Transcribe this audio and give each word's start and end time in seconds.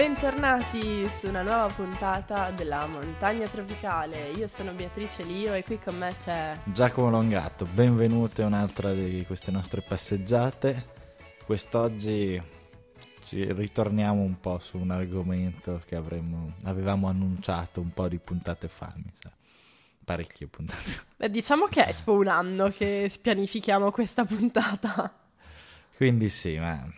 Bentornati 0.00 1.06
su 1.18 1.28
una 1.28 1.42
nuova 1.42 1.66
puntata 1.66 2.50
della 2.52 2.86
Montagna 2.86 3.46
Tropicale. 3.46 4.30
Io 4.30 4.48
sono 4.48 4.72
Beatrice 4.72 5.22
Lio 5.24 5.52
e 5.52 5.62
qui 5.62 5.78
con 5.78 5.98
me 5.98 6.14
c'è 6.18 6.56
Giacomo 6.64 7.10
Longato. 7.10 7.66
Benvenuti 7.66 8.40
a 8.40 8.46
un'altra 8.46 8.94
di 8.94 9.22
queste 9.26 9.50
nostre 9.50 9.82
passeggiate. 9.82 10.86
Quest'oggi 11.44 12.42
ci 13.26 13.52
ritorniamo 13.52 14.22
un 14.22 14.40
po' 14.40 14.58
su 14.58 14.78
un 14.78 14.90
argomento 14.90 15.82
che 15.84 15.96
avremmo, 15.96 16.54
avevamo 16.64 17.06
annunciato 17.06 17.82
un 17.82 17.92
po' 17.92 18.08
di 18.08 18.16
puntate 18.16 18.68
fa, 18.68 18.90
mi 18.96 19.12
sa. 19.18 19.30
Parecchie 20.02 20.46
puntate. 20.46 21.08
Beh, 21.14 21.28
diciamo 21.28 21.66
che 21.66 21.84
è 21.84 21.94
tipo 21.94 22.14
un 22.14 22.28
anno 22.28 22.70
che 22.70 23.12
pianifichiamo 23.20 23.90
questa 23.90 24.24
puntata. 24.24 25.12
Quindi 25.94 26.30
sì, 26.30 26.56
ma 26.56 26.90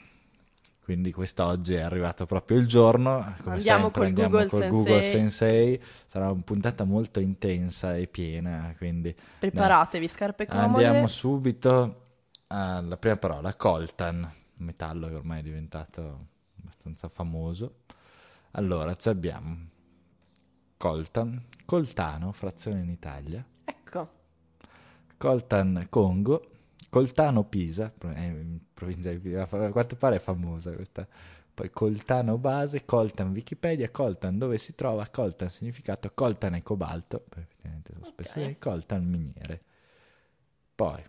quindi 0.83 1.13
quest'oggi 1.13 1.75
è 1.75 1.81
arrivato 1.81 2.27
proprio 2.27 2.59
il 2.59 2.67
giorno. 2.67 3.35
Come 3.43 3.55
Andiamo 3.57 3.83
sempre, 3.85 4.01
col 4.01 4.07
andiamo 4.09 4.31
Google 4.31 4.49
col 4.49 4.61
Sensei. 4.61 4.71
Google 4.71 5.03
Sensei. 5.03 5.83
Sarà 6.07 6.31
una 6.31 6.43
puntata 6.43 6.85
molto 6.85 7.21
intensa 7.21 7.97
e 7.97 8.09
piena. 8.09 8.75
Quindi 8.77 9.15
Preparatevi, 9.39 10.09
scarpe 10.09 10.47
comode. 10.47 10.85
andiamo 10.85 11.07
subito 11.07 12.07
alla 12.49 12.97
prima 12.97 13.17
parola: 13.17 13.55
coltan, 13.55 14.29
metallo 14.57 15.07
che 15.07 15.15
ormai 15.15 15.39
è 15.39 15.43
diventato 15.43 16.27
abbastanza 16.61 17.09
famoso. 17.09 17.77
Allora, 18.53 18.97
ci 18.97 19.09
abbiamo 19.09 19.57
coltan, 20.77 21.45
coltano, 21.65 22.33
frazione 22.33 22.81
in 22.81 22.91
Italia, 22.91 23.45
Ecco, 23.65 24.11
coltan 25.17 25.87
Congo, 25.89 26.51
coltano 26.93 27.45
Pisa, 27.45 27.91
è 28.01 28.21
in 28.21 28.59
provincia 28.75 29.11
di 29.15 29.35
a 29.35 29.47
quanto 29.47 29.97
pare 29.97 30.17
è 30.17 30.19
famosa 30.19 30.75
questa. 30.75 31.09
Poi 31.55 31.71
coltano 31.71 32.37
base, 32.37 32.85
coltan 32.85 33.31
Wikipedia, 33.31 33.91
coltan 33.91 34.37
dove 34.37 34.59
si 34.59 34.75
trova, 34.75 35.09
coltan 35.09 35.49
significato, 35.49 36.11
coltan 36.13 36.55
e 36.57 36.63
cobalto, 36.63 37.21
perché 37.21 37.41
effettivamente 37.45 37.93
sono 37.95 38.05
spesso 38.05 38.39
Ok. 38.39 38.45
dei 38.45 38.59
coltan 38.59 39.07
miniere. 39.07 39.63
Poi 40.75 41.03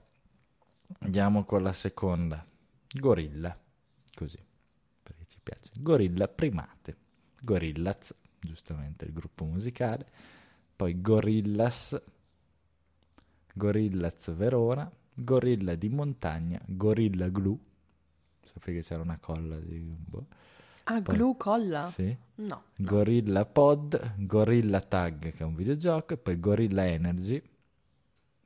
andiamo 1.00 1.44
con 1.44 1.62
la 1.62 1.74
seconda, 1.74 2.46
gorilla, 2.94 3.58
così, 4.14 4.40
perché 5.04 5.26
ci 5.28 5.40
piace. 5.44 5.70
Gorilla 5.76 6.30
primate, 6.30 6.96
Gorillaz, 7.42 8.16
giustamente 8.40 9.04
il 9.04 9.12
gruppo 9.12 9.44
musicale, 9.44 10.08
poi 10.78 11.02
Gorillas, 11.02 12.02
Gorillaz 13.54 14.34
Verona, 14.34 14.90
Gorilla 15.14 15.76
di 15.76 15.90
montagna, 15.90 16.60
Gorilla 16.66 17.30
Glue, 17.30 17.58
sapevi 18.42 18.80
che 18.80 18.84
c'era 18.84 19.02
una 19.02 19.18
colla 19.20 19.58
di... 19.58 19.78
Boh. 19.98 20.26
ah, 20.86 21.02
Poi- 21.02 21.16
glue 21.16 21.36
colla? 21.38 21.86
Sì. 21.86 22.16
No. 22.36 22.64
Gorilla 22.76 23.46
Pod, 23.46 24.14
Gorilla 24.18 24.80
Tag 24.82 25.32
che 25.32 25.38
è 25.38 25.44
un 25.44 25.56
videogioco 25.56 26.14
e 26.14 26.18
poi 26.18 26.40
Gorilla 26.40 26.86
Energy, 26.88 27.42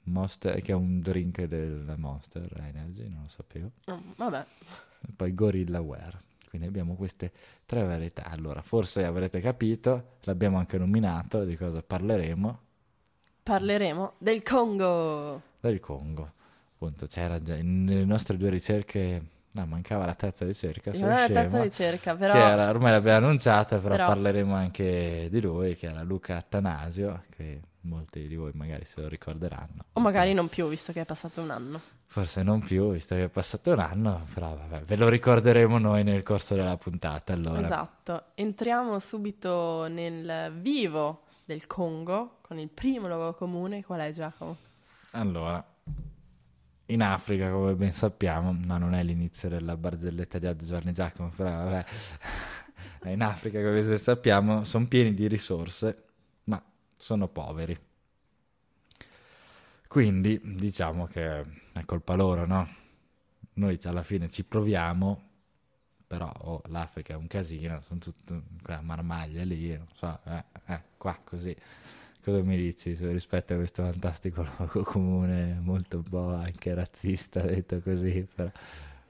Monster, 0.03 0.61
che 0.61 0.71
è 0.71 0.75
un 0.75 0.99
drink 1.01 1.43
della 1.45 1.97
Monster 1.97 2.49
Energy, 2.61 3.09
non 3.09 3.23
lo 3.23 3.27
sapevo, 3.29 3.71
Mm, 3.91 4.11
Vabbè, 4.15 4.45
e 5.01 5.11
poi 5.15 5.33
Gorilla 5.33 5.81
Wear. 5.81 6.17
Quindi 6.49 6.67
abbiamo 6.67 6.95
queste 6.95 7.31
tre 7.65 7.83
varietà. 7.83 8.23
Allora, 8.25 8.61
forse 8.61 9.03
avrete 9.03 9.41
capito, 9.41 10.15
l'abbiamo 10.21 10.57
anche 10.57 10.77
nominato, 10.77 11.43
di 11.43 11.57
cosa 11.57 11.81
parleremo, 11.83 12.59
parleremo 13.43 14.13
del 14.17 14.41
Congo. 14.43 15.41
del 15.59 15.79
Congo. 15.81 16.33
Appunto, 16.79 17.07
c'era 17.07 17.41
già 17.41 17.55
nelle 17.59 18.05
nostre 18.05 18.37
due 18.37 18.51
ricerche, 18.51 19.21
no, 19.53 19.65
mancava 19.65 20.05
la 20.05 20.13
terza 20.13 20.45
ricerca, 20.45 20.93
sono 20.93 21.07
Non 21.07 21.15
è 21.15 21.21
la 21.21 21.41
terza 21.41 21.63
ricerca, 21.63 22.15
però... 22.15 22.33
che 22.33 22.39
era, 22.39 22.69
ormai 22.69 22.91
l'abbiamo 22.91 23.25
annunciata, 23.25 23.79
però, 23.79 23.95
Però- 23.95 24.07
parleremo 24.09 24.53
anche 24.53 25.27
di 25.31 25.41
lui, 25.41 25.75
che 25.75 25.87
era 25.87 26.03
Luca 26.03 26.37
Attanasio, 26.37 27.23
che 27.35 27.61
molti 27.81 28.27
di 28.27 28.35
voi 28.35 28.51
magari 28.53 28.85
se 28.85 29.01
lo 29.01 29.07
ricorderanno. 29.07 29.85
O 29.93 29.99
magari 30.01 30.33
non 30.33 30.49
più, 30.49 30.67
visto 30.67 30.93
che 30.93 31.01
è 31.01 31.05
passato 31.05 31.41
un 31.41 31.49
anno. 31.49 31.81
Forse 32.05 32.43
non 32.43 32.59
più, 32.59 32.91
visto 32.91 33.15
che 33.15 33.23
è 33.23 33.29
passato 33.29 33.71
un 33.71 33.79
anno, 33.79 34.23
però 34.31 34.55
vabbè, 34.55 34.83
ve 34.83 34.95
lo 34.97 35.09
ricorderemo 35.09 35.79
noi 35.79 36.03
nel 36.03 36.21
corso 36.21 36.53
della 36.53 36.77
puntata. 36.77 37.33
Allora, 37.33 37.59
Esatto. 37.59 38.23
Entriamo 38.35 38.99
subito 38.99 39.87
nel 39.87 40.53
vivo 40.59 41.23
del 41.43 41.65
Congo 41.65 42.37
con 42.41 42.59
il 42.59 42.69
primo 42.69 43.07
luogo 43.07 43.33
comune. 43.33 43.83
Qual 43.83 43.99
è 43.99 44.11
Giacomo? 44.11 44.57
allora, 45.11 45.63
in 46.87 47.01
Africa, 47.01 47.51
come 47.51 47.75
ben 47.75 47.91
sappiamo, 47.91 48.55
no, 48.57 48.77
non 48.77 48.93
è 48.93 49.03
l'inizio 49.03 49.49
della 49.49 49.75
barzelletta 49.75 50.39
di 50.39 50.65
Giovanni 50.65 50.93
Giacomo, 50.93 51.29
però 51.35 51.49
vabbè, 51.49 51.85
in 53.11 53.21
Africa, 53.21 53.61
come 53.61 53.81
ben 53.81 53.97
sappiamo, 53.97 54.63
sono 54.63 54.87
pieni 54.87 55.13
di 55.13 55.27
risorse, 55.27 56.03
ma 56.45 56.61
sono 56.95 57.27
poveri. 57.27 57.77
Quindi 59.87 60.39
diciamo 60.43 61.05
che 61.05 61.41
è 61.73 61.85
colpa 61.85 62.15
loro, 62.15 62.45
no? 62.45 62.67
Noi 63.53 63.79
alla 63.83 64.03
fine 64.03 64.29
ci 64.29 64.43
proviamo, 64.43 65.23
però 66.05 66.31
oh, 66.39 66.61
l'Africa 66.67 67.13
è 67.13 67.17
un 67.17 67.27
casino, 67.27 67.81
sono 67.81 67.99
tutte 67.99 68.41
quella 68.61 68.81
marmaglia 68.81 69.43
lì, 69.43 69.75
non 69.75 69.87
so, 69.93 70.19
eh, 70.25 70.43
eh, 70.67 70.81
qua 70.97 71.19
così. 71.23 71.55
Cosa 72.27 72.41
mi 72.41 72.57
dici 72.57 72.93
rispetto 72.93 73.53
a 73.53 73.55
questo 73.55 73.83
fantastico 73.83 74.43
luogo 74.57 74.83
comune, 74.83 75.61
molto 75.61 76.03
po' 76.03 76.33
anche 76.33 76.73
razzista, 76.73 77.39
detto 77.39 77.79
così, 77.79 78.27
però... 78.35 78.49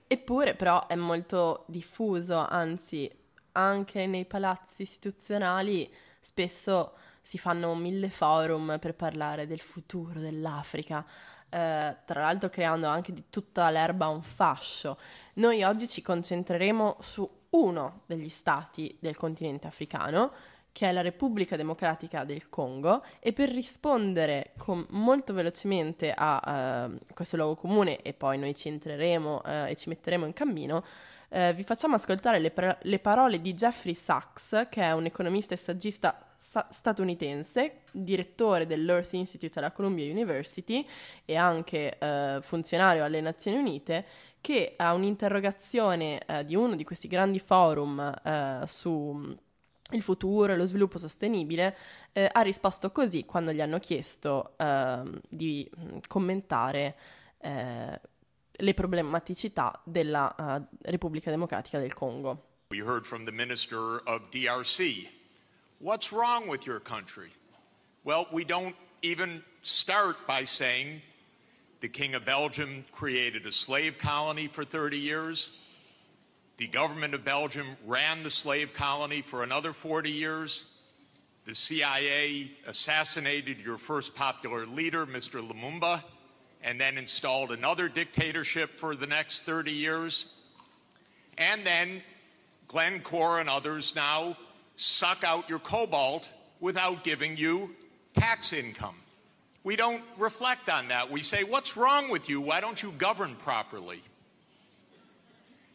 Eppure, 0.06 0.54
però, 0.54 0.86
è 0.86 0.94
molto 0.94 1.64
diffuso, 1.66 2.38
anzi, 2.38 3.12
anche 3.54 4.06
nei 4.06 4.26
palazzi 4.26 4.84
istituzionali 4.84 5.92
spesso 6.22 6.94
si 7.20 7.40
fanno 7.40 7.74
mille 7.74 8.12
forum 8.12 8.78
per 8.80 8.94
parlare 8.94 9.48
del 9.48 9.62
futuro 9.62 10.20
dell'Africa, 10.20 11.04
eh, 11.50 11.96
tra 12.06 12.22
l'altro 12.22 12.50
creando 12.50 12.86
anche 12.86 13.14
di 13.14 13.24
tutta 13.32 13.68
l'erba 13.72 14.10
un 14.10 14.22
fascio. 14.22 14.96
Noi 15.34 15.64
oggi 15.64 15.88
ci 15.88 16.04
concentreremo 16.04 16.98
su 17.00 17.28
uno 17.50 18.02
degli 18.06 18.30
stati 18.30 18.96
del 19.00 19.16
continente 19.16 19.66
africano, 19.66 20.32
che 20.78 20.88
è 20.88 20.92
la 20.92 21.02
Repubblica 21.02 21.56
Democratica 21.56 22.24
del 22.24 22.50
Congo, 22.50 23.04
e 23.18 23.34
per 23.34 23.50
rispondere 23.50 24.52
con- 24.58 24.86
molto 24.90 25.34
velocemente 25.34 26.14
a 26.16 26.92
eh, 26.94 27.14
questo 27.16 27.36
luogo 27.36 27.56
comune, 27.56 28.00
e 28.04 28.14
poi 28.14 28.38
noi 28.38 28.54
ci 28.54 28.68
entreremo 28.68 29.42
eh, 29.44 29.72
e 29.72 29.76
ci 29.76 29.90
metteremo 29.90 30.28
in 30.28 30.34
cammino, 30.34 30.84
eh, 31.30 31.52
vi 31.56 31.64
facciamo 31.64 31.96
ascoltare 31.96 32.38
le, 32.38 32.52
par- 32.52 32.78
le 32.80 33.00
parole 33.00 33.42
di 33.42 33.56
Jeffrey 33.56 33.96
Sachs, 33.96 34.68
che 34.70 34.84
è 34.84 34.92
un 34.92 35.06
economista 35.06 35.56
e 35.56 35.58
saggista 35.58 36.16
sa- 36.38 36.68
statunitense, 36.70 37.80
direttore 37.92 38.68
dell'Earth 38.68 39.14
Institute 39.14 39.58
alla 39.58 39.72
Columbia 39.72 40.06
University 40.12 40.88
e 41.26 41.36
anche 41.36 41.98
eh, 41.98 42.38
funzionario 42.44 43.04
alle 43.04 43.20
Nazioni 43.20 43.58
Unite, 43.58 44.06
che 44.40 44.76
a 44.78 44.94
un'interrogazione 44.94 46.22
di 46.46 46.56
uno 46.56 46.76
di 46.76 46.84
questi 46.84 47.08
grandi 47.08 47.40
forum 47.40 48.14
su 48.66 49.36
il 49.92 50.02
futuro 50.02 50.54
e 50.54 50.58
lo 50.58 50.66
sviluppo 50.66 50.98
sostenibile, 50.98 51.78
eh, 52.12 52.30
ha 52.32 52.42
risposto 52.42 52.92
così 52.92 53.26
quando 53.26 53.52
gli 53.52 53.62
hanno 53.62 53.80
chiesto 53.80 54.54
ehm, 54.58 55.22
di 55.30 55.70
mh, 55.74 55.98
commentare 56.08 56.96
eh, 57.40 58.02
le 58.52 58.74
problematicità 58.74 59.80
della 59.84 60.36
eh, 60.36 60.92
Repubblica 60.92 61.30
Democratica 61.30 61.80
del 61.80 61.94
Congo. 61.94 62.44
We 62.70 62.82
heard 62.82 63.06
from 63.06 63.24
the 63.26 63.32
minister 63.32 64.02
of 64.06 64.30
DRC. 64.30 65.08
What's 65.80 66.12
wrong 66.12 66.48
with 66.50 66.66
your 66.66 66.82
country? 66.82 67.30
Well, 68.04 68.28
we 68.32 68.44
don't 68.44 68.76
even 69.02 69.44
start 69.62 70.18
by 70.26 70.46
saying 70.46 71.02
the 71.80 71.88
King 71.88 72.16
of 72.16 72.26
Belgium 72.26 72.84
created 72.92 73.46
a 73.46 73.52
slave 73.52 73.98
colony 73.98 74.48
for 74.48 74.66
30 74.66 74.98
years. 74.98 75.67
The 76.58 76.68
government 76.68 77.14
of 77.14 77.24
Belgium 77.24 77.78
ran 77.86 78.24
the 78.24 78.32
slave 78.32 78.74
colony 78.74 79.22
for 79.22 79.44
another 79.44 79.74
40 79.74 80.10
years. 80.10 80.66
The 81.46 81.54
CIA 81.54 82.52
assassinated 82.66 83.60
your 83.60 83.78
first 83.78 84.16
popular 84.16 84.66
leader, 84.66 85.06
Mr. 85.06 85.48
Lumumba, 85.48 86.04
and 86.64 86.82
then 86.82 86.98
installed 86.98 87.52
another 87.52 87.88
dictatorship 87.88 88.80
for 88.80 88.96
the 88.96 89.06
next 89.06 89.42
30 89.42 89.72
years. 89.72 90.34
And 91.38 91.64
then 91.64 92.02
Glencore 92.68 93.40
and 93.40 93.50
others 93.50 93.96
now 93.96 94.36
suck 94.76 95.24
out 95.24 95.50
your 95.50 95.60
cobalt 95.60 96.28
without 96.60 97.04
giving 97.04 97.38
you 97.38 97.76
tax 98.16 98.52
income. 98.52 98.96
We 99.64 99.76
don't 99.76 100.02
reflect 100.18 100.70
on 100.70 100.88
that. 100.88 101.12
We 101.12 101.22
say, 101.22 101.44
What's 101.44 101.78
wrong 101.78 102.10
with 102.10 102.30
you? 102.30 102.42
Why 102.42 102.62
don't 102.62 102.82
you 102.82 102.92
govern 102.98 103.36
properly? 103.36 104.02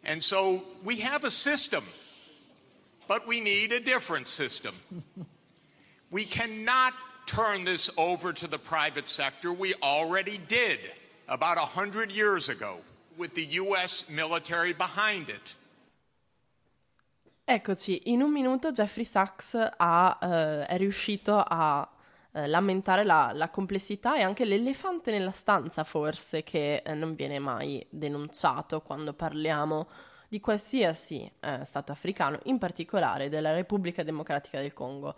And 0.04 0.22
so 0.22 0.62
we 0.84 0.96
have 0.96 1.24
a 1.24 1.30
system, 1.30 1.84
but 3.06 3.26
we 3.26 3.40
need 3.40 3.72
a 3.72 3.80
different 3.80 4.28
system. 4.28 4.74
we 6.10 6.24
cannot 6.24 6.92
turn 7.26 7.64
this 7.64 7.90
over 7.96 8.32
to 8.32 8.46
the 8.46 8.58
private 8.58 9.08
sector. 9.08 9.52
We 9.52 9.74
already 9.82 10.38
did 10.48 10.80
about 11.28 11.56
100 11.56 12.10
years 12.10 12.48
ago 12.48 12.78
with 13.16 13.34
the 13.34 13.44
U.S. 13.44 14.10
military 14.10 14.72
behind 14.72 15.28
it. 15.28 15.54
Eccoci, 17.44 18.02
in 18.06 18.22
un 18.22 18.32
minuto 18.32 18.70
Jeffrey 18.70 19.04
Sachs 19.04 19.54
ha, 19.54 20.18
eh, 20.22 20.66
è 20.66 20.78
riuscito 20.78 21.38
a 21.38 21.88
eh, 22.32 22.46
lamentare 22.46 23.04
la, 23.04 23.30
la, 23.34 23.50
complessità 23.50 24.16
e 24.16 24.22
anche 24.22 24.44
l'elefante 24.44 25.10
nella 25.10 25.30
stanza 25.30 25.84
forse 25.84 26.42
che 26.42 26.82
eh, 26.84 26.94
non 26.94 27.14
viene 27.14 27.38
mai 27.38 27.84
denunciato 27.90 28.80
quando 28.80 29.12
parliamo 29.12 29.88
di 30.28 30.40
qualsiasi 30.40 31.30
eh, 31.40 31.64
Stato 31.64 31.92
africano, 31.92 32.38
in 32.44 32.56
particolare 32.56 33.28
della 33.28 33.52
Repubblica 33.52 34.02
Democratica 34.02 34.60
del 34.60 34.72
Congo. 34.72 35.14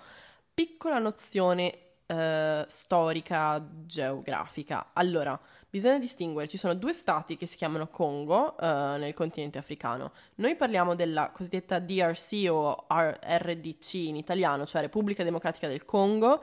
Piccola 0.53 0.99
nozione 0.99 1.79
eh, 2.07 2.65
storica 2.69 3.65
geografica. 3.87 4.91
Allora, 4.93 5.39
bisogna 5.71 5.99
distinguere, 5.99 6.49
ci 6.49 6.57
sono 6.57 6.75
due 6.75 6.93
stati 6.93 7.37
che 7.37 7.47
si 7.47 7.57
chiamano 7.57 7.89
Congo 7.89 8.59
eh, 8.59 8.67
nel 8.99 9.15
continente 9.15 9.59
africano. 9.59 10.13
Noi 10.37 10.57
parliamo 10.57 10.95
della 10.95 11.31
cosiddetta 11.31 11.79
DRC 11.79 12.47
o 12.51 12.87
RDC 12.89 13.95
in 13.95 14.17
italiano, 14.17 14.67
cioè 14.67 14.83
Repubblica 14.83 15.23
Democratica 15.23 15.69
del 15.69 15.85
Congo, 15.85 16.43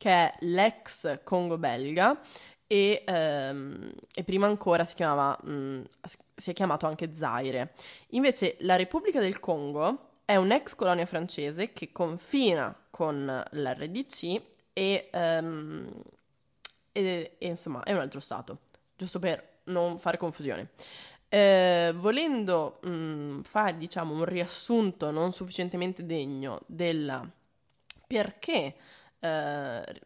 che 0.00 0.10
è 0.10 0.34
l'ex 0.40 1.20
Congo 1.24 1.58
belga 1.58 2.18
e, 2.66 3.04
ehm, 3.06 3.92
e 4.14 4.24
prima 4.24 4.46
ancora 4.46 4.82
si 4.86 4.94
chiamava 4.94 5.38
mh, 5.42 5.52
mm, 5.52 5.82
si 6.34 6.50
è 6.50 6.52
chiamato 6.54 6.86
anche 6.86 7.14
Zaire. 7.14 7.74
Invece 8.12 8.56
la 8.60 8.76
Repubblica 8.76 9.20
del 9.20 9.38
Congo 9.40 10.12
è 10.24 10.36
un'ex 10.36 10.74
colonia 10.74 11.04
francese 11.04 11.74
che 11.74 11.92
confina 11.92 12.74
con 12.88 13.44
l'RDC 13.50 14.40
e, 14.72 15.10
um, 15.12 15.92
e, 16.92 17.36
e, 17.36 17.46
insomma 17.46 17.82
è 17.82 17.92
un 17.92 17.98
altro 17.98 18.20
stato, 18.20 18.60
giusto 18.96 19.18
per 19.18 19.58
non 19.64 19.98
fare 19.98 20.16
confusione. 20.16 20.70
Eh, 21.28 21.92
volendo 21.94 22.80
mh, 22.82 23.42
fare 23.42 23.76
diciamo 23.76 24.14
un 24.14 24.24
riassunto 24.24 25.10
non 25.10 25.32
sufficientemente 25.32 26.06
degno 26.06 26.62
del 26.64 27.30
perché 28.06 28.74
eh, 29.20 30.00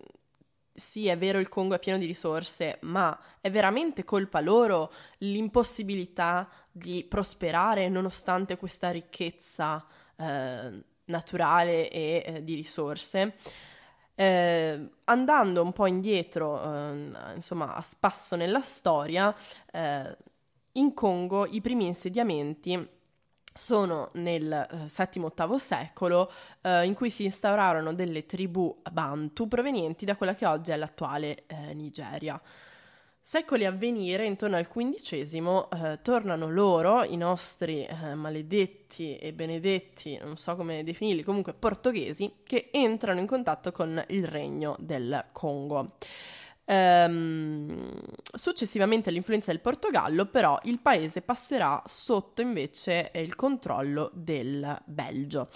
sì, 0.75 1.07
è 1.07 1.17
vero, 1.17 1.39
il 1.39 1.49
Congo 1.49 1.77
è 1.77 1.79
pieno 1.79 1.99
di 1.99 2.07
risorse, 2.07 2.79
ma 2.83 3.17
è 3.41 3.49
veramente 3.51 4.05
colpa 4.05 4.41
loro 4.41 4.93
l'impossibilità 5.19 6.49
di 6.71 7.05
prosperare 7.05 7.89
nonostante 7.89 8.57
questa 8.57 8.91
ricchezza 8.91 9.87
eh, 10.17 10.83
naturale 11.05 11.89
e 11.91 12.25
eh, 12.27 12.45
di 12.45 12.55
risorse? 12.57 13.37
Eh, 14.17 14.91
andando 15.05 15.63
un 15.63 15.73
po' 15.73 15.87
indietro, 15.87 16.61
eh, 16.63 17.11
insomma, 17.35 17.75
a 17.75 17.81
spasso 17.81 18.35
nella 18.35 18.61
storia, 18.61 19.35
eh, 19.71 20.17
in 20.73 20.93
Congo 20.93 21.47
i 21.47 21.61
primi 21.61 21.87
insediamenti 21.87 22.89
sono 23.57 24.11
nel 24.15 24.53
eh, 24.53 24.77
VII-VIII 24.77 25.59
secolo 25.59 26.31
eh, 26.61 26.85
in 26.85 26.95
cui 26.95 27.09
si 27.09 27.25
instaurarono 27.25 27.95
delle 27.95 28.27
tribù 28.27 28.83
bantu 28.91 29.47
provenienti 29.47 30.05
da 30.05 30.17
quella 30.17 30.35
che 30.35 30.45
oggi 30.45 30.73
è 30.73 30.77
l'attuale 30.77 31.45
eh, 31.47 31.73
Nigeria. 31.73 32.41
Secoli 33.27 33.65
a 33.65 33.71
venire, 33.71 34.27
intorno 34.27 34.57
al 34.57 34.69
XV, 34.69 35.69
eh, 35.73 36.01
tornano 36.03 36.51
loro, 36.51 37.05
i 37.05 37.17
nostri 37.17 37.87
eh, 37.87 38.15
maledetti 38.15 39.17
e 39.17 39.33
benedetti, 39.33 40.19
non 40.19 40.37
so 40.37 40.57
come 40.57 40.85
definirli, 40.85 41.23
comunque 41.23 41.55
portoghesi, 41.55 42.41
che 42.43 42.69
entrano 42.71 43.21
in 43.21 43.27
contatto 43.27 43.73
con 43.73 44.05
il 44.09 44.27
regno 44.27 44.77
del 44.79 45.27
Congo. 45.33 45.93
Ehm, 46.67 47.91
successivamente 48.35 49.11
all'influenza 49.11 49.51
del 49.51 49.61
Portogallo, 49.61 50.27
però, 50.27 50.59
il 50.65 50.81
paese 50.81 51.21
passerà 51.21 51.83
sotto 51.87 52.41
invece 52.41 53.11
il 53.15 53.37
controllo 53.37 54.11
del 54.15 54.81
Belgio 54.87 55.49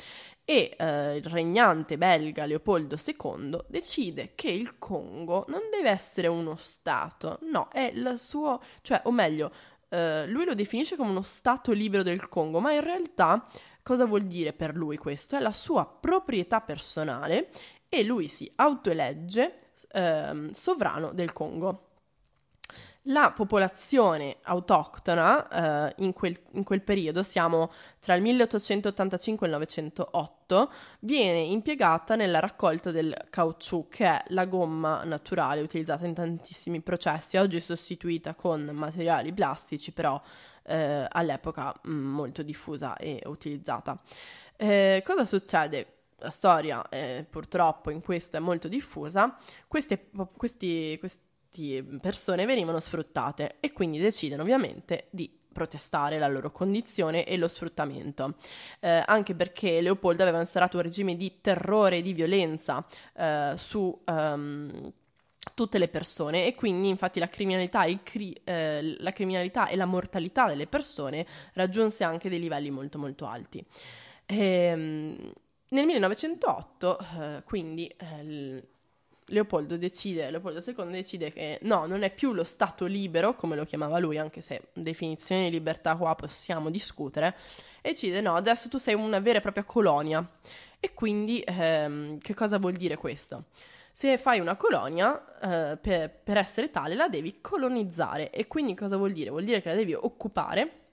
e 0.45 0.75
eh, 0.79 1.17
il 1.17 1.25
regnante 1.27 1.99
belga 1.99 2.47
Leopoldo 2.47 2.97
II 2.97 3.59
decide 3.69 4.33
che 4.35 4.49
il 4.49 4.79
Congo 4.79 5.45
non 5.49 5.61
deve 5.71 5.91
essere 5.91 6.27
uno 6.27 6.57
Stato, 6.57 7.39
no, 7.43 7.69
è 7.71 7.91
il 7.95 8.15
suo, 8.17 8.63
cioè, 8.81 9.03
o 9.05 9.11
meglio, 9.11 9.53
eh, 9.91 10.27
lui 10.27 10.47
lo 10.47 10.55
definisce 10.55 10.97
come 10.97 11.11
uno 11.11 11.21
Stato 11.21 11.73
libero 11.73 12.03
del 12.03 12.31
Congo, 12.31 12.61
ma 12.61 12.73
in 12.73 12.83
realtà 12.83 13.47
cosa 13.83 14.07
vuol 14.07 14.23
dire 14.23 14.55
per 14.55 14.75
lui 14.75 14.97
questo? 14.97 15.37
È 15.37 15.41
la 15.41 15.53
sua 15.53 15.87
proprietà 15.87 16.63
personale 16.63 17.51
e 17.89 18.03
lui 18.03 18.27
si 18.27 18.51
autoelegge 18.57 19.68
eh, 19.93 20.51
sovrano 20.53 21.13
del 21.13 21.33
Congo. 21.33 21.89
La 23.11 23.33
popolazione 23.33 24.37
autoctona 24.43 25.89
eh, 25.89 25.95
in, 25.99 26.13
quel, 26.13 26.39
in, 26.53 26.63
quel, 26.63 26.83
periodo, 26.83 27.23
siamo 27.23 27.71
tra 28.01 28.15
il 28.15 28.21
1885 28.21 29.47
e 29.47 29.51
il 29.51 29.57
1908, 29.57 30.73
viene 31.01 31.39
impiegata 31.39 32.17
nella 32.17 32.39
raccolta 32.39 32.91
del 32.91 33.17
caucciù, 33.31 33.87
che 33.89 34.05
è 34.05 34.23
la 34.29 34.45
gomma 34.45 35.05
naturale 35.05 35.63
utilizzata 35.63 36.05
in 36.05 36.13
tantissimi 36.13 36.83
processi, 36.83 37.39
oggi 37.39 37.61
sostituita 37.61 38.35
con 38.35 38.69
materiali 38.75 39.33
plastici, 39.33 39.93
però 39.93 40.21
eh, 40.65 41.07
all'epoca 41.09 41.75
mh, 41.83 41.91
mm, 41.91 42.07
molto 42.13 42.43
diffusa 42.43 42.95
e 42.97 43.23
utilizzata. 43.25 43.99
Eh, 44.55 45.03
cosa 45.07 45.25
succede? 45.25 45.98
La 46.19 46.31
storia 46.31 46.89
eh, 46.89 47.27
purtroppo 47.29 47.91
in 47.91 48.01
questo 48.01 48.37
è 48.37 48.41
molto 48.41 48.69
diffusa, 48.69 49.37
queste, 49.67 50.11
questi, 50.37 50.97
queste 50.99 51.85
persone 52.01 52.45
venivano 52.45 52.81
sfruttate 52.81 53.57
e 53.61 53.73
quindi 53.73 53.99
decidono 53.99 54.43
ovviamente 54.43 55.09
di 55.11 55.39
protestare 55.59 56.19
la 56.19 56.29
loro 56.29 56.53
condizione 56.53 57.25
e 57.25 57.37
lo 57.37 57.49
sfruttamento, 57.49 58.37
eh, 58.79 59.03
anche 59.05 59.35
perché 59.35 59.81
Leopoldo 59.81 60.23
aveva 60.23 60.39
instaurato 60.39 60.77
un 60.77 60.85
regime 60.85 61.17
di 61.17 61.41
terrore 61.41 61.97
e 61.97 62.03
di 62.03 62.13
violenza 62.13 62.87
eh, 63.17 63.55
su 63.57 64.03
um, 64.07 64.93
tutte 65.55 65.79
le 65.79 65.89
persone 65.89 66.47
e 66.47 66.55
quindi 66.55 66.89
infatti 66.89 67.19
la 67.19 67.29
criminalità, 67.29 67.85
cri- 68.03 68.39
eh, 68.45 68.95
la 68.99 69.13
criminalità, 69.13 69.67
e 69.67 69.75
la 69.75 69.87
mortalità 69.87 70.47
delle 70.47 70.69
persone 70.69 71.27
raggiunse 71.55 72.05
anche 72.05 72.29
dei 72.29 72.39
livelli 72.39 72.71
molto 72.71 72.99
molto 72.99 73.27
alti. 73.27 73.65
Ehm, 74.27 75.33
nel 75.71 75.85
1908, 75.85 76.99
eh, 76.99 77.43
quindi, 77.45 77.87
eh, 77.87 78.63
Leopoldo 79.27 79.77
decide, 79.77 80.31
Leopoldo 80.31 80.63
II 80.65 80.91
decide 80.91 81.33
che 81.33 81.59
no, 81.63 81.87
non 81.87 82.03
è 82.03 82.13
più 82.13 82.33
lo 82.33 82.45
Stato 82.45 82.87
libero, 82.87 83.35
come 83.35 83.57
lo 83.57 83.65
chiamava 83.65 83.99
lui, 83.99 84.17
anche 84.17 84.41
se 84.41 84.69
definizione 84.73 85.45
di 85.45 85.51
libertà 85.51 85.97
qua 85.97 86.15
possiamo 86.15 86.71
discutere, 86.71 87.37
e 87.83 87.91
decide 87.91 88.21
no, 88.21 88.35
adesso 88.35 88.69
tu 88.69 88.79
sei 88.79 88.95
una 88.95 89.21
vera 89.21 89.39
e 89.39 89.43
propria 89.43 89.65
colonia. 89.65 90.27
E 90.81 90.95
quindi 90.95 91.43
ehm, 91.45 92.19
che 92.19 92.35
cosa 92.35 92.59
vuol 92.59 92.75
dire 92.75 92.97
questo? 92.97 93.47
Se 93.93 94.17
fai 94.17 94.39
una 94.39 94.57
colonia, 94.57 95.73
eh, 95.73 95.77
per, 95.77 96.11
per 96.23 96.37
essere 96.37 96.71
tale 96.71 96.95
la 96.95 97.09
devi 97.09 97.41
colonizzare. 97.41 98.31
E 98.31 98.47
quindi 98.47 98.75
cosa 98.75 98.97
vuol 98.97 99.11
dire? 99.13 99.31
Vuol 99.31 99.45
dire 99.45 99.61
che 99.61 99.71
la 99.71 99.75
devi 99.75 99.95
occupare 99.95 100.88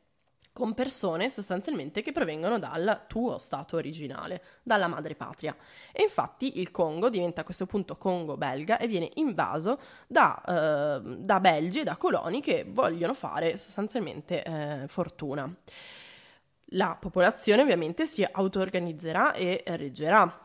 con 0.55 0.73
persone 0.73 1.29
sostanzialmente 1.29 2.01
che 2.01 2.13
provengono 2.13 2.57
dal 2.57 3.01
tuo 3.07 3.39
stato 3.39 3.75
originale, 3.75 4.41
dalla 4.63 4.87
madrepatria. 4.87 5.53
E 5.91 6.03
infatti 6.03 6.61
il 6.61 6.71
Congo 6.71 7.09
diventa 7.09 7.41
a 7.41 7.43
questo 7.43 7.65
punto 7.65 7.97
Congo 7.97 8.37
belga 8.37 8.77
e 8.77 8.87
viene 8.87 9.09
invaso 9.15 9.77
da, 10.07 10.41
eh, 10.47 11.01
da 11.17 11.41
belgi 11.41 11.81
e 11.81 11.83
da 11.83 11.97
coloni 11.97 12.39
che 12.39 12.65
vogliono 12.65 13.13
fare 13.13 13.57
sostanzialmente 13.57 14.43
eh, 14.43 14.87
fortuna. 14.87 15.53
La 16.69 16.97
popolazione 16.97 17.61
ovviamente 17.61 18.05
si 18.05 18.23
auto-organizzerà 18.23 19.33
e 19.33 19.61
reggerà 19.65 20.44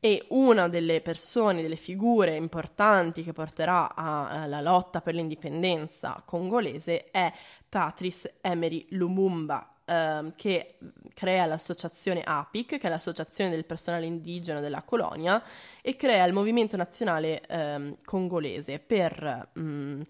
e 0.00 0.24
una 0.28 0.68
delle 0.68 1.02
persone, 1.02 1.60
delle 1.60 1.76
figure 1.76 2.34
importanti 2.34 3.22
che 3.22 3.34
porterà 3.34 3.94
alla 3.94 4.62
lotta 4.62 5.02
per 5.02 5.14
l'indipendenza 5.14 6.22
congolese 6.24 7.10
è 7.10 7.30
Patrice 7.68 8.36
Emery 8.40 8.86
Lumumba, 8.90 9.74
ehm, 9.84 10.32
che 10.34 10.78
crea 11.12 11.44
l'associazione 11.44 12.22
APIC, 12.24 12.78
che 12.78 12.86
è 12.86 12.88
l'associazione 12.88 13.50
del 13.50 13.66
personale 13.66 14.06
indigeno 14.06 14.60
della 14.60 14.82
colonia, 14.82 15.42
e 15.82 15.94
crea 15.96 16.24
il 16.24 16.32
movimento 16.32 16.78
nazionale 16.78 17.42
ehm, 17.46 17.96
congolese 18.02 18.78
per 18.78 19.50
mh, 19.52 19.60
mm, 19.60 20.00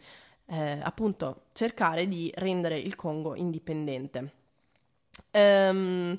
eh, 0.46 0.78
appunto 0.82 1.46
cercare 1.52 2.06
di 2.06 2.30
rendere 2.36 2.78
il 2.78 2.94
Congo 2.94 3.34
indipendente. 3.34 4.32
Um, 5.32 6.16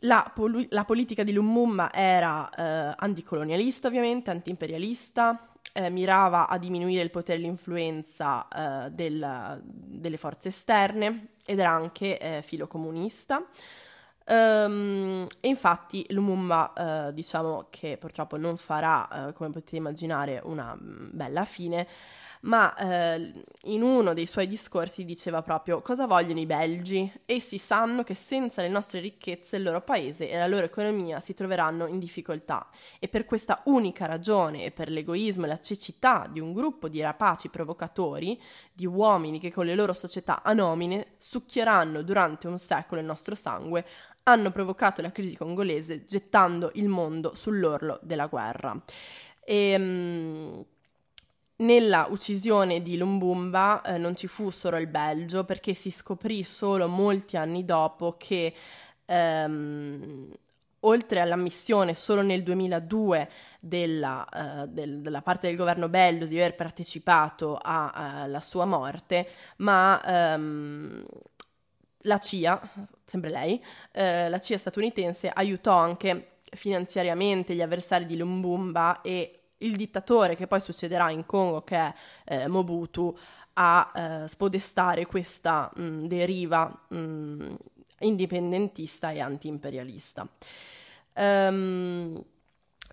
la, 0.00 0.30
pol- 0.34 0.66
la, 0.70 0.84
politica 0.84 1.22
di 1.22 1.32
Lumumba 1.32 1.92
era 1.92 2.48
eh, 2.50 2.94
anticolonialista, 2.96 3.88
ovviamente, 3.88 4.30
antiimperialista, 4.30 5.48
eh, 5.72 5.90
mirava 5.90 6.48
a 6.48 6.58
diminuire 6.58 7.02
il 7.02 7.10
potere 7.10 7.38
e 7.38 7.42
l'influenza 7.42 8.48
eh, 8.48 8.90
del, 8.90 9.60
delle 9.62 10.16
forze 10.16 10.48
esterne 10.48 11.28
ed 11.44 11.58
era 11.58 11.70
anche 11.70 12.18
eh, 12.18 12.42
filocomunista. 12.42 13.44
Um, 14.26 15.26
e 15.40 15.48
infatti 15.48 16.06
Lumumba, 16.10 17.08
eh, 17.08 17.12
diciamo 17.12 17.66
che 17.68 17.96
purtroppo 17.98 18.36
non 18.36 18.56
farà, 18.56 19.28
eh, 19.28 19.32
come 19.32 19.50
potete 19.50 19.76
immaginare, 19.76 20.40
una 20.44 20.76
mm, 20.80 21.08
bella 21.10 21.44
fine, 21.44 21.88
ma 22.42 22.74
eh, 22.74 23.32
in 23.64 23.82
uno 23.82 24.14
dei 24.14 24.24
suoi 24.24 24.46
discorsi 24.46 25.04
diceva 25.04 25.42
proprio 25.42 25.82
cosa 25.82 26.06
vogliono 26.06 26.40
i 26.40 26.46
belgi? 26.46 27.10
Essi 27.26 27.58
sanno 27.58 28.02
che 28.02 28.14
senza 28.14 28.62
le 28.62 28.68
nostre 28.68 29.00
ricchezze 29.00 29.56
il 29.56 29.62
loro 29.62 29.82
paese 29.82 30.30
e 30.30 30.38
la 30.38 30.46
loro 30.46 30.64
economia 30.64 31.20
si 31.20 31.34
troveranno 31.34 31.86
in 31.86 31.98
difficoltà 31.98 32.68
e 32.98 33.08
per 33.08 33.26
questa 33.26 33.60
unica 33.66 34.06
ragione 34.06 34.64
e 34.64 34.70
per 34.70 34.88
l'egoismo 34.88 35.44
e 35.44 35.48
la 35.48 35.60
cecità 35.60 36.26
di 36.30 36.40
un 36.40 36.54
gruppo 36.54 36.88
di 36.88 37.02
rapaci 37.02 37.50
provocatori, 37.50 38.40
di 38.72 38.86
uomini 38.86 39.38
che 39.38 39.52
con 39.52 39.66
le 39.66 39.74
loro 39.74 39.92
società 39.92 40.42
anomine 40.42 41.14
succhieranno 41.18 42.02
durante 42.02 42.48
un 42.48 42.58
secolo 42.58 43.00
il 43.00 43.06
nostro 43.06 43.34
sangue, 43.34 43.84
hanno 44.22 44.50
provocato 44.50 45.02
la 45.02 45.12
crisi 45.12 45.36
congolese 45.36 46.04
gettando 46.06 46.70
il 46.74 46.88
mondo 46.88 47.34
sull'orlo 47.34 47.98
della 48.02 48.26
guerra. 48.26 48.80
E, 49.44 49.74
um, 49.76 50.64
nella 51.60 52.06
uccisione 52.10 52.82
di 52.82 52.96
Lumbumba 52.96 53.82
eh, 53.82 53.98
non 53.98 54.16
ci 54.16 54.26
fu 54.26 54.50
solo 54.50 54.78
il 54.78 54.86
Belgio 54.86 55.44
perché 55.44 55.74
si 55.74 55.90
scoprì 55.90 56.42
solo 56.42 56.88
molti 56.88 57.36
anni 57.36 57.64
dopo 57.64 58.16
che 58.18 58.54
ehm, 59.04 60.32
oltre 60.80 61.20
all'ammissione 61.20 61.94
solo 61.94 62.22
nel 62.22 62.42
2002 62.42 63.28
della, 63.60 64.26
uh, 64.32 64.66
del, 64.66 65.00
della, 65.00 65.20
parte 65.20 65.48
del 65.48 65.56
governo 65.56 65.88
belgio 65.88 66.26
di 66.26 66.38
aver 66.38 66.54
partecipato 66.54 67.58
alla 67.62 68.40
sua 68.40 68.64
morte, 68.64 69.28
ma 69.56 70.00
um, 70.36 71.04
la 72.04 72.18
CIA, 72.18 72.60
sempre 73.04 73.28
lei, 73.28 73.62
uh, 73.92 74.30
la 74.30 74.38
CIA 74.38 74.56
statunitense 74.56 75.28
aiutò 75.28 75.76
anche 75.76 76.38
finanziariamente 76.52 77.54
gli 77.54 77.62
avversari 77.62 78.06
di 78.06 78.16
Lumbumba 78.16 79.02
e 79.02 79.39
il 79.60 79.76
dittatore 79.76 80.36
che 80.36 80.46
poi 80.46 80.60
succederà 80.60 81.10
in 81.10 81.26
Congo, 81.26 81.62
che 81.62 81.76
è 81.76 81.94
eh, 82.24 82.48
Mobutu, 82.48 83.16
a 83.54 83.92
eh, 83.94 84.28
spodestare 84.28 85.06
questa 85.06 85.70
mh, 85.74 86.06
deriva 86.06 86.86
mh, 86.88 87.54
indipendentista 88.00 89.10
e 89.10 89.20
anti-imperialista. 89.20 90.26
Um, 91.14 92.22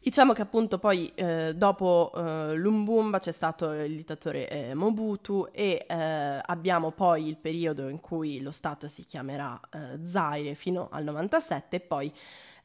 diciamo 0.02 0.34
che 0.34 0.42
appunto 0.42 0.80
poi 0.80 1.12
eh, 1.16 1.54
dopo 1.56 2.12
eh, 2.16 2.56
Lumbumba 2.56 3.20
c'è 3.20 3.32
stato 3.32 3.72
il 3.72 3.96
dittatore 3.96 4.50
eh, 4.50 4.74
Mobutu 4.74 5.48
e 5.52 5.86
eh, 5.88 6.42
abbiamo 6.44 6.92
poi 6.92 7.28
il 7.28 7.38
periodo 7.38 7.88
in 7.88 8.02
cui 8.02 8.42
lo 8.42 8.52
Stato 8.52 8.88
si 8.88 9.06
chiamerà 9.06 9.60
Zaire 10.04 10.56
fino 10.56 10.90
al 10.92 11.04
97 11.04 11.76
e 11.76 11.80
poi 11.80 12.12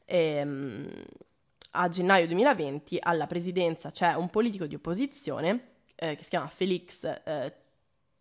ehm, 0.05 0.89
a 1.75 1.87
gennaio 1.87 2.27
2020 2.27 2.97
alla 3.01 3.27
presidenza 3.27 3.91
c'è 3.91 4.13
un 4.13 4.29
politico 4.29 4.65
di 4.65 4.75
opposizione 4.75 5.71
eh, 5.95 6.15
che 6.15 6.23
si 6.23 6.29
chiama 6.29 6.47
Felix 6.47 7.03
eh, 7.03 7.53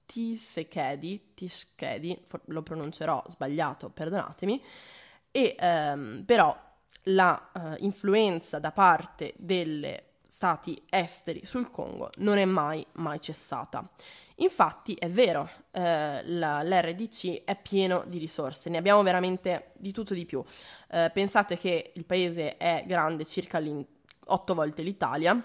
Tshisekedi, 0.07 1.33
Tshisekedi, 1.35 2.23
lo 2.47 2.63
pronuncerò 2.63 3.23
sbagliato, 3.27 3.89
perdonatemi, 3.89 4.63
e 5.31 5.57
ehm, 5.59 6.25
però 6.27 6.57
la 7.05 7.51
eh, 7.53 7.77
influenza 7.81 8.59
da 8.59 8.73
parte 8.73 9.33
degli 9.37 9.91
stati 10.29 10.83
esteri 10.89 11.45
sul 11.45 11.71
Congo 11.71 12.11
non 12.17 12.39
è 12.39 12.45
mai, 12.45 12.85
mai 12.95 13.21
cessata. 13.21 13.89
Infatti 14.37 14.95
è 14.95 15.09
vero, 15.09 15.49
eh, 15.71 16.23
la, 16.25 16.63
l'RDC 16.63 17.45
è 17.45 17.57
pieno 17.57 18.03
di 18.07 18.19
risorse, 18.19 18.71
ne 18.71 18.79
abbiamo 18.79 19.03
veramente 19.03 19.73
di 19.75 19.93
tutto 19.93 20.15
di 20.15 20.25
più. 20.25 20.43
Eh, 20.95 21.11
pensate 21.11 21.57
che 21.57 21.93
il 21.95 22.05
paese 22.05 22.59
è 22.59 22.85
grande 22.87 23.25
circa 23.25 23.59
8 24.27 24.55
volte 24.55 24.83
l'Italia 24.83 25.43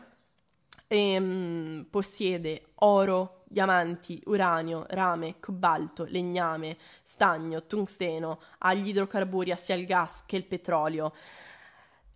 e 0.88 1.20
mh, 1.20 1.26
mm, 1.26 1.82
possiede 1.84 2.72
oro, 2.80 3.44
diamanti, 3.48 4.22
uranio, 4.26 4.86
rame, 4.90 5.40
cobalto, 5.40 6.04
legname, 6.04 6.76
stagno, 7.06 7.66
tungsteno, 7.66 8.42
agli 8.58 8.90
idrocarburi, 8.90 9.56
sia 9.56 9.76
il 9.76 9.86
gas 9.86 10.24
che 10.26 10.36
il 10.36 10.44
petrolio. 10.44 11.14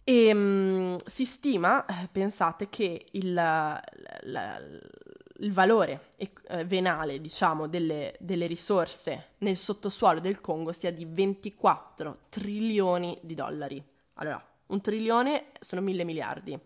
E 0.03 0.33
mh, 0.33 0.37
mm, 0.37 0.95
si 1.05 1.23
stima, 1.23 1.85
eh, 1.85 2.09
pensate, 2.11 2.67
che 2.67 3.05
il, 3.11 3.31
la, 3.31 3.81
la, 4.23 4.59
il 5.41 5.51
valore 5.51 6.09
eh, 6.17 6.65
venale, 6.65 7.19
diciamo, 7.19 7.67
delle, 7.67 8.15
delle, 8.19 8.45
risorse 8.47 9.33
nel 9.39 9.57
sottosuolo 9.57 10.19
del 10.19 10.39
Congo 10.39 10.71
sia 10.71 10.91
di 10.91 11.05
24 11.05 12.19
trilioni 12.29 13.17
di 13.21 13.33
dollari. 13.33 13.83
Allora, 14.15 14.43
un 14.67 14.81
trilione 14.81 15.47
sono 15.59 15.81
mille 15.81 16.03
miliardi. 16.03 16.57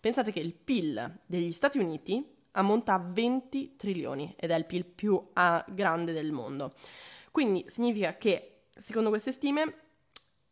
Pensate 0.00 0.32
che 0.32 0.40
il 0.40 0.54
PIL 0.54 1.20
degli 1.26 1.52
Stati 1.52 1.78
Uniti 1.78 2.26
ammonta 2.52 2.94
a 2.94 2.98
20 2.98 3.76
trilioni 3.76 4.34
ed 4.36 4.50
è 4.50 4.56
il 4.56 4.64
PIL 4.64 4.84
più 4.84 5.30
a, 5.34 5.64
grande 5.68 6.12
del 6.12 6.32
mondo. 6.32 6.72
Quindi 7.30 7.64
significa 7.68 8.16
che, 8.16 8.64
secondo 8.76 9.10
queste 9.10 9.32
stime, 9.32 9.74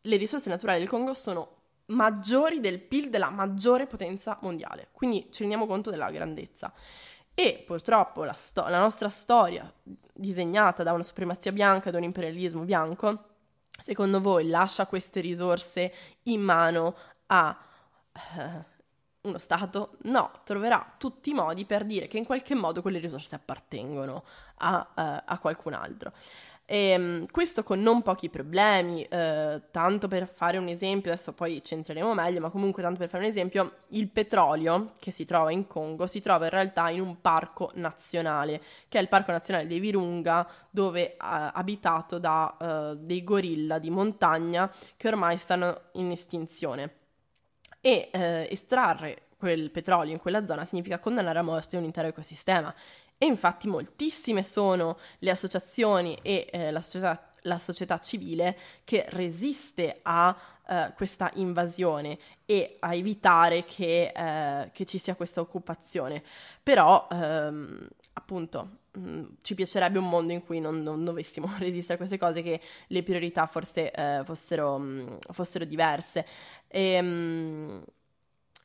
le 0.01 0.15
risorse 0.17 0.49
naturali 0.49 0.79
del 0.79 0.87
Congo 0.87 1.13
sono 1.13 1.57
maggiori 1.87 2.59
del 2.59 2.79
PIL 2.79 3.09
della 3.09 3.29
maggiore 3.29 3.87
potenza 3.87 4.37
mondiale. 4.41 4.89
Quindi 4.91 5.27
ci 5.31 5.39
rendiamo 5.39 5.65
conto 5.65 5.89
della 5.89 6.09
grandezza. 6.11 6.73
E 7.33 7.63
purtroppo 7.65 8.23
la, 8.23 8.33
sto- 8.33 8.67
la 8.67 8.79
nostra 8.79 9.09
storia, 9.09 9.71
disegnata 10.13 10.83
da 10.83 10.93
una 10.93 11.03
supremazia 11.03 11.51
bianca, 11.51 11.91
da 11.91 11.97
un 11.97 12.03
imperialismo 12.03 12.63
bianco, 12.63 13.29
secondo 13.69 14.21
voi 14.21 14.47
lascia 14.47 14.85
queste 14.85 15.21
risorse 15.21 15.93
in 16.23 16.41
mano 16.41 16.95
a 17.27 17.57
uh, 18.13 18.63
uno 19.21 19.37
Stato? 19.37 19.97
No, 20.03 20.41
troverà 20.43 20.95
tutti 20.97 21.31
i 21.31 21.33
modi 21.33 21.65
per 21.65 21.85
dire 21.85 22.07
che 22.07 22.17
in 22.17 22.25
qualche 22.25 22.55
modo 22.55 22.81
quelle 22.81 22.99
risorse 22.99 23.35
appartengono 23.35 24.23
a, 24.57 24.87
uh, 24.87 25.01
a 25.25 25.39
qualcun 25.39 25.73
altro. 25.73 26.13
E, 26.71 26.91
ehm, 26.91 27.25
questo 27.31 27.63
con 27.63 27.81
non 27.81 28.01
pochi 28.01 28.29
problemi, 28.29 29.03
eh, 29.03 29.61
tanto 29.71 30.07
per 30.07 30.25
fare 30.25 30.57
un 30.57 30.69
esempio, 30.69 31.11
adesso 31.11 31.33
poi 31.33 31.61
centreremo 31.61 32.13
meglio, 32.13 32.39
ma 32.39 32.49
comunque 32.49 32.81
tanto 32.81 32.99
per 32.99 33.09
fare 33.09 33.25
un 33.25 33.29
esempio, 33.29 33.73
il 33.89 34.07
petrolio 34.07 34.93
che 34.97 35.11
si 35.11 35.25
trova 35.25 35.51
in 35.51 35.67
Congo 35.67 36.07
si 36.07 36.21
trova 36.21 36.45
in 36.45 36.51
realtà 36.51 36.89
in 36.89 37.01
un 37.01 37.19
parco 37.19 37.71
nazionale, 37.73 38.61
che 38.87 38.99
è 38.99 39.01
il 39.01 39.09
Parco 39.09 39.33
Nazionale 39.33 39.67
dei 39.67 39.81
Virunga, 39.81 40.47
dove 40.69 41.11
è 41.11 41.15
abitato 41.17 42.19
da 42.19 42.55
uh, 42.57 42.95
dei 42.95 43.21
gorilla 43.25 43.77
di 43.77 43.89
montagna 43.89 44.71
che 44.95 45.09
ormai 45.09 45.37
stanno 45.39 45.89
in 45.93 46.11
estinzione. 46.11 46.95
E 47.81 48.09
eh, 48.13 48.47
estrarre 48.49 49.23
quel 49.35 49.71
petrolio 49.71 50.13
in 50.13 50.19
quella 50.19 50.45
zona 50.45 50.63
significa 50.63 50.99
condannare 50.99 51.39
a 51.39 51.41
morte 51.41 51.75
un 51.75 51.83
intero 51.83 52.07
ecosistema 52.07 52.73
e 53.23 53.27
infatti 53.27 53.67
moltissime 53.67 54.41
sono 54.41 54.97
le 55.19 55.29
associazioni 55.29 56.17
e 56.23 56.47
eh, 56.51 56.71
la, 56.71 56.81
società, 56.81 57.29
la, 57.43 57.59
società, 57.59 57.99
civile 57.99 58.57
che 58.83 59.05
resiste 59.09 59.99
a 60.01 60.35
eh, 60.67 60.91
questa 60.95 61.29
invasione 61.35 62.17
e 62.47 62.77
a 62.79 62.95
evitare 62.95 63.63
che, 63.63 64.11
eh, 64.11 64.71
che 64.71 64.85
ci 64.87 64.97
sia 64.97 65.13
questa 65.13 65.39
occupazione. 65.39 66.23
Però, 66.63 67.07
ehm, 67.11 67.87
appunto, 68.13 68.69
mh, 68.93 68.99
mm, 69.07 69.25
ci 69.41 69.53
piacerebbe 69.53 69.99
un 69.99 70.09
mondo 70.09 70.33
in 70.33 70.43
cui 70.43 70.59
non, 70.59 70.81
non, 70.81 71.03
dovessimo 71.03 71.45
resistere 71.59 71.93
a 71.93 71.97
queste 71.97 72.17
cose, 72.17 72.41
che 72.41 72.59
le 72.87 73.03
priorità 73.03 73.45
forse 73.45 73.91
eh, 73.91 74.23
fossero, 74.25 74.79
mh, 74.79 74.83
mm, 74.83 75.15
fossero, 75.31 75.63
diverse. 75.65 76.25
E, 76.67 76.99
mh, 76.99 77.05
mm, 77.05 77.81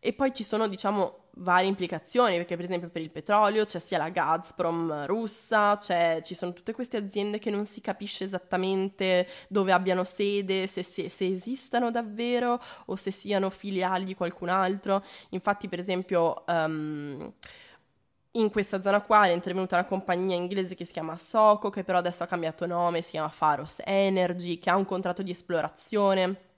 e 0.01 0.13
poi 0.15 0.33
ci 0.33 0.45
sono, 0.45 0.67
diciamo, 0.67 1.26
varie 1.39 1.69
implicazioni, 1.69 2.37
perché 2.37 2.57
per 2.57 2.65
esempio 2.65 2.89
per 2.89 3.03
il 3.03 3.11
petrolio 3.11 3.65
c'è 3.65 3.79
sia 3.79 3.99
la 3.99 4.09
Gazprom 4.09 5.07
russa, 5.07 5.79
ci 6.23 6.35
sono 6.35 6.53
tutte 6.53 6.73
queste 6.73 6.97
aziende 6.97 7.39
che 7.39 7.51
non 7.51 7.67
si 7.67 7.81
capisce 7.81 8.25
esattamente 8.25 9.27
dove 9.49 9.73
abbiano 9.73 10.05
sede, 10.05 10.67
se, 10.67 10.83
se, 10.83 11.09
se, 11.09 11.27
esistano 11.27 11.91
davvero 11.91 12.61
o 12.87 12.97
se 12.97 13.11
siano 13.11 13.51
filiali 13.51 14.05
di 14.05 14.15
qualcun 14.15 14.49
altro. 14.49 15.03
Infatti, 15.31 15.69
per 15.69 15.79
esempio... 15.79 16.45
Um, 16.47 17.33
in 18.37 18.51
questa 18.51 18.83
zona 18.83 19.01
qua 19.01 19.25
è 19.25 19.31
intervenuta 19.31 19.77
una 19.77 19.87
compagnia 19.87 20.37
inglese 20.37 20.75
che 20.75 20.85
si 20.85 20.93
chiama 20.93 21.17
Soco, 21.17 21.71
che 21.71 21.85
però 21.85 21.97
adesso 21.97 22.23
ha 22.23 22.27
cambiato 22.27 22.67
nome, 22.67 23.01
si 23.01 23.13
chiama 23.13 23.31
Faros 23.31 23.81
Energy, 23.83 24.59
che 24.59 24.69
ha 24.69 24.77
un 24.77 24.85
contratto 24.85 25.23
di 25.23 25.31
esplorazione 25.31 26.56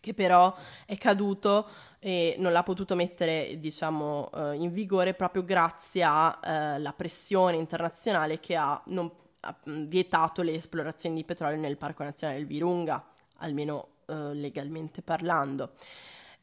che 0.00 0.14
però 0.14 0.54
è 0.86 0.96
caduto 0.96 1.68
e 2.00 2.36
non 2.38 2.52
l'ha 2.52 2.62
potuto 2.62 2.94
mettere, 2.94 3.56
diciamo, 3.58 4.30
uh, 4.32 4.52
in 4.52 4.72
vigore 4.72 5.14
proprio 5.14 5.44
grazie 5.44 6.02
alla 6.02 6.90
uh, 6.90 6.94
pressione 6.96 7.56
internazionale 7.56 8.38
che 8.38 8.54
ha, 8.54 8.80
non, 8.86 9.10
ha, 9.40 9.56
vietato 9.64 10.42
le 10.42 10.54
esplorazioni 10.54 11.16
di 11.16 11.24
petrolio 11.24 11.58
nel 11.58 11.76
Parco 11.76 12.04
Nazionale 12.04 12.38
del 12.38 12.48
Virunga, 12.48 13.04
almeno 13.38 13.88
uh, 14.06 14.32
legalmente 14.32 15.02
parlando. 15.02 15.72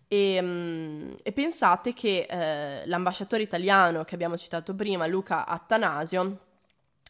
E, 0.07 0.39
um, 0.39 1.15
e 1.23 1.31
pensate 1.31 1.93
che 1.93 2.27
l'ambasciatore 2.85 3.41
italiano 3.41 4.03
che 4.03 4.15
abbiamo 4.15 4.37
citato 4.37 4.75
prima, 4.75 5.07
Luca 5.07 5.45
Attanasio, 5.45 6.39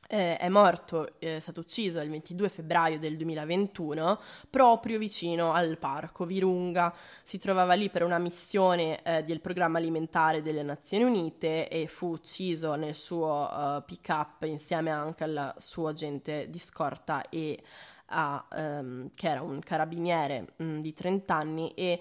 eh, 0.08 0.38
è 0.38 0.50
morto, 0.50 1.20
eh, 1.20 1.38
è 1.38 1.40
stato 1.40 1.62
ucciso 1.62 2.00
il 2.00 2.10
22 2.10 2.50
febbraio 2.50 3.00
del 3.00 3.18
2021 3.18 4.20
proprio 4.50 5.00
vicino 5.00 5.52
al 5.52 5.78
parco 5.78 6.26
Virunga. 6.26 6.94
Si 7.24 7.40
trovava 7.40 7.74
lì 7.74 7.90
per 7.90 8.04
una 8.04 8.20
missione 8.20 9.02
eh, 9.04 9.24
del 9.24 9.42
programma 9.42 9.78
alimentare 9.80 10.42
delle 10.42 10.64
Nazioni 10.64 11.04
Unite 11.04 11.68
e 11.68 11.88
fu 11.88 12.12
ucciso 12.12 12.76
nel 12.76 12.96
suo 12.96 13.50
uh, 13.52 13.84
pick-up 13.84 14.44
insieme 14.44 14.92
anche 14.92 15.24
al 15.24 15.54
suo 15.58 15.88
agente 15.88 16.50
di 16.50 16.60
scorta 16.60 17.28
e 17.30 17.62
a, 18.08 18.46
um, 18.52 19.10
che 19.16 19.28
era 19.28 19.42
un 19.42 19.60
carabiniere 19.60 20.54
mh, 20.56 20.64
mm, 20.64 20.80
di 20.80 20.94
30 20.94 21.36
anni 21.36 21.74
e 21.74 22.00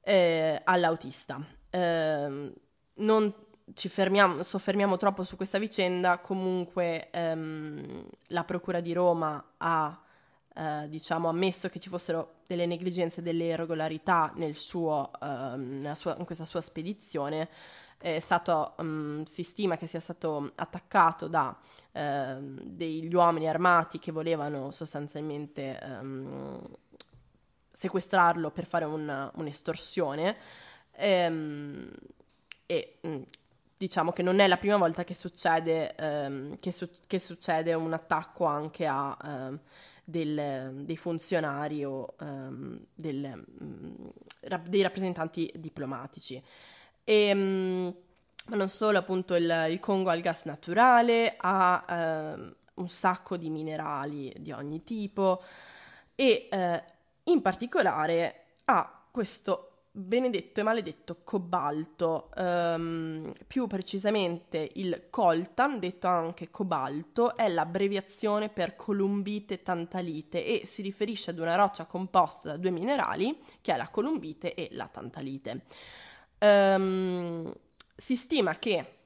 eh, 0.00 0.60
all'autista. 0.64 1.40
Ehm, 1.70 2.52
non 2.94 3.34
ci 3.74 3.88
fermiamo, 3.88 4.42
soffermiamo 4.42 4.96
troppo 4.96 5.24
su 5.24 5.36
questa 5.36 5.58
vicenda, 5.58 6.18
comunque 6.18 7.10
ehm, 7.10 8.04
la 8.28 8.44
Procura 8.44 8.80
di 8.80 8.92
Roma 8.92 9.52
ha 9.58 10.00
eh, 10.54 10.88
diciamo, 10.88 11.28
ammesso 11.28 11.68
che 11.68 11.80
ci 11.80 11.88
fossero 11.88 12.40
delle 12.46 12.66
negligenze, 12.66 13.22
delle 13.22 13.44
irregolarità 13.44 14.32
nel 14.36 14.56
suo, 14.56 15.10
ehm, 15.20 15.92
sua, 15.94 16.16
in 16.18 16.24
questa 16.24 16.44
sua 16.44 16.60
spedizione. 16.60 17.48
Stato, 18.18 18.74
um, 18.78 19.22
si 19.22 19.44
stima 19.44 19.76
che 19.76 19.86
sia 19.86 20.00
stato 20.00 20.50
attaccato 20.56 21.28
da 21.28 21.56
uh, 21.92 22.40
degli 22.40 23.14
uomini 23.14 23.48
armati 23.48 24.00
che 24.00 24.10
volevano 24.10 24.72
sostanzialmente 24.72 25.78
um, 26.00 26.60
sequestrarlo 27.70 28.50
per 28.50 28.66
fare 28.66 28.86
un, 28.86 29.30
un'estorsione. 29.34 30.36
Um, 30.98 31.90
e 32.66 32.98
mm, 33.06 33.22
diciamo 33.82 34.12
che 34.12 34.22
non 34.22 34.38
è 34.38 34.46
la 34.46 34.58
prima 34.58 34.76
volta 34.76 35.02
che 35.02 35.12
succede, 35.12 35.96
um, 35.98 36.56
che, 36.60 36.70
su- 36.70 36.88
che 37.04 37.18
succede 37.18 37.74
un 37.74 37.92
attacco 37.92 38.44
anche 38.44 38.86
a 38.86 39.16
um, 39.24 39.58
del, 40.04 40.84
dei 40.84 40.96
funzionari 40.96 41.84
o 41.84 42.14
um, 42.20 42.78
del, 42.94 43.44
rap- 44.42 44.68
dei 44.68 44.82
rappresentanti 44.82 45.52
diplomatici. 45.56 46.40
E, 47.02 47.34
ma 47.34 48.56
non 48.56 48.68
solo, 48.68 48.98
appunto, 48.98 49.34
il, 49.34 49.66
il, 49.70 49.80
Congo 49.80 50.10
ha 50.10 50.14
il 50.14 50.22
gas 50.22 50.44
naturale, 50.44 51.34
ha 51.36 51.84
un 52.74 52.88
sacco 52.88 53.36
di 53.36 53.50
minerali 53.50 54.32
di 54.38 54.52
ogni 54.52 54.84
tipo 54.84 55.42
e 56.14 56.48
uh, 56.50 57.30
in 57.32 57.42
particolare 57.42 58.44
ha 58.66 59.06
questo 59.10 59.71
benedetto 59.94 60.60
e 60.60 60.62
maledetto 60.62 61.18
cobalto, 61.22 62.30
um, 62.36 63.30
più 63.46 63.66
precisamente 63.66 64.70
il 64.76 65.08
coltan, 65.10 65.78
detto 65.78 66.06
anche 66.06 66.50
cobalto, 66.50 67.36
è 67.36 67.46
l'abbreviazione 67.48 68.48
per 68.48 68.74
columbite 68.74 69.62
tantalite 69.62 70.44
e 70.44 70.66
si 70.66 70.80
riferisce 70.80 71.30
ad 71.30 71.38
una 71.38 71.56
roccia 71.56 71.84
composta 71.84 72.48
da 72.48 72.56
due 72.56 72.70
minerali, 72.70 73.38
che 73.60 73.74
è 73.74 73.76
la 73.76 73.88
columbite 73.88 74.54
e 74.54 74.68
la 74.72 74.88
tantalite. 74.88 75.64
Um, 76.38 77.52
si 77.94 78.16
stima 78.16 78.58
che 78.58 78.96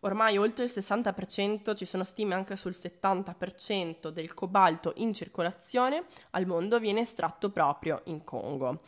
ormai 0.00 0.36
oltre 0.36 0.64
il 0.64 0.70
60%, 0.72 1.74
ci 1.74 1.84
sono 1.86 2.04
stime 2.04 2.34
anche 2.34 2.56
sul 2.56 2.72
70% 2.72 4.08
del 4.08 4.34
cobalto 4.34 4.92
in 4.96 5.12
circolazione 5.14 6.04
al 6.30 6.46
mondo 6.46 6.78
viene 6.78 7.00
estratto 7.00 7.50
proprio 7.50 8.02
in 8.04 8.22
Congo. 8.24 8.82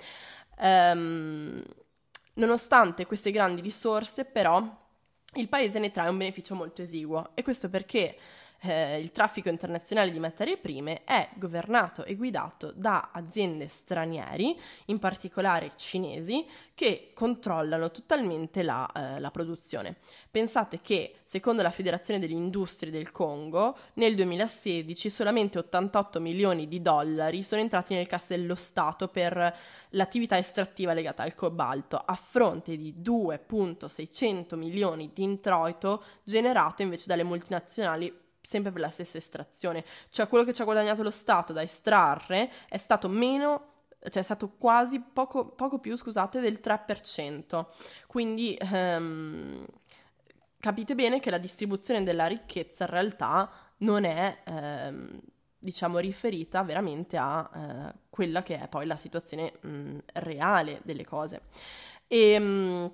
Um, 0.58 1.62
nonostante 2.34 3.06
queste 3.06 3.30
grandi 3.30 3.60
risorse, 3.60 4.24
però, 4.24 4.80
il 5.34 5.48
paese 5.48 5.78
ne 5.78 5.90
trae 5.90 6.08
un 6.08 6.18
beneficio 6.18 6.54
molto 6.54 6.82
esiguo. 6.82 7.30
E 7.34 7.42
questo 7.42 7.68
perché 7.68 8.16
eh, 8.64 9.00
il 9.00 9.10
traffico 9.10 9.48
internazionale 9.48 10.10
di 10.10 10.20
materie 10.20 10.56
prime 10.56 11.02
è 11.04 11.30
governato 11.34 12.04
e 12.04 12.14
guidato 12.14 12.72
da 12.74 13.10
aziende 13.12 13.66
stranieri, 13.66 14.58
in 14.86 14.98
particolare 14.98 15.72
cinesi, 15.76 16.46
che 16.74 17.10
controllano 17.12 17.90
totalmente 17.90 18.62
la, 18.62 18.88
eh, 18.94 19.20
la 19.20 19.30
produzione. 19.30 19.96
Pensate 20.30 20.80
che, 20.80 21.16
secondo 21.24 21.62
la 21.62 21.70
Federazione 21.70 22.20
delle 22.20 22.34
Industrie 22.34 22.90
del 22.90 23.10
Congo, 23.10 23.76
nel 23.94 24.14
2016 24.14 25.10
solamente 25.10 25.58
88 25.58 26.20
milioni 26.20 26.68
di 26.68 26.80
dollari 26.80 27.42
sono 27.42 27.60
entrati 27.60 27.94
nel 27.94 28.06
cassa 28.06 28.36
dello 28.36 28.54
Stato 28.54 29.08
per 29.08 29.56
l'attività 29.90 30.38
estrattiva 30.38 30.94
legata 30.94 31.22
al 31.22 31.34
cobalto, 31.34 31.96
a 31.96 32.14
fronte 32.14 32.76
di 32.76 32.94
2.600 33.02 34.56
milioni 34.56 35.10
di 35.12 35.22
introito 35.22 36.04
generato 36.22 36.82
invece 36.82 37.04
dalle 37.08 37.24
multinazionali 37.24 38.21
sempre 38.42 38.72
per 38.72 38.80
la 38.80 38.90
stessa 38.90 39.18
estrazione. 39.18 39.84
Cioè 40.10 40.28
quello 40.28 40.44
che 40.44 40.52
ci 40.52 40.60
ha 40.60 40.64
guadagnato 40.66 41.02
lo 41.02 41.10
Stato 41.10 41.52
da 41.52 41.62
estrarre 41.62 42.50
è 42.68 42.76
stato 42.76 43.08
meno 43.08 43.68
cioè 44.10 44.22
è 44.22 44.24
stato 44.24 44.54
quasi 44.58 45.00
poco, 45.00 45.46
poco 45.46 45.78
più, 45.78 45.96
scusate, 45.96 46.40
del 46.40 46.58
3%. 46.60 47.66
Quindi 48.06 48.58
ehm, 48.60 49.64
capite 50.58 50.94
bene 50.94 51.20
che 51.20 51.30
la 51.30 51.38
distribuzione 51.38 52.02
della 52.02 52.26
ricchezza 52.26 52.84
in 52.84 52.90
realtà 52.90 53.50
non 53.78 54.04
è, 54.04 54.38
ehm, 54.44 55.20
diciamo, 55.58 55.98
riferita 55.98 56.62
veramente 56.62 57.16
a 57.16 57.50
eh, 57.54 57.98
quella 58.10 58.42
che 58.42 58.60
è 58.60 58.68
poi 58.68 58.86
la 58.86 58.96
situazione 58.96 59.52
mh, 59.60 59.98
reale 60.14 60.80
delle 60.82 61.04
cose. 61.04 61.42
E, 62.08 62.38
mh, 62.38 62.92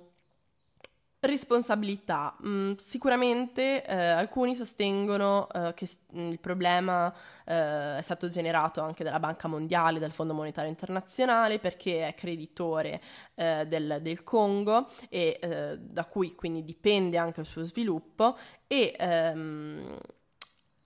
Responsabilità. 1.21 2.33
Mm, 2.45 2.75
sicuramente 2.77 3.83
eh, 3.83 3.93
alcuni 3.93 4.55
sostengono 4.55 5.49
eh, 5.51 5.73
che 5.73 5.89
mm, 6.15 6.29
il 6.29 6.39
problema 6.39 7.13
eh, 7.43 7.97
è 7.97 8.01
stato 8.01 8.29
generato 8.29 8.79
anche 8.79 9.03
dalla 9.03 9.19
Banca 9.19 9.49
Mondiale, 9.49 9.99
dal 9.99 10.13
Fondo 10.13 10.33
Monetario 10.33 10.69
Internazionale, 10.69 11.59
perché 11.59 12.07
è 12.07 12.15
creditore 12.15 13.01
eh, 13.35 13.65
del, 13.67 13.99
del, 14.01 14.23
Congo 14.23 14.87
e 15.09 15.37
eh, 15.41 15.77
da 15.77 16.05
cui 16.05 16.35
quindi 16.35 16.63
dipende 16.63 17.17
anche 17.17 17.41
il 17.41 17.47
suo 17.47 17.65
sviluppo 17.65 18.37
e 18.65 18.95
ehm, 18.97 19.97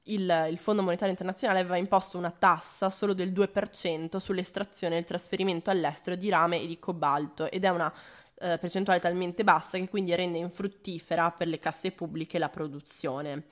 il, 0.05 0.47
il, 0.49 0.57
Fondo 0.57 0.81
Monetario 0.81 1.11
Internazionale 1.11 1.59
aveva 1.59 1.77
imposto 1.77 2.17
una 2.17 2.31
tassa 2.31 2.89
solo 2.89 3.13
del 3.13 3.31
2% 3.31 4.17
sull'estrazione 4.17 4.95
e 4.95 4.99
il 4.99 5.05
trasferimento 5.05 5.69
all'estero 5.69 6.15
di 6.15 6.29
rame 6.29 6.59
e 6.59 6.65
di 6.65 6.79
cobalto 6.79 7.51
ed 7.51 7.63
è 7.63 7.69
una 7.69 7.93
eh, 8.39 8.57
percentuale 8.57 8.99
talmente 8.99 9.43
bassa 9.43 9.77
che 9.77 9.87
quindi 9.89 10.15
rende 10.15 10.37
infruttifera 10.37 11.31
per 11.31 11.47
le 11.47 11.59
casse 11.59 11.91
pubbliche 11.91 12.37
la 12.39 12.49
produzione. 12.49 13.45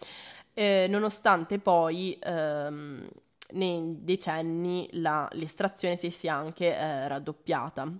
Eh, 0.53 0.87
nonostante 0.89 1.59
poi 1.59 2.17
ehm, 2.21 3.07
nei 3.51 3.97
decenni 3.99 4.87
la, 4.93 5.27
l'estrazione 5.33 5.95
si 5.95 6.09
sia 6.09 6.35
anche 6.35 6.75
eh, 6.75 7.07
raddoppiata. 7.07 7.91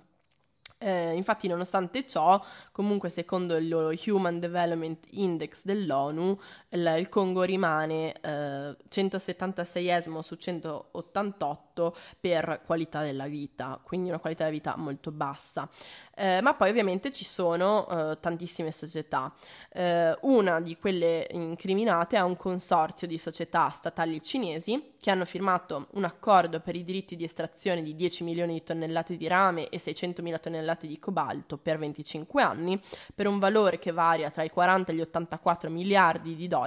Eh, 0.84 1.14
infatti, 1.14 1.48
nonostante 1.48 2.08
ciò, 2.08 2.44
comunque, 2.72 3.10
secondo 3.10 3.56
il 3.56 4.00
Human 4.08 4.40
Development 4.40 5.06
Index 5.12 5.64
dell'ONU, 5.64 6.40
il, 6.72 6.96
il 6.98 7.10
Congo 7.10 7.44
rimane 7.44 8.14
eh, 8.22 8.76
176esimo 8.90 10.22
su 10.22 10.36
188 10.36 11.96
per 12.20 12.62
qualità 12.66 13.02
della 13.02 13.28
vita, 13.28 13.80
quindi 13.84 14.10
una 14.10 14.20
qualità 14.20 14.44
della 14.46 14.56
vita 14.56 14.76
molto 14.78 15.12
bassa. 15.12 15.70
Eh, 16.14 16.42
ma 16.42 16.54
poi 16.54 16.70
ovviamente 16.70 17.12
ci 17.12 17.26
sono 17.26 17.88
eh, 17.88 18.20
tantissime 18.20 18.72
società. 18.72 19.34
Eh, 19.72 20.16
una 20.22 20.60
di 20.62 20.78
quelle 20.78 21.28
incriminate 21.32 22.18
è 22.18 22.22
un 22.22 22.36
consorzio 22.38 23.08
di 23.08 23.18
società 23.18 23.70
statali 23.70 24.22
cinesi 24.22 24.94
che 25.00 25.10
hanno 25.10 25.26
firmato 25.26 25.88
un 25.94 26.04
accordo 26.04 26.60
per 26.60 26.76
i 26.76 26.84
diritti 26.84 27.16
di 27.16 27.24
estrazione 27.24 27.82
di 27.82 27.96
10 27.96 28.24
milioni 28.24 28.54
di 28.54 28.64
tonnellate 28.64 29.18
di 29.18 29.28
rame 29.28 29.70
e 29.70 29.80
600 29.80 30.22
mila 30.22 30.38
tonnellate 30.38 30.86
di 30.86 31.00
cobalto 31.00 31.58
per 31.58 31.80
25 31.80 32.44
anni, 32.44 32.80
per 33.16 33.28
un 33.28 33.40
valore 33.40 33.80
che 33.80 33.92
varia 33.92 34.30
tra 34.30 34.44
i 34.44 34.50
40 34.52 34.92
e 34.92 34.96
gli 34.96 35.02
84 35.02 35.70
miliardi 35.72 36.36
di 36.36 36.48
dollari 36.48 36.61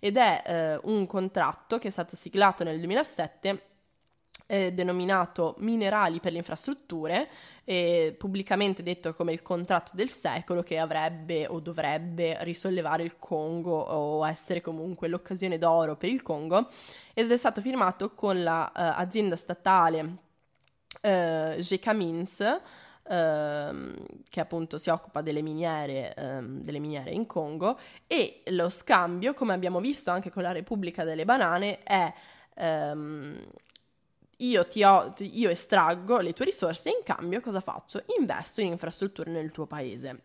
ed 0.00 0.16
è 0.16 0.42
eh, 0.44 0.80
un 0.84 1.06
contratto 1.06 1.78
che 1.78 1.88
è 1.88 1.90
stato 1.90 2.16
siglato 2.16 2.64
nel 2.64 2.78
2007 2.78 3.72
eh, 4.46 4.72
denominato 4.72 5.54
Minerali 5.58 6.20
per 6.20 6.32
le 6.32 6.38
infrastrutture, 6.38 7.28
eh, 7.64 8.14
pubblicamente 8.18 8.82
detto 8.82 9.14
come 9.14 9.32
il 9.32 9.42
contratto 9.42 9.92
del 9.94 10.10
secolo 10.10 10.62
che 10.62 10.78
avrebbe 10.78 11.46
o 11.46 11.60
dovrebbe 11.60 12.36
risollevare 12.40 13.02
il 13.02 13.16
Congo 13.18 13.78
o 13.78 14.26
essere 14.26 14.60
comunque 14.60 15.08
l'occasione 15.08 15.58
d'oro 15.58 15.96
per 15.96 16.10
il 16.10 16.22
Congo 16.22 16.68
ed 17.14 17.30
è 17.30 17.36
stato 17.36 17.60
firmato 17.60 18.12
con 18.12 18.42
l'azienda 18.42 19.30
la, 19.30 19.36
uh, 19.36 19.40
statale 19.40 20.00
uh, 20.00 21.60
GK 21.60 21.86
Uh, 23.06 23.92
che 24.30 24.40
appunto 24.40 24.78
si 24.78 24.88
occupa 24.88 25.20
delle 25.20 25.42
miniere, 25.42 26.14
um, 26.16 26.62
delle 26.62 26.78
miniere, 26.78 27.10
in 27.10 27.26
Congo 27.26 27.78
e 28.06 28.42
lo 28.46 28.70
scambio, 28.70 29.34
come 29.34 29.52
abbiamo 29.52 29.78
visto 29.78 30.10
anche 30.10 30.30
con 30.30 30.42
la 30.42 30.52
Repubblica 30.52 31.04
delle 31.04 31.26
Banane, 31.26 31.82
è 31.82 32.10
um, 32.56 33.38
io, 34.38 34.66
ti 34.66 34.82
ho, 34.82 35.12
io 35.18 35.50
estraggo 35.50 36.18
le 36.20 36.32
tue 36.32 36.46
risorse 36.46 36.88
e 36.88 36.96
in 36.98 37.04
cambio 37.04 37.40
cosa 37.40 37.60
faccio? 37.60 38.02
Investo 38.18 38.60
in 38.62 38.68
infrastrutture 38.68 39.30
nel 39.30 39.50
tuo 39.50 39.66
paese. 39.66 40.22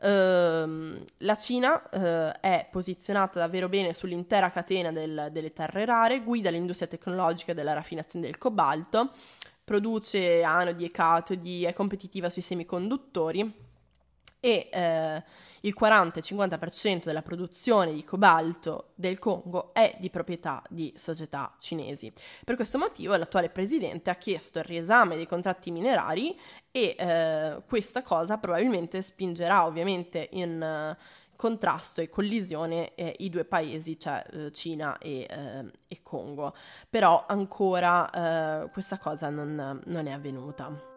Ehm, 0.00 1.04
la 1.18 1.36
Cina 1.36 1.88
eh, 1.90 2.40
è 2.40 2.68
posizionata 2.70 3.38
davvero 3.40 3.68
bene 3.68 3.92
sull'intera 3.92 4.50
catena 4.50 4.92
del- 4.92 5.28
delle 5.32 5.52
terre 5.52 5.84
rare, 5.84 6.20
guida 6.22 6.50
l'industria 6.50 6.88
tecnologica 6.88 7.52
della 7.52 7.72
raffinazione 7.72 8.26
del 8.26 8.38
cobalto, 8.38 9.12
produce 9.68 10.42
anodi 10.42 10.86
e 10.86 10.88
catodi, 10.88 11.64
è 11.64 11.74
competitiva 11.74 12.30
sui 12.30 12.40
semiconduttori 12.40 13.52
e 14.40 14.68
eh, 14.72 15.22
il 15.60 15.76
40-50% 15.78 17.04
della 17.04 17.20
produzione 17.20 17.92
di 17.92 18.02
cobalto 18.02 18.92
del 18.94 19.18
Congo 19.18 19.74
è 19.74 19.94
di 20.00 20.08
proprietà 20.08 20.62
di 20.70 20.94
società 20.96 21.54
cinesi. 21.58 22.10
Per 22.46 22.56
questo 22.56 22.78
motivo 22.78 23.14
l'attuale 23.14 23.50
presidente 23.50 24.08
ha 24.08 24.14
chiesto 24.14 24.58
il 24.58 24.64
riesame 24.64 25.16
dei 25.16 25.26
contratti 25.26 25.70
minerari 25.70 26.34
e 26.70 26.96
eh, 26.98 27.62
questa 27.66 28.00
cosa 28.00 28.38
probabilmente 28.38 29.02
spingerà 29.02 29.66
ovviamente 29.66 30.30
in 30.32 30.62
eh, 30.62 30.96
contrasto 31.38 32.00
e 32.00 32.08
collisione 32.08 32.96
eh, 32.96 33.14
i 33.18 33.30
due 33.30 33.44
paesi, 33.44 33.96
cioè 33.96 34.24
eh, 34.28 34.50
Cina 34.50 34.98
e, 34.98 35.24
eh, 35.30 35.70
e 35.86 36.02
Congo. 36.02 36.52
Però 36.90 37.26
ancora 37.28 38.10
eh, 38.64 38.70
questa 38.70 38.98
cosa 38.98 39.30
non, 39.30 39.80
non 39.84 40.06
è 40.08 40.10
avvenuta. 40.10 40.96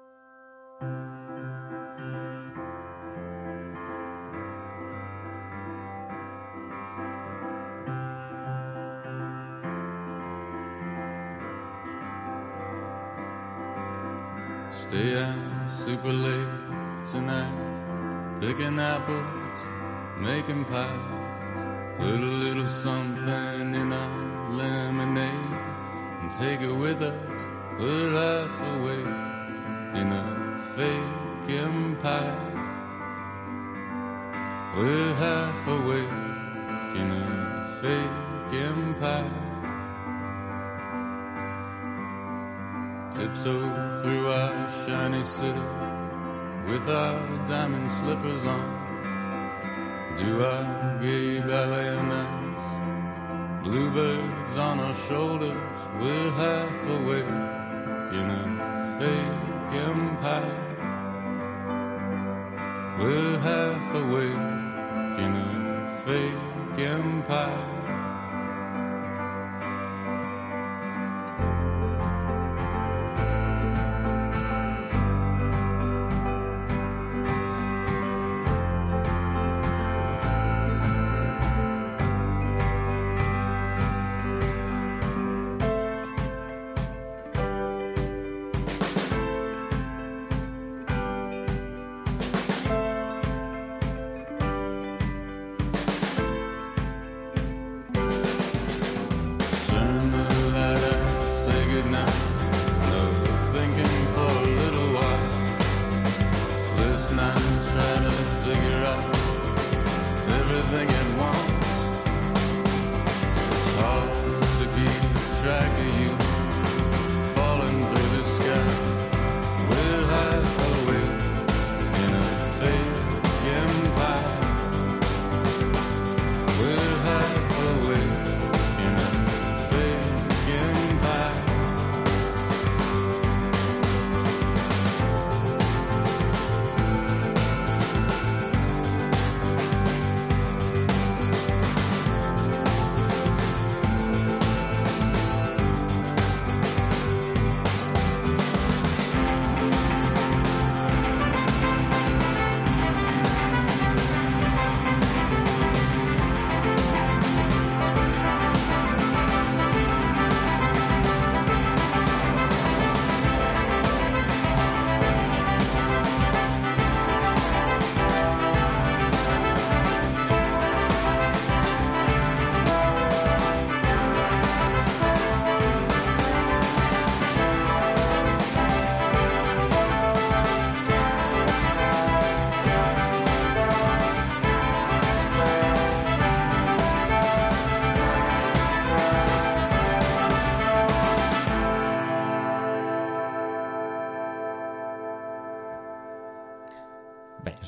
Stay 14.69 15.13
out 15.15 15.69
super 15.69 16.12
late 16.12 17.04
tonight, 17.12 18.39
picking 18.39 18.80
apples, 18.80 19.40
making 20.22 20.64
pies. 20.66 21.98
Put 21.98 22.14
a 22.14 22.34
little 22.44 22.68
something 22.68 23.74
in 23.74 23.92
our 23.92 24.50
lemonade 24.52 25.58
and 26.22 26.32
take 26.32 26.62
it 26.62 26.72
with 26.72 27.02
us. 27.02 27.42
Put 27.78 28.12
half 28.14 28.56
away 28.76 29.02
in 30.00 30.08
a 30.12 30.60
fake 30.76 31.50
empire. 31.50 32.52
We're 34.78 35.14
half 35.16 35.68
awake 35.68 36.18
in 37.00 37.08
a 37.12 37.66
fake 37.82 38.54
empire. 38.62 39.48
Tiptoe 43.12 44.02
through 44.02 44.28
our 44.28 44.70
shiny 44.86 45.24
city 45.24 45.68
with 46.68 46.88
our 46.90 47.48
diamond 47.48 47.90
slippers 47.90 48.46
on. 48.46 48.81
Gay 50.22 51.40
ballet 51.40 51.98
ice. 51.98 53.64
Bluebirds 53.64 54.56
on 54.56 54.80
our 54.80 54.94
shoulders, 54.94 55.80
we're 56.00 56.32
half 56.34 56.90
awake 56.90 57.26
in 58.14 58.26
a 58.30 58.98
fake 59.00 59.82
empire. 59.88 60.61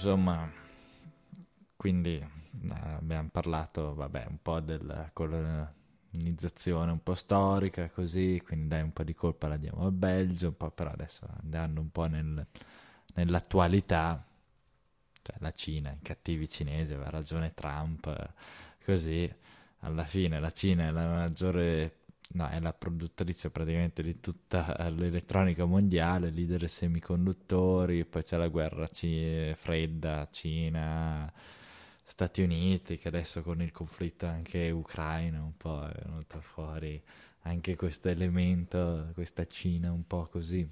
Insomma, 0.04 0.52
quindi 1.76 2.16
eh, 2.18 2.74
abbiamo 2.74 3.30
parlato, 3.32 3.94
vabbè, 3.96 4.26
un 4.30 4.38
po' 4.42 4.60
della 4.60 5.10
colonizzazione 5.14 6.92
un 6.92 7.02
po' 7.04 7.16
storica, 7.16 7.90
così, 7.90 8.42
quindi 8.44 8.68
dai 8.68 8.82
un 8.82 8.94
po' 8.94 9.04
di 9.04 9.14
colpa 9.14 9.48
la 9.48 9.58
diamo 9.58 9.86
al 9.86 9.92
Belgio, 9.92 10.48
un 10.50 10.58
po' 10.58 10.72
però 10.72 10.92
adesso 10.92 11.28
andando 11.42 11.82
un 11.82 11.92
po' 11.92 12.06
nel- 12.06 12.46
nell'attualità, 13.16 14.24
cioè 15.22 15.36
la 15.40 15.52
Cina, 15.52 15.92
i 15.92 16.02
cattivi 16.02 16.50
cinesi, 16.50 16.94
aveva 16.94 17.10
ragione 17.10 17.54
Trump, 17.54 18.08
eh, 18.08 18.84
così, 18.86 19.32
alla 19.80 20.06
fine 20.06 20.40
la 20.40 20.52
Cina 20.52 20.88
è 20.88 20.92
la 20.92 21.08
maggiore, 21.08 22.03
no, 22.32 22.48
è 22.50 22.60
la 22.60 22.74
produttrice 22.74 23.50
praticamente 23.52 24.02
di 24.04 24.20
tutta 24.20 24.76
eh, 24.78 24.90
l'elettronica 24.92 25.66
mondiale, 25.66 26.30
leader 26.32 26.60
dei 26.60 26.68
semiconduttori, 26.68 28.06
poi 28.06 28.24
c'è 28.24 28.38
la 28.38 28.48
guerra 28.48 28.88
ci- 28.88 29.54
fredda, 29.56 30.28
Cina, 30.32 31.32
Stati 32.06 32.42
Uniti, 32.42 32.98
che 32.98 33.08
adesso 33.08 33.42
con 33.42 33.62
il 33.62 33.72
conflitto 33.72 34.26
anche 34.28 34.70
Ucraina 34.72 35.42
un 35.44 35.56
po' 35.58 35.86
è 35.88 35.94
venuto 36.04 36.40
fuori 36.42 37.02
anche 37.46 37.76
questo 37.76 38.10
elemento, 38.10 39.10
questa 39.14 39.46
Cina 39.46 39.92
un 39.92 40.06
po' 40.08 40.28
così 40.28 40.68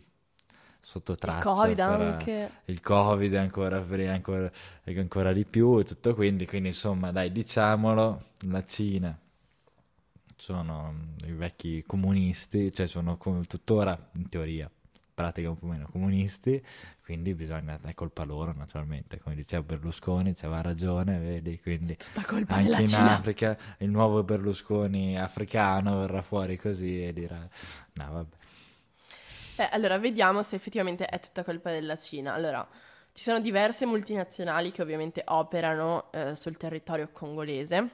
sotto 0.79 1.17
Il 1.23 1.35
traccia. 1.35 1.39
Covid 1.39 1.79
ancora- 1.79 2.03
anche. 2.09 2.51
il 2.65 2.81
Covid 2.81 3.33
è 3.33 3.37
ancora, 3.37 3.77
ancora, 3.77 4.51
è 4.83 4.97
ancora 4.97 5.33
di 5.33 5.45
più 5.45 5.79
e 5.79 5.83
tutto 5.83 6.13
quindi, 6.15 6.45
quindi 6.45 6.69
insomma 6.69 7.11
dai 7.11 7.31
diciamolo, 7.31 8.23
la 8.47 8.63
Cina 8.65 9.17
sono 10.41 11.13
i 11.25 11.33
vecchi 11.33 11.83
comunisti, 11.85 12.71
cioè 12.71 12.87
sono 12.87 13.15
com- 13.15 13.45
tuttora 13.45 14.09
in 14.13 14.27
teoria 14.27 14.67
pratica 15.13 15.49
un 15.49 15.59
po' 15.59 15.67
meno 15.67 15.87
comunisti, 15.91 16.59
quindi 17.03 17.35
bisogna, 17.35 17.79
è 17.83 17.93
colpa 17.93 18.23
loro 18.23 18.51
naturalmente, 18.51 19.19
come 19.19 19.35
diceva 19.35 19.61
Berlusconi, 19.61 20.33
c'aveva 20.33 20.61
ragione, 20.61 21.19
vedi, 21.19 21.59
quindi 21.61 21.95
Tutta 21.95 22.23
colpa 22.25 22.55
anche 22.55 22.81
in 22.81 22.87
Cina. 22.87 23.17
Africa 23.17 23.55
il 23.77 23.91
nuovo 23.91 24.23
Berlusconi 24.23 25.15
africano 25.19 25.99
verrà 25.99 26.23
fuori 26.23 26.57
così 26.57 27.05
e 27.05 27.13
dirà, 27.13 27.47
no 27.93 28.11
vabbè. 28.11 28.35
Eh, 29.57 29.69
allora, 29.73 29.99
vediamo 29.99 30.41
se 30.41 30.55
effettivamente 30.55 31.05
è 31.05 31.19
tutta 31.19 31.43
colpa 31.43 31.69
della 31.69 31.97
Cina. 31.97 32.33
Allora, 32.33 32.67
ci 33.13 33.21
sono 33.21 33.39
diverse 33.39 33.85
multinazionali 33.85 34.71
che 34.71 34.81
ovviamente 34.81 35.21
operano 35.23 36.11
eh, 36.11 36.35
sul 36.35 36.57
territorio 36.57 37.09
congolese. 37.11 37.89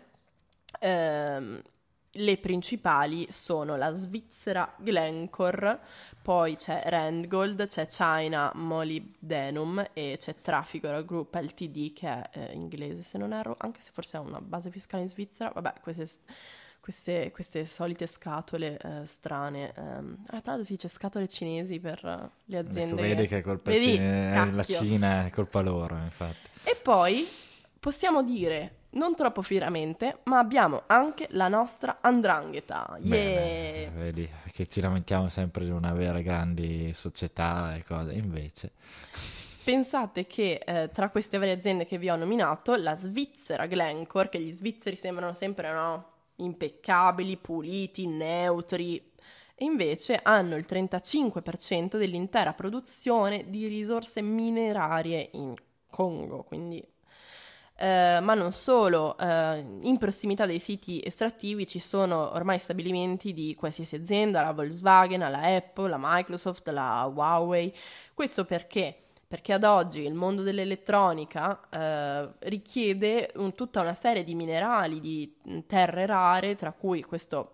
Ehm, 0.80 1.62
le 2.12 2.38
principali 2.38 3.28
sono 3.30 3.76
la 3.76 3.92
Svizzera 3.92 4.74
Glencore, 4.78 5.80
poi 6.22 6.56
c'è 6.56 6.82
Randgold, 6.86 7.68
c'è 7.68 7.86
China 7.88 8.52
Molybdenum 8.54 9.86
e 9.94 10.18
c'è 10.20 10.36
Trafigura 10.42 11.02
Group 11.02 11.34
Ltd 11.34 11.94
che 11.94 12.08
è 12.08 12.30
eh, 12.34 12.54
inglese 12.54 13.04
se 13.04 13.18
non 13.18 13.34
erro, 13.34 13.56
anche 13.60 13.82
se 13.82 13.92
forse 13.94 14.18
ha 14.18 14.22
una 14.22 14.42
base 14.42 14.70
fiscale 14.72 15.04
in 15.04 15.10
Svizzera. 15.10 15.52
Vabbè, 15.54 15.76
queste, 15.82 16.08
queste, 16.80 17.32
queste 17.32 17.66
solite 17.66 18.08
scatole 18.08 18.78
eh, 18.78 19.06
strane. 19.06 19.70
ah, 19.70 20.42
tra 20.42 20.42
l'altro 20.44 20.64
si 20.64 20.74
dice 20.74 20.88
scatole 20.88 21.28
cinesi 21.28 21.80
per 21.80 22.04
eh, 22.04 22.30
le 22.46 22.58
aziende. 22.58 22.94
Ecco, 22.94 23.02
vedi 23.02 23.28
che 23.28 23.38
è 23.38 23.42
colpa 23.42 23.72
Vedi? 23.72 23.92
Cina- 23.92 24.46
eh, 24.46 24.52
la. 24.52 24.64
Cina, 24.64 25.26
è 25.28 25.30
colpa 25.30 25.62
loro 25.62 25.96
infatti. 25.98 26.50
E 26.64 26.76
poi 26.82 27.26
possiamo 27.80 28.24
dire, 28.24 28.87
non 28.98 29.16
troppo 29.16 29.42
fieramente, 29.42 30.20
ma 30.24 30.40
abbiamo 30.40 30.84
anche 30.88 31.28
la 31.32 31.48
nostra 31.48 32.00
andrangheta. 32.02 32.98
Bene, 33.00 33.66
Yeah. 33.78 33.92
vedi 33.92 34.30
che 34.52 34.68
ci 34.68 34.82
lamentiamo 34.82 35.30
sempre 35.30 35.64
di 35.64 35.70
non 35.70 35.86
avere 35.86 36.24
grandi 36.24 36.92
società 36.94 37.76
e 37.76 37.84
cose, 37.84 38.14
invece 38.14 38.72
Pensate 39.64 40.26
che 40.26 40.62
eh, 40.66 40.90
tra 40.94 41.10
queste 41.10 41.38
varie 41.38 41.54
aziende 41.54 41.86
che 41.86 41.98
vi 41.98 42.10
ho 42.10 42.16
nominato, 42.16 42.76
la 42.76 42.96
Svizzera 42.96 43.66
Glencore, 43.66 44.30
che 44.30 44.40
gli 44.40 44.54
svizzeri 44.54 44.96
sembrano 44.96 45.34
sempre 45.34 45.74
no, 45.74 46.12
impeccabili, 46.38 47.36
puliti, 47.36 48.08
neutri, 48.08 49.12
e 49.56 49.66
invece 49.66 50.22
hanno 50.24 50.56
il 50.56 50.66
35% 50.66 51.98
dell'intera 51.98 52.54
produzione 52.54 53.50
di 53.50 53.68
risorse 53.68 54.22
minerarie 54.22 55.32
in 55.34 55.54
Congo, 55.90 56.44
quindi 56.44 56.82
eh, 57.80 58.20
ma 58.22 58.34
non 58.34 58.52
solo, 58.54 59.18
eh, 59.18 59.64
in 59.82 59.98
prossimità 60.00 60.46
dei 60.46 60.60
siti 60.60 61.02
estrattivi 61.04 61.68
ci 61.68 61.80
sono 61.80 62.34
ormai 62.34 62.58
stabilimenti 62.60 63.34
di 63.34 63.54
qualsiasi 63.56 63.96
azienda, 63.96 64.42
la 64.42 64.52
Volkswagen, 64.54 65.20
la 65.20 65.42
Apple, 65.42 65.90
la 65.90 66.00
Microsoft, 66.00 66.68
la 66.70 67.06
Huawei. 67.06 67.74
Questo 68.14 68.46
perché? 68.46 68.96
Perché 69.28 69.54
ad 69.54 69.64
oggi 69.64 70.02
il 70.02 70.14
mondo 70.14 70.42
dell'elettronica 70.42 71.60
eh, 71.70 72.30
richiede 72.50 73.30
un- 73.36 73.54
tutta 73.54 73.82
una 73.82 73.94
serie 73.94 74.24
di 74.24 74.34
minerali, 74.36 75.00
di 75.00 75.36
mm, 75.50 75.60
terre 75.68 76.06
rare, 76.06 76.56
tra 76.56 76.72
cui 76.72 77.04
questo 77.04 77.54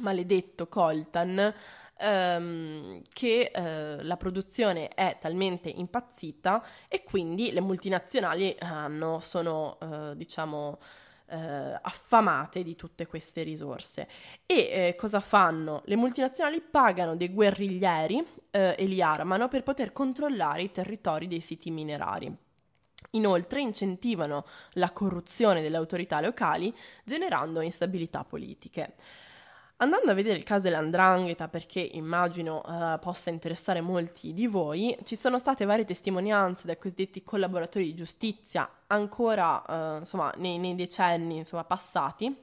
maledetto 0.00 0.66
coltan, 0.68 1.52
ehm, 1.98 3.02
che 3.12 3.50
eh, 3.52 4.02
la 4.02 4.16
produzione 4.16 4.88
è 4.88 5.16
talmente 5.20 5.68
impazzita 5.68 6.64
e 6.88 7.02
quindi 7.04 7.52
le 7.52 7.60
multinazionali 7.60 8.56
hanno, 8.58 9.20
sono, 9.20 9.78
eh, 9.80 10.16
diciamo, 10.16 10.78
eh, 11.26 11.78
affamate 11.82 12.62
di 12.62 12.76
tutte 12.76 13.06
queste 13.06 13.42
risorse. 13.42 14.08
E 14.46 14.54
eh, 14.54 14.94
cosa 14.96 15.20
fanno? 15.20 15.82
Le 15.86 15.96
multinazionali 15.96 16.60
pagano 16.60 17.16
dei 17.16 17.32
guerriglieri 17.32 18.24
eh, 18.50 18.74
e 18.78 18.84
li 18.84 19.02
armano 19.02 19.48
per 19.48 19.62
poter 19.62 19.92
controllare 19.92 20.62
i 20.62 20.70
territori 20.70 21.26
dei 21.26 21.40
siti 21.40 21.70
minerari. 21.70 22.34
Inoltre 23.10 23.60
incentivano 23.60 24.44
la 24.72 24.90
corruzione 24.90 25.62
delle 25.62 25.76
autorità 25.76 26.20
locali 26.20 26.74
generando 27.04 27.60
instabilità 27.60 28.24
politiche. 28.24 28.94
Andando 29.84 30.12
a 30.12 30.14
vedere 30.14 30.38
il 30.38 30.44
caso 30.44 30.62
dell'andrangheta, 30.70 31.48
perché 31.48 31.78
immagino 31.80 32.62
eh, 32.64 32.98
possa 33.00 33.28
interessare 33.28 33.82
molti 33.82 34.32
di 34.32 34.46
voi, 34.46 34.96
ci 35.04 35.14
sono 35.14 35.38
state 35.38 35.66
varie 35.66 35.84
testimonianze 35.84 36.66
dai 36.66 36.78
cosiddetti 36.78 37.22
collaboratori 37.22 37.84
di 37.84 37.94
giustizia 37.94 38.66
ancora 38.86 39.62
eh, 39.66 39.98
insomma, 39.98 40.32
nei, 40.38 40.56
nei 40.56 40.74
decenni 40.74 41.36
insomma, 41.36 41.64
passati, 41.64 42.34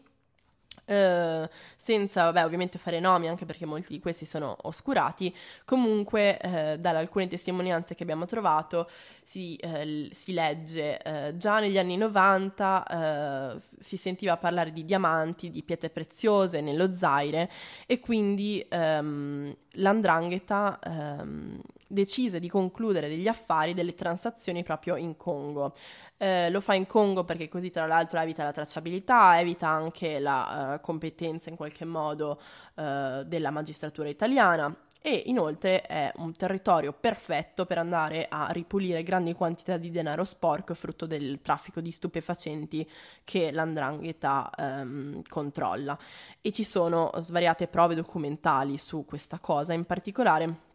eh, 0.91 1.49
senza 1.75 2.23
vabbè, 2.25 2.43
ovviamente 2.45 2.77
fare 2.77 2.99
nomi, 2.99 3.27
anche 3.27 3.45
perché 3.45 3.65
molti 3.65 3.93
di 3.93 3.99
questi 3.99 4.25
sono 4.25 4.55
oscurati. 4.63 5.33
Comunque, 5.65 6.37
eh, 6.39 6.77
dalle 6.79 6.99
alcune 6.99 7.27
testimonianze 7.27 7.95
che 7.95 8.03
abbiamo 8.03 8.25
trovato, 8.25 8.89
si, 9.23 9.55
l- 9.63 10.09
si 10.11 10.33
legge 10.33 10.99
già 11.37 11.59
negli 11.59 11.77
anni 11.77 11.95
90 11.97 13.53
eh, 13.55 13.59
s- 13.59 13.77
si 13.79 13.97
sentiva 13.97 14.37
parlare 14.37 14.71
di 14.71 14.83
diamanti, 14.85 15.49
di 15.49 15.63
pietre 15.63 15.89
preziose 15.89 16.61
nello 16.61 16.93
Zaire 16.93 17.49
e 17.87 17.99
quindi 17.99 18.65
ehm, 18.69 19.55
l'andrangheta 19.75 20.79
ehm, 20.83 21.59
decise 21.91 22.39
di 22.39 22.49
concludere 22.49 23.07
degli 23.07 23.27
affari, 23.27 23.73
delle 23.73 23.93
transazioni 23.93 24.63
proprio 24.63 24.95
in 24.95 25.17
Congo. 25.17 25.73
Eh, 26.17 26.49
lo 26.49 26.61
fa 26.61 26.73
in 26.73 26.85
Congo 26.85 27.23
perché 27.23 27.49
così 27.49 27.69
tra 27.69 27.85
l'altro 27.85 28.19
evita 28.19 28.43
la 28.43 28.51
tracciabilità, 28.51 29.39
evita 29.39 29.67
anche 29.67 30.19
la 30.19 30.75
eh, 30.75 30.81
competenza 30.81 31.49
in 31.49 31.55
qualche 31.55 31.85
modo 31.85 32.39
eh, 32.75 33.23
della 33.25 33.51
magistratura 33.51 34.09
italiana 34.09 34.75
e 35.03 35.23
inoltre 35.25 35.81
è 35.81 36.11
un 36.17 36.35
territorio 36.35 36.93
perfetto 36.93 37.65
per 37.65 37.79
andare 37.79 38.27
a 38.29 38.49
ripulire 38.51 39.01
grandi 39.01 39.33
quantità 39.33 39.77
di 39.77 39.89
denaro 39.89 40.23
sporco 40.23 40.75
frutto 40.75 41.07
del 41.07 41.41
traffico 41.41 41.81
di 41.81 41.89
stupefacenti 41.89 42.87
che 43.23 43.51
l'andrangheta 43.51 44.51
ehm, 44.55 45.23
controlla. 45.27 45.97
E 46.39 46.51
ci 46.51 46.63
sono 46.63 47.09
svariate 47.17 47.67
prove 47.67 47.95
documentali 47.95 48.77
su 48.77 49.03
questa 49.03 49.39
cosa, 49.39 49.73
in 49.73 49.85
particolare 49.85 50.69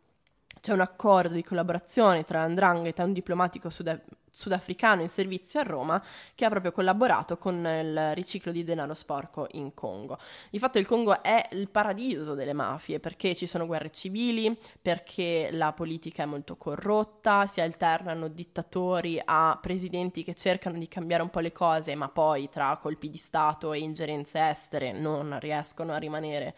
c'è 0.66 0.72
un 0.72 0.80
accordo 0.80 1.32
di 1.32 1.44
collaborazione 1.44 2.24
tra 2.24 2.40
l'andrangheta 2.40 3.04
e 3.04 3.06
un 3.06 3.12
diplomatico 3.12 3.70
suda- 3.70 4.00
sudafricano 4.28 5.00
in 5.00 5.08
servizio 5.08 5.60
a 5.60 5.62
Roma 5.62 6.02
che 6.34 6.44
ha 6.44 6.48
proprio 6.48 6.72
collaborato 6.72 7.38
con 7.38 7.64
il 7.64 8.14
riciclo 8.16 8.50
di 8.50 8.64
denaro 8.64 8.92
sporco 8.92 9.46
in 9.52 9.74
Congo. 9.74 10.18
Di 10.50 10.58
fatto 10.58 10.78
il 10.78 10.86
Congo 10.86 11.22
è 11.22 11.50
il 11.52 11.68
paradiso 11.68 12.34
delle 12.34 12.52
mafie 12.52 12.98
perché 12.98 13.36
ci 13.36 13.46
sono 13.46 13.64
guerre 13.64 13.92
civili, 13.92 14.58
perché 14.82 15.50
la 15.52 15.72
politica 15.72 16.24
è 16.24 16.26
molto 16.26 16.56
corrotta, 16.56 17.46
si 17.46 17.60
alternano 17.60 18.26
dittatori 18.26 19.22
a 19.24 19.56
presidenti 19.62 20.24
che 20.24 20.34
cercano 20.34 20.78
di 20.78 20.88
cambiare 20.88 21.22
un 21.22 21.30
po' 21.30 21.38
le 21.38 21.52
cose, 21.52 21.94
ma 21.94 22.08
poi 22.08 22.48
tra 22.48 22.76
colpi 22.82 23.08
di 23.08 23.18
Stato 23.18 23.72
e 23.72 23.78
ingerenze 23.78 24.40
estere 24.40 24.90
non 24.90 25.38
riescono 25.38 25.92
a 25.92 25.98
rimanere 25.98 26.56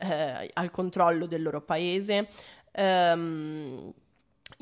eh, 0.00 0.50
al 0.54 0.70
controllo 0.70 1.26
del 1.26 1.42
loro 1.42 1.60
paese. 1.60 2.28
Ehm, 2.72 3.92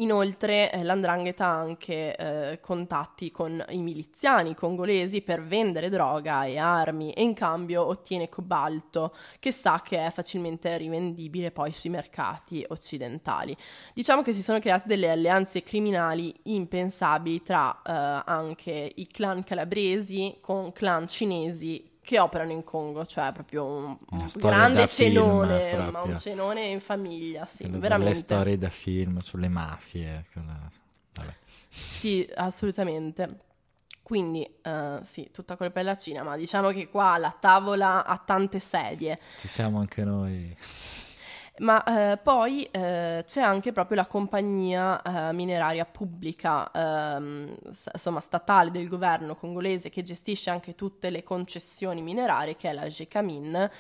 Inoltre 0.01 0.71
eh, 0.71 0.85
l'andrangheta 0.85 1.47
ha 1.47 1.59
anche 1.59 2.15
eh, 2.15 2.61
contatti 2.61 3.33
con 3.33 3.65
i 3.71 3.83
miliziani 3.83 4.55
congolesi 4.55 5.23
per 5.23 5.43
vendere 5.43 5.89
droga 5.89 6.45
e 6.45 6.57
armi 6.57 7.13
e 7.13 7.23
in 7.23 7.35
cambio 7.35 7.85
ottiene 7.85 8.29
cobalto 8.29 9.13
che 9.41 9.51
sa 9.51 9.83
che 9.83 10.07
è 10.07 10.11
facilmente 10.13 10.77
rivendibile 10.77 11.51
poi 11.51 11.73
sui 11.73 11.91
mercati 11.91 12.65
occidentali. 12.69 13.57
Diciamo 13.93 14.23
che 14.23 14.33
si 14.33 14.43
sono 14.43 14.61
create 14.61 14.87
delle 14.87 15.11
alleanze 15.11 15.65
criminali 15.65 16.33
impensabili 16.45 17.43
tra 17.43 17.83
eh, 17.83 18.23
anche 18.25 18.93
i 18.95 19.07
clan 19.09 19.43
calabresi 19.43 20.37
con 20.41 20.71
clan 20.71 21.09
cinesi 21.09 21.88
che 22.09 22.19
operano 22.19 22.53
in 22.53 22.65
Congo, 22.65 23.05
cioè 23.05 23.33
proprio 23.35 23.67
un, 23.67 23.99
grande 24.37 24.79
da 24.81 24.87
film, 24.87 25.13
cenone, 25.13 25.91
ma 25.91 26.01
un 26.01 26.17
cenone 26.17 26.65
in 26.65 26.81
famiglia, 26.81 27.45
sì, 27.45 27.65
Quelle 27.65 27.77
veramente. 27.77 28.21
storie 28.21 28.57
da 28.57 28.71
film 28.71 29.19
sulle 29.19 29.49
mafie. 29.49 30.25
quella-. 30.33 30.71
Sì, 31.69 32.27
assolutamente. 32.35 33.41
Quindi, 34.03 34.43
eh, 34.63 35.01
sì, 35.05 35.29
tutta 35.31 35.57
colpa 35.57 35.81
della 35.81 35.99
Cina, 35.99 36.23
ma 36.23 36.35
diciamo 36.39 36.71
che 36.71 36.89
qua 36.89 37.19
la 37.19 37.37
tavola 37.39 38.07
ha 38.07 38.17
tante 38.17 38.59
sedie. 38.59 39.19
Ci 39.37 39.49
siamo 39.49 39.79
anche 39.79 40.03
noi. 40.03 40.57
Ma 41.61 42.13
eh, 42.13 42.17
poi 42.19 42.65
eh, 42.71 43.25
c'è 43.27 43.41
anche 43.41 43.73
proprio 43.73 43.97
la 43.97 44.07
compagnia 44.07 45.03
eh, 45.03 45.33
mineraria 45.33 45.85
pubblica, 45.85 46.71
ehm, 46.71 47.73
s- 47.73 47.91
insomma 47.93 48.21
statale 48.21 48.71
del 48.71 48.87
governo 48.87 49.35
congolese 49.35 49.91
che 49.91 50.03
gestisce 50.03 50.51
anche 50.51 50.77
tutte 50.77 51.11
le 51.11 51.25
concessioni 51.25 52.01
minerarie, 52.01 52.55
che 52.55 52.71
è 52.71 52.73
la 52.73 52.87
GECAMIN. 52.87 53.71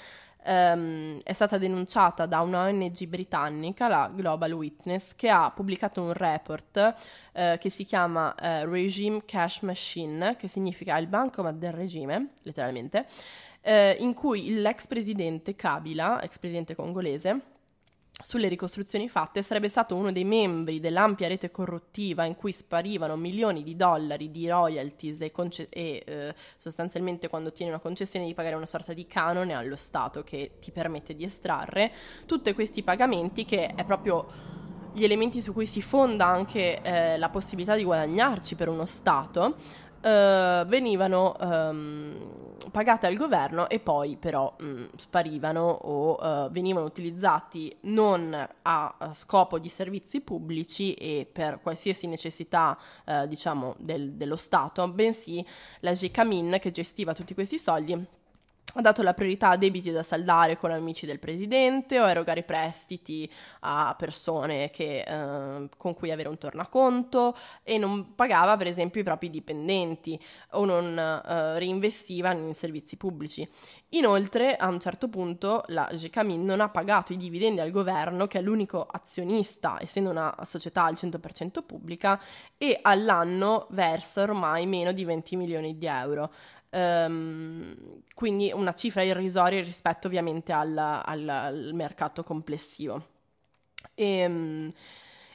Ehm, 0.44 1.20
è 1.22 1.32
stata 1.32 1.56
denunciata 1.58 2.26
da 2.26 2.40
una 2.40 2.64
ONG 2.66 3.06
britannica, 3.06 3.86
la 3.88 4.10
Global 4.12 4.52
Witness, 4.52 5.14
che 5.14 5.28
ha 5.28 5.50
pubblicato 5.52 6.02
un 6.02 6.12
report 6.12 6.94
eh, 7.32 7.58
che 7.60 7.70
si 7.70 7.84
chiama 7.84 8.34
eh, 8.34 8.64
Regime 8.66 9.24
Cash 9.24 9.60
Machine, 9.60 10.36
che 10.36 10.48
significa 10.48 10.96
il 10.98 11.06
bancomat 11.06 11.54
del 11.54 11.72
regime, 11.72 12.30
letteralmente, 12.42 13.06
eh, 13.60 13.96
in 14.00 14.14
cui 14.14 14.54
l'ex 14.60 14.86
presidente 14.88 15.54
Kabila, 15.54 16.22
ex 16.22 16.38
presidente 16.38 16.74
congolese, 16.74 17.56
sulle 18.20 18.48
ricostruzioni 18.48 19.08
fatte 19.08 19.42
sarebbe 19.42 19.68
stato 19.68 19.94
uno 19.94 20.10
dei 20.10 20.24
membri 20.24 20.80
dell'ampia 20.80 21.28
rete 21.28 21.52
corruttiva 21.52 22.24
in 22.24 22.34
cui 22.34 22.52
sparivano 22.52 23.14
milioni 23.14 23.62
di 23.62 23.76
dollari 23.76 24.30
di 24.32 24.48
royalties 24.48 25.20
e, 25.20 25.30
conce- 25.30 25.68
e 25.70 26.02
eh, 26.04 26.34
sostanzialmente 26.56 27.28
quando 27.28 27.50
ottieni 27.50 27.70
una 27.70 27.80
concessione 27.80 28.26
di 28.26 28.34
pagare 28.34 28.56
una 28.56 28.66
sorta 28.66 28.92
di 28.92 29.06
canone 29.06 29.54
allo 29.54 29.76
Stato 29.76 30.24
che 30.24 30.52
ti 30.60 30.72
permette 30.72 31.14
di 31.14 31.24
estrarre. 31.24 31.92
Tutti 32.26 32.52
questi 32.54 32.82
pagamenti 32.82 33.44
che 33.44 33.66
è 33.66 33.84
proprio 33.84 34.26
gli 34.92 35.04
elementi 35.04 35.40
su 35.40 35.52
cui 35.52 35.66
si 35.66 35.80
fonda 35.80 36.26
anche 36.26 36.82
eh, 36.82 37.18
la 37.18 37.28
possibilità 37.28 37.76
di 37.76 37.84
guadagnarci 37.84 38.56
per 38.56 38.68
uno 38.68 38.84
Stato 38.84 39.86
Uh, 40.00 40.64
venivano 40.64 41.34
um, 41.40 42.47
pagate 42.70 43.06
al 43.06 43.14
governo 43.14 43.68
e 43.68 43.78
poi 43.80 44.16
però 44.16 44.54
um, 44.60 44.88
sparivano 44.96 45.68
o 45.68 46.16
uh, 46.20 46.50
venivano 46.50 46.86
utilizzati 46.86 47.74
non 47.82 48.32
a, 48.34 48.94
a, 48.98 49.14
scopo 49.14 49.58
di 49.58 49.68
servizi 49.68 50.20
pubblici 50.20 50.94
e 50.94 51.28
per 51.30 51.60
qualsiasi 51.60 52.06
necessità 52.06 52.78
uh, 53.06 53.26
diciamo 53.26 53.74
del, 53.78 54.12
dello 54.12 54.36
Stato, 54.36 54.86
bensì 54.88 55.44
la 55.80 55.92
GKMIN 55.92 56.58
che 56.60 56.70
gestiva 56.70 57.12
tutti 57.12 57.34
questi 57.34 57.58
soldi 57.58 58.16
ha 58.74 58.80
dato 58.80 59.02
la 59.02 59.14
priorità 59.14 59.50
a 59.50 59.56
debiti 59.56 59.90
da 59.90 60.02
saldare 60.02 60.56
con 60.56 60.70
amici 60.70 61.06
del 61.06 61.18
presidente 61.18 61.98
o 61.98 62.04
a 62.04 62.10
erogare 62.10 62.42
prestiti 62.42 63.30
a 63.60 63.94
persone 63.96 64.70
che, 64.70 65.00
eh, 65.00 65.68
con 65.76 65.94
cui 65.94 66.10
avere 66.10 66.28
un 66.28 66.38
tornaconto 66.38 67.36
e 67.62 67.78
non 67.78 68.14
pagava 68.14 68.56
per 68.56 68.66
esempio 68.66 69.00
i 69.00 69.04
propri 69.04 69.30
dipendenti 69.30 70.20
o 70.52 70.64
non 70.64 70.98
eh, 70.98 71.58
reinvestiva 71.58 72.32
in 72.32 72.54
servizi 72.54 72.96
pubblici. 72.96 73.48
Inoltre, 73.92 74.54
a 74.54 74.68
un 74.68 74.78
certo 74.78 75.08
punto, 75.08 75.64
la 75.68 75.88
GKMIN 75.90 76.44
non 76.44 76.60
ha 76.60 76.68
pagato 76.68 77.14
i 77.14 77.16
dividendi 77.16 77.60
al 77.60 77.70
governo, 77.70 78.26
che 78.26 78.38
è 78.38 78.42
l'unico 78.42 78.84
azionista, 78.84 79.78
essendo 79.80 80.10
una 80.10 80.34
società 80.44 80.84
al 80.84 80.92
100% 80.92 81.64
pubblica, 81.64 82.20
e 82.58 82.78
all'anno 82.82 83.66
versa 83.70 84.20
ormai 84.20 84.66
meno 84.66 84.92
di 84.92 85.06
20 85.06 85.36
milioni 85.36 85.78
di 85.78 85.86
euro. 85.86 86.30
Um, 86.70 88.02
quindi 88.14 88.52
una 88.52 88.74
cifra 88.74 89.02
irrisoria 89.02 89.62
rispetto 89.62 90.06
ovviamente 90.06 90.52
al, 90.52 90.76
al, 90.76 91.28
al 91.28 91.70
mercato 91.72 92.22
complessivo. 92.22 93.06
E, 93.94 94.26
um, 94.26 94.72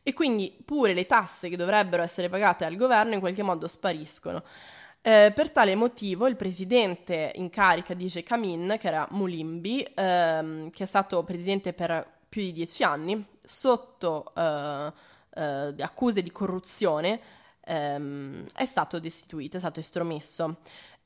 e, 0.04 0.14
quindi 0.14 0.56
pure 0.64 0.94
le 0.94 1.06
tasse 1.06 1.50
che 1.50 1.56
dovrebbero 1.56 2.04
essere 2.04 2.30
pagate 2.30 2.66
al 2.66 2.76
governo 2.76 3.14
in 3.14 3.20
qualche 3.20 3.42
modo 3.42 3.68
spariscono. 3.68 4.44
Eh, 5.06 5.34
per 5.36 5.52
tale 5.52 5.76
motivo 5.76 6.28
il 6.28 6.38
presidente 6.38 7.34
in 7.36 7.50
carica 7.50 7.94
di 7.94 8.06
Jekamin, 8.06 8.78
che 8.80 8.88
era 8.88 9.06
Mulimbi, 9.12 9.86
ehm, 9.94 10.70
che 10.70 10.84
è 10.84 10.88
stato 10.88 11.24
presidente 11.24 11.74
per 11.74 12.10
più 12.30 12.42
di 12.42 12.54
dieci 12.54 12.84
anni, 12.84 13.26
sotto 13.44 14.34
eh, 14.36 14.94
eh, 15.36 15.74
accuse 15.80 16.22
di 16.22 16.32
corruzione, 16.32 17.20
ehm, 17.66 18.46
è 18.54 18.66
stato 18.66 19.00
destituito, 19.00 19.58
è 19.58 19.60
stato 19.60 19.80
estromesso 19.80 20.58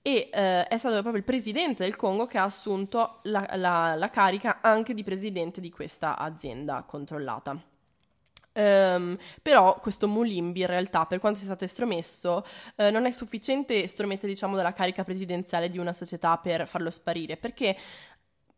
e 0.08 0.30
eh, 0.32 0.66
è 0.68 0.78
stato 0.78 0.94
proprio 1.02 1.18
il 1.18 1.26
presidente 1.26 1.84
del 1.84 1.98
Congo 1.98 2.26
che 2.28 2.38
ha 2.38 2.46
assunto 2.46 3.20
la, 3.24 3.46
la, 3.56 3.94
la 3.96 4.10
carica 4.10 4.60
anche 4.62 4.94
di 4.94 5.04
presidente 5.04 5.60
di 5.60 5.70
questa 5.70 6.18
azienda 6.18 6.86
controllata. 6.88 7.62
Um, 8.54 9.18
però 9.42 9.78
questo 9.82 10.08
Mulimbi 10.08 10.62
in 10.62 10.68
realtà, 10.68 11.06
per 11.06 11.20
quanto 11.20 11.40
sia 11.40 11.48
stato 11.50 11.66
estromesso, 11.66 12.46
uh, 12.78 12.90
non 12.90 13.06
è 13.06 13.12
sufficiente 13.12 13.84
estromettere 13.84 14.32
diciamo 14.32 14.56
dalla 14.56 14.72
carica 14.72 15.04
presidenziale 15.04 15.70
di 15.70 15.78
una 15.78 15.92
società 15.92 16.38
per 16.38 16.66
farlo 16.70 16.90
sparire, 16.90 17.36
perché 17.36 17.76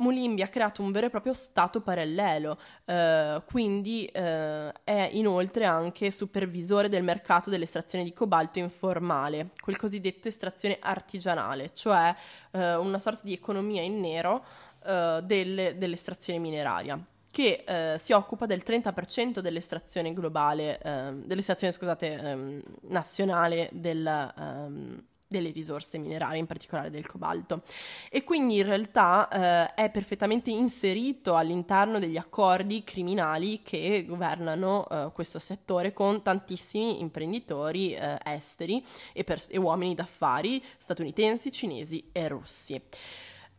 Mulimbi 0.02 0.42
ha 0.42 0.48
creato 0.48 0.82
un 0.82 0.92
vero 0.92 1.08
e 1.08 1.10
proprio 1.10 1.34
stato 1.34 1.82
parallelo, 1.82 2.58
eh, 2.86 3.42
quindi 3.46 4.06
eh, 4.06 4.72
è 4.84 5.10
inoltre 5.12 5.66
anche 5.66 6.10
supervisore 6.10 6.88
del 6.88 7.04
mercato 7.04 7.50
dell'estrazione 7.50 8.06
di 8.06 8.14
cobalto 8.14 8.60
informale, 8.60 9.50
quel 9.60 9.76
cosiddetto 9.76 10.30
estrazione 10.30 10.78
artigianale, 10.80 11.72
cioè 11.74 12.16
eh, 12.52 12.76
una 12.76 13.00
sorta 13.00 13.22
di 13.24 13.34
economia 13.34 13.82
in 13.82 14.00
nero 14.00 14.46
eh, 14.86 15.20
delle, 15.24 15.78
dell'estrazione 15.78 16.40
mineraria 16.40 16.98
che 17.32 17.64
eh, 17.68 18.00
si 18.00 18.12
occupa 18.12 18.46
del 18.46 18.64
30% 18.66 19.40
dell'estrazione 19.40 20.14
globale, 20.14 20.80
ehm, 20.82 21.26
dell'estrazione 21.26 21.72
scusate, 21.74 22.14
ehm, 22.14 22.62
nazionale 22.88 23.70
del, 23.72 24.06
ehm, 24.08 25.04
delle 25.30 25.52
risorse 25.52 26.00
minerarie, 26.00 26.40
in 26.40 26.48
particolare 26.48 26.90
del 26.90 27.06
cobalto. 27.06 27.62
E 28.10 28.24
quindi 28.24 28.58
in 28.58 28.66
realtà 28.66 29.30
eh, 29.30 29.74
è 29.76 29.90
perfettamente 29.92 30.50
inserito 30.50 31.36
all'interno 31.36 32.00
degli 32.00 32.18
accordi 32.18 32.84
criminali 32.84 33.62
che 33.62 34.06
governano 34.08 34.88
eh, 34.90 35.12
questo 35.14 35.38
settore 35.38 35.94
con 35.94 36.24
tantissimi 36.24 37.00
imprenditori 37.00 37.94
eh, 37.94 38.18
esteri 38.26 38.84
e, 39.14 39.24
pers- 39.24 39.50
e, 39.52 39.58
uomini 39.58 39.94
d'affari 39.94 40.64
statunitensi, 40.78 41.52
cinesi 41.52 42.10
e 42.12 42.28
russi. 42.28 42.82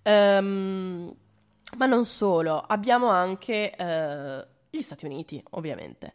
Um, 0.03 1.15
ma 1.77 1.87
non 1.87 2.05
solo, 2.05 2.59
abbiamo 2.59 3.09
anche 3.09 3.73
eh, 3.77 4.47
gli 4.71 4.83
Stati 4.83 5.05
Uniti, 5.05 5.43
ovviamente. 5.51 6.13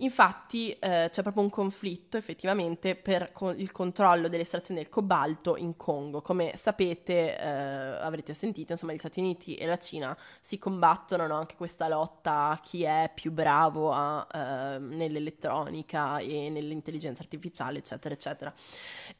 Infatti 0.00 0.72
eh, 0.72 1.08
c'è 1.10 1.22
proprio 1.22 1.42
un 1.42 1.48
conflitto 1.48 2.18
effettivamente 2.18 2.96
per 2.96 3.32
co- 3.32 3.52
il 3.52 3.72
controllo 3.72 4.28
dell'estrazione 4.28 4.80
del 4.80 4.90
cobalto 4.90 5.56
in 5.56 5.76
Congo. 5.78 6.20
Come 6.20 6.52
sapete, 6.56 7.38
eh, 7.38 7.46
avrete 7.46 8.34
sentito, 8.34 8.72
insomma, 8.72 8.92
gli 8.92 8.98
Stati 8.98 9.20
Uniti 9.20 9.54
e 9.54 9.64
la 9.64 9.78
Cina 9.78 10.14
si 10.42 10.58
combattono 10.58 11.26
no? 11.26 11.36
anche 11.36 11.56
questa 11.56 11.88
lotta 11.88 12.48
a 12.48 12.60
chi 12.60 12.82
è 12.82 13.10
più 13.14 13.32
bravo 13.32 13.90
a, 13.90 14.26
eh, 14.34 14.78
nell'elettronica 14.80 16.18
e 16.18 16.50
nell'intelligenza 16.50 17.22
artificiale, 17.22 17.78
eccetera, 17.78 18.12
eccetera. 18.14 18.54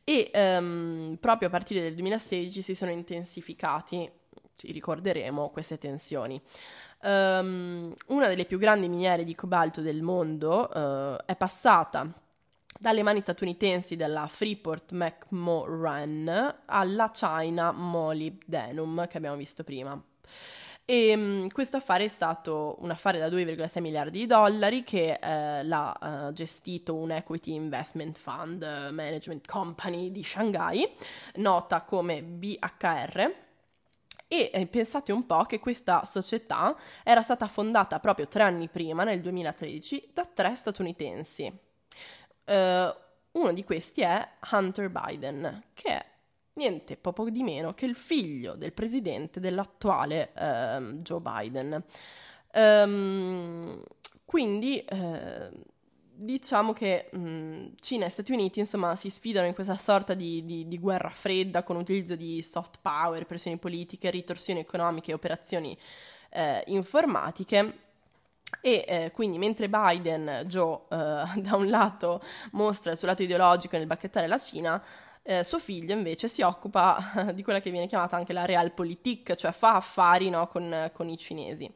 E 0.04 0.30
ehm, 0.30 1.16
proprio 1.18 1.48
a 1.48 1.50
partire 1.50 1.80
del 1.80 1.94
2016 1.94 2.60
si 2.60 2.74
sono 2.74 2.90
intensificati, 2.90 4.10
ci 4.56 4.72
ricorderemo, 4.72 5.48
queste 5.50 5.78
tensioni. 5.78 6.38
Um, 7.02 7.94
una 8.06 8.26
delle 8.26 8.46
più 8.46 8.58
grandi 8.58 8.88
miniere 8.88 9.22
di 9.22 9.34
cobalto 9.34 9.80
del 9.80 10.02
mondo 10.02 10.68
uh, 10.72 11.16
è 11.24 11.36
passata 11.36 12.10
dalle 12.78 13.02
mani 13.02 13.20
statunitensi 13.20 13.96
della 13.96 14.26
Freeport 14.26 14.92
McMoran 14.92 16.56
alla 16.64 17.10
China 17.10 17.72
Molybdenum 17.72 19.06
che 19.08 19.16
abbiamo 19.16 19.36
visto 19.36 19.62
prima. 19.62 20.00
E 20.88 21.14
um, 21.14 21.48
questo 21.48 21.78
affare 21.78 22.04
è 22.04 22.08
stato 22.08 22.76
un 22.78 22.90
affare 22.90 23.18
da 23.18 23.28
2,6 23.28 23.80
miliardi 23.80 24.20
di 24.20 24.26
dollari 24.26 24.84
che 24.84 25.18
eh, 25.20 25.64
l'ha 25.64 26.28
uh, 26.28 26.32
gestito 26.32 26.94
un 26.94 27.10
Equity 27.10 27.54
Investment 27.54 28.16
Fund 28.16 28.62
uh, 28.62 28.92
Management 28.92 29.48
Company 29.48 30.12
di 30.12 30.22
Shanghai, 30.22 30.88
nota 31.34 31.82
come 31.82 32.22
BHR 32.22 33.45
e 34.28 34.50
eh, 34.52 34.66
pensate 34.66 35.12
un 35.12 35.24
po' 35.26 35.44
che 35.44 35.58
questa 35.58 36.04
società 36.04 36.76
era 37.04 37.22
stata 37.22 37.46
fondata 37.46 38.00
proprio 38.00 38.26
tre 38.26 38.42
anni 38.42 38.68
prima, 38.68 39.04
nel 39.04 39.20
2013, 39.20 40.10
da 40.12 40.24
tre 40.24 40.54
statunitensi. 40.54 41.44
Uh, 42.44 42.94
uno 43.32 43.52
di 43.52 43.64
questi 43.64 44.00
è 44.00 44.28
Hunter 44.50 44.90
Biden, 44.90 45.64
che 45.72 45.88
è 45.88 46.04
niente 46.54 46.96
poco 46.96 47.28
di 47.30 47.42
meno 47.42 47.74
che 47.74 47.86
il 47.86 47.96
figlio 47.96 48.54
del 48.54 48.72
presidente 48.72 49.40
dell'attuale 49.40 50.32
uh, 50.34 50.92
Joe 50.94 51.20
Biden. 51.20 51.84
Um, 52.54 53.82
quindi 54.24 54.84
uh, 54.90 55.50
diciamo 56.16 56.72
che 56.72 57.08
mh, 57.12 57.74
Cina 57.80 58.06
e 58.06 58.08
Stati 58.08 58.32
Uniti 58.32 58.58
insomma 58.58 58.96
si 58.96 59.10
sfidano 59.10 59.46
in 59.46 59.54
questa 59.54 59.76
sorta 59.76 60.14
di, 60.14 60.44
di, 60.44 60.66
di, 60.66 60.78
guerra 60.78 61.10
fredda 61.10 61.62
con 61.62 61.76
utilizzo 61.76 62.16
di 62.16 62.42
soft 62.42 62.78
power, 62.80 63.26
pressioni 63.26 63.58
politiche, 63.58 64.10
ritorsioni 64.10 64.60
economiche 64.60 65.10
e 65.10 65.14
operazioni 65.14 65.76
eh, 66.30 66.62
informatiche. 66.66 67.84
E 68.60 68.84
eh, 68.86 69.10
quindi 69.12 69.38
mentre 69.38 69.68
Biden, 69.68 70.44
Joe, 70.46 70.80
eh, 70.88 71.40
da 71.40 71.56
un 71.56 71.68
lato 71.68 72.22
mostra 72.52 72.92
il 72.92 72.98
suo 72.98 73.06
lato 73.06 73.22
ideologico 73.22 73.76
nel 73.76 73.86
bacchettare 73.86 74.26
la 74.26 74.38
Cina, 74.38 74.82
eh, 75.22 75.44
suo 75.44 75.58
figlio 75.58 75.92
invece 75.92 76.28
si 76.28 76.42
occupa 76.42 77.30
di 77.34 77.42
quella 77.42 77.60
che 77.60 77.70
viene 77.70 77.86
chiamata 77.86 78.16
anche 78.16 78.32
la 78.32 78.44
realpolitik, 78.44 79.34
cioè 79.34 79.52
fa 79.52 79.74
affari 79.74 80.30
no, 80.30 80.46
con, 80.48 80.90
con, 80.94 81.08
i 81.08 81.18
cinesi. 81.18 81.70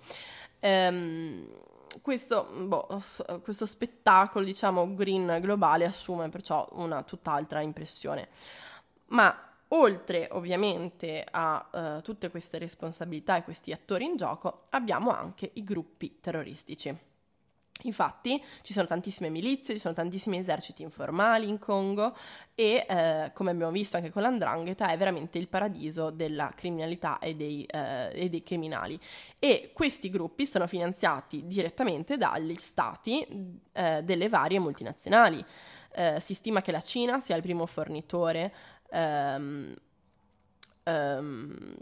Ehm, 0.61 1.47
questo, 2.03 2.45
boh, 2.45 3.03
questo 3.43 3.67
spettacolo, 3.67 4.45
diciamo, 4.45 4.95
green 4.95 5.39
globale 5.41 5.85
assume 5.85 6.29
perciò 6.29 6.69
una 6.73 7.03
tutt'altra 7.03 7.61
impressione. 7.61 8.29
Ma 9.07 9.35
oltre 9.69 10.29
ovviamente 10.33 11.25
a 11.29 11.69
uh, 11.71 12.03
tutte 12.03 12.31
queste 12.31 12.59
responsabilità 12.59 13.37
e 13.37 13.45
questi 13.45 13.73
attori 13.73 14.05
in 14.05 14.17
gioco, 14.17 14.63
abbiamo 14.71 15.11
anche 15.11 15.51
i 15.55 15.65
gruppi 15.65 16.19
terroristici. 16.21 17.10
Infatti 17.87 18.43
ci 18.63 18.73
sono 18.73 18.87
tantissime 18.87 19.29
milizie, 19.29 19.75
ci 19.75 19.81
sono 19.81 19.95
tantissimi 19.95 20.39
eserciti 20.39 20.83
informali 20.83 21.49
in 21.49 21.59
Congo 21.59 22.17
e 22.55 22.85
eh, 22.89 23.31
come 23.35 23.51
abbiamo 23.51 23.73
visto 23.73 23.97
anche 23.97 24.11
con 24.11 24.23
l'andrangheta 24.23 24.89
è 24.89 24.97
veramente 24.97 25.39
il 25.39 25.49
paradiso 25.49 26.11
della 26.11 26.53
criminalità 26.55 27.19
e 27.19 27.35
dei, 27.35 27.65
eh, 27.65 28.11
e 28.13 28.29
dei 28.29 28.43
criminali 28.43 28.99
e 29.39 29.71
questi 29.73 30.11
gruppi 30.11 30.47
sono 30.47 30.67
finanziati 30.67 31.47
direttamente 31.47 32.17
dagli 32.17 32.55
stati 32.57 33.27
eh, 33.73 34.03
delle 34.03 34.29
varie 34.29 34.59
multinazionali. 34.59 35.45
Eh, 35.93 36.21
si 36.21 36.35
stima 36.35 36.63
che 36.63 36.71
la 36.71 36.81
Cina 36.81 37.19
sia 37.19 37.35
il 37.37 37.43
primo 37.43 37.67
fornitore 37.67 38.55
um, 38.91 39.75
um, 40.85 41.75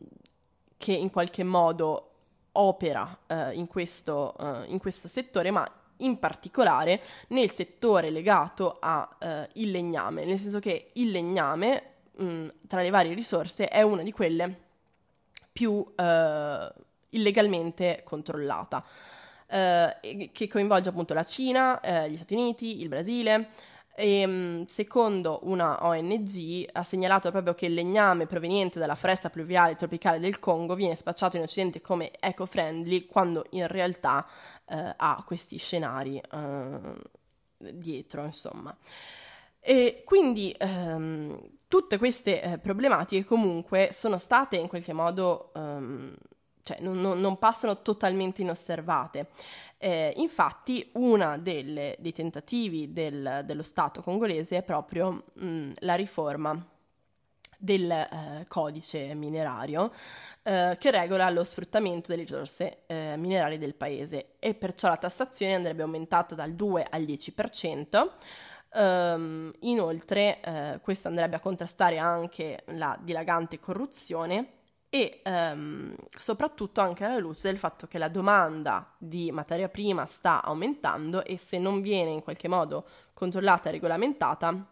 che 0.76 0.92
in 0.92 1.11
qualche 1.11 1.44
modo 1.44 2.12
opera 2.53 3.18
uh, 3.26 3.51
in, 3.53 3.66
questo, 3.66 4.34
uh, 4.38 4.70
in, 4.70 4.78
questo, 4.78 5.09
settore, 5.09 5.51
ma 5.51 5.66
in 5.99 6.18
particolare 6.18 7.01
nel 7.28 7.51
settore 7.51 8.11
legato 8.11 8.76
al 8.78 9.09
uh, 9.20 9.61
legname, 9.66 10.24
nel 10.24 10.38
senso 10.38 10.59
che 10.59 10.90
il 10.94 11.11
legname, 11.11 11.82
mh, 12.16 12.46
tra 12.66 12.82
le 12.82 12.90
varie 12.90 13.14
risorse, 13.14 13.68
è 13.68 13.82
una 13.82 14.03
di 14.03 14.12
quelle 14.12 14.66
più 15.53 15.84
illegalmente 17.11 18.03
controllata, 18.05 18.84
che 19.49 20.46
coinvolge 20.49 20.90
appunto 20.90 21.14
la 21.14 21.24
Cina, 21.24 21.80
gli 22.07 22.14
Stati 22.14 22.34
Uniti, 22.34 22.80
il 22.80 22.86
Brasile, 22.86 23.49
e, 23.99 24.20
ehm, 24.20 24.66
secondo 24.66 25.40
una 25.42 25.84
ONG 25.84 26.68
ha 26.70 26.84
segnalato 26.84 27.32
proprio 27.32 27.55
che 27.55 27.66
il 27.66 27.74
legname 27.74 28.26
proveniente 28.26 28.78
dalla 28.78 28.94
foresta 28.94 29.28
pluviale 29.28 29.74
tropicale 29.74 30.20
del 30.20 30.38
Congo 30.38 30.76
viene 30.76 30.94
spacciato 30.94 31.36
in 31.36 31.42
Occidente 31.42 31.80
come 31.80 32.12
eco-friendly 32.20 33.07
quando 33.07 33.44
in 33.51 33.66
realtà 33.66 34.24
eh, 34.69 34.95
ha 34.97 35.23
questi 35.27 35.59
scenari 35.59 36.19
eh, 36.19 36.81
dietro, 37.59 38.25
insomma. 38.25 38.77
E 39.61 40.03
quindi 40.05 40.55
ehm, 40.57 41.39
tutte 41.69 41.99
queste 41.99 42.43
eh, 42.43 42.59
problematiche 42.59 43.25
comunque 43.25 43.91
sono 43.93 44.19
state 44.19 44.57
in 44.57 44.69
qualche 44.69 44.93
modo, 44.93 45.53
ehm, 45.55 46.14
cioè 46.62 46.79
non, 46.81 47.01
non, 47.01 47.21
non 47.21 47.39
passano 47.39 47.83
totalmente 47.83 48.43
inosservate. 48.43 49.29
Eh, 49.77 50.12
infatti, 50.16 50.89
uno 50.95 51.39
dei 51.39 52.12
tentativi 52.14 52.93
del, 52.93 53.43
dello 53.45 53.62
Stato 53.62 54.03
congolese 54.03 54.59
è 54.59 54.62
proprio 54.62 55.25
mh, 55.35 55.73
la 55.81 55.95
riforma 55.95 56.66
del 57.59 57.90
eh, 57.90 58.44
codice 58.46 59.12
minerario 59.14 59.92
eh, 60.42 60.76
che 60.78 60.90
regola 60.90 61.28
lo 61.28 61.44
sfruttamento 61.44 62.09
delle 62.09 62.22
risorse 62.22 62.84
eh, 62.86 63.16
minerarie 63.18 63.59
del 63.59 63.74
paese 63.74 64.36
e 64.38 64.54
perciò 64.54 64.88
la 64.88 64.96
tassazione 64.96 65.54
andrebbe 65.54 65.82
aumentata 65.82 66.34
dal 66.34 66.52
2 66.54 66.86
al 66.88 67.02
10%. 67.02 68.09
Um, 68.70 68.80
ehm, 68.80 69.52
inoltre, 69.61 70.40
eh, 70.40 70.78
questo 70.82 71.09
andrebbe 71.09 71.36
a 71.36 71.40
contrastare 71.40 71.98
anche 71.98 72.62
la 72.66 72.96
dilagante 73.00 73.59
corruzione 73.59 74.52
e 74.90 75.20
um, 75.24 75.94
soprattutto 76.18 76.80
anche 76.80 77.04
alla 77.04 77.18
luce 77.18 77.48
del 77.48 77.59
fatto 77.59 77.86
che 77.86 77.98
la 77.98 78.09
domanda 78.09 78.94
di 78.96 79.30
materia 79.32 79.68
prima 79.68 80.06
sta 80.06 80.42
aumentando 80.42 81.24
e 81.24 81.36
se 81.36 81.59
non 81.59 81.82
viene 81.82 82.11
in 82.11 82.22
qualche 82.22 82.48
modo 82.48 82.86
controllata 83.12 83.68
e 83.68 83.72
regolamentata, 83.72 84.66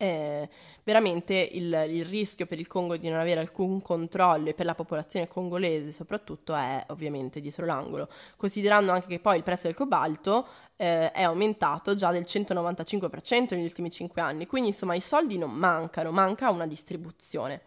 eh, 0.00 0.48
veramente 0.82 1.34
il, 1.34 1.86
il, 1.90 2.06
rischio 2.06 2.46
per 2.46 2.58
il 2.58 2.66
Congo 2.66 2.96
di 2.96 3.06
non 3.10 3.18
avere 3.18 3.40
alcun 3.40 3.82
controllo 3.82 4.48
e 4.48 4.54
per 4.54 4.64
la 4.64 4.74
popolazione 4.74 5.28
congolese 5.28 5.92
soprattutto 5.92 6.54
è 6.54 6.82
ovviamente 6.88 7.38
dietro 7.42 7.66
l'angolo, 7.66 8.08
considerando 8.36 8.92
anche 8.92 9.08
che 9.08 9.18
poi 9.18 9.36
il 9.36 9.42
prezzo 9.42 9.66
del 9.66 9.76
cobalto 9.76 10.46
eh, 10.76 11.10
è 11.10 11.22
aumentato 11.22 11.94
già 11.94 12.10
del 12.10 12.24
195% 12.26 13.54
negli 13.54 13.64
ultimi 13.64 13.90
5 13.90 14.22
anni, 14.22 14.46
quindi 14.46 14.68
insomma 14.68 14.94
i 14.94 15.02
soldi 15.02 15.36
non 15.36 15.50
mancano, 15.50 16.10
manca 16.12 16.48
una 16.48 16.66
distribuzione. 16.66 17.60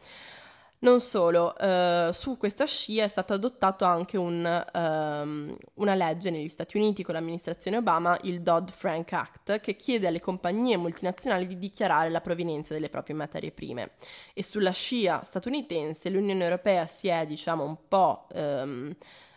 Non 0.83 0.99
solo, 0.99 1.57
eh, 1.57 2.09
su 2.11 2.35
questa 2.35 2.65
scia 2.65 3.05
è 3.05 3.07
stato 3.07 3.31
adottato 3.31 3.85
anche 3.85 4.17
un, 4.17 4.43
um, 4.73 5.55
una 5.75 5.95
legge 5.95 6.29
negli 6.29 6.49
Stati 6.49 6.75
Uniti 6.75 7.03
con 7.03 7.13
l'amministrazione 7.13 7.77
Obama, 7.77 8.19
il 8.23 8.41
Dodd-Frank 8.41 9.13
Act, 9.13 9.61
che 9.61 9.77
chiede 9.77 10.07
alle 10.07 10.19
compagnie 10.19 10.75
multinazionali 10.75 11.47
di 11.47 11.57
dichiarare 11.57 12.09
la 12.09 12.19
provenienza 12.19 12.73
delle 12.73 12.89
proprie 12.89 13.15
materie 13.15 13.51
prime. 13.51 13.91
E 14.33 14.43
sulla 14.43 14.71
scia 14.71 15.23
statunitense 15.23 16.09
l'Unione 16.09 16.43
Europea 16.43 16.85
si 16.85 17.07
è, 17.07 17.25
diciamo, 17.25 17.63
un 17.63 17.77
po'... 17.87 18.27
Um, 18.33 18.93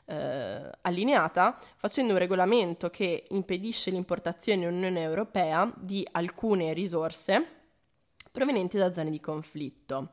eh, 0.09 0.71
allineata 0.83 1.59
facendo 1.79 2.13
un 2.13 2.21
regolamento 2.21 2.91
che 2.91 3.25
impedisce 3.31 3.91
l'importazione 3.91 4.63
in 4.63 4.73
Unione 4.73 5.03
Europea 5.03 5.69
di 5.77 6.07
alcune 6.13 6.73
risorse 6.75 7.45
provenienti 8.31 8.77
da 8.77 8.93
zone 8.93 9.11
di 9.11 9.19
conflitto. 9.19 10.13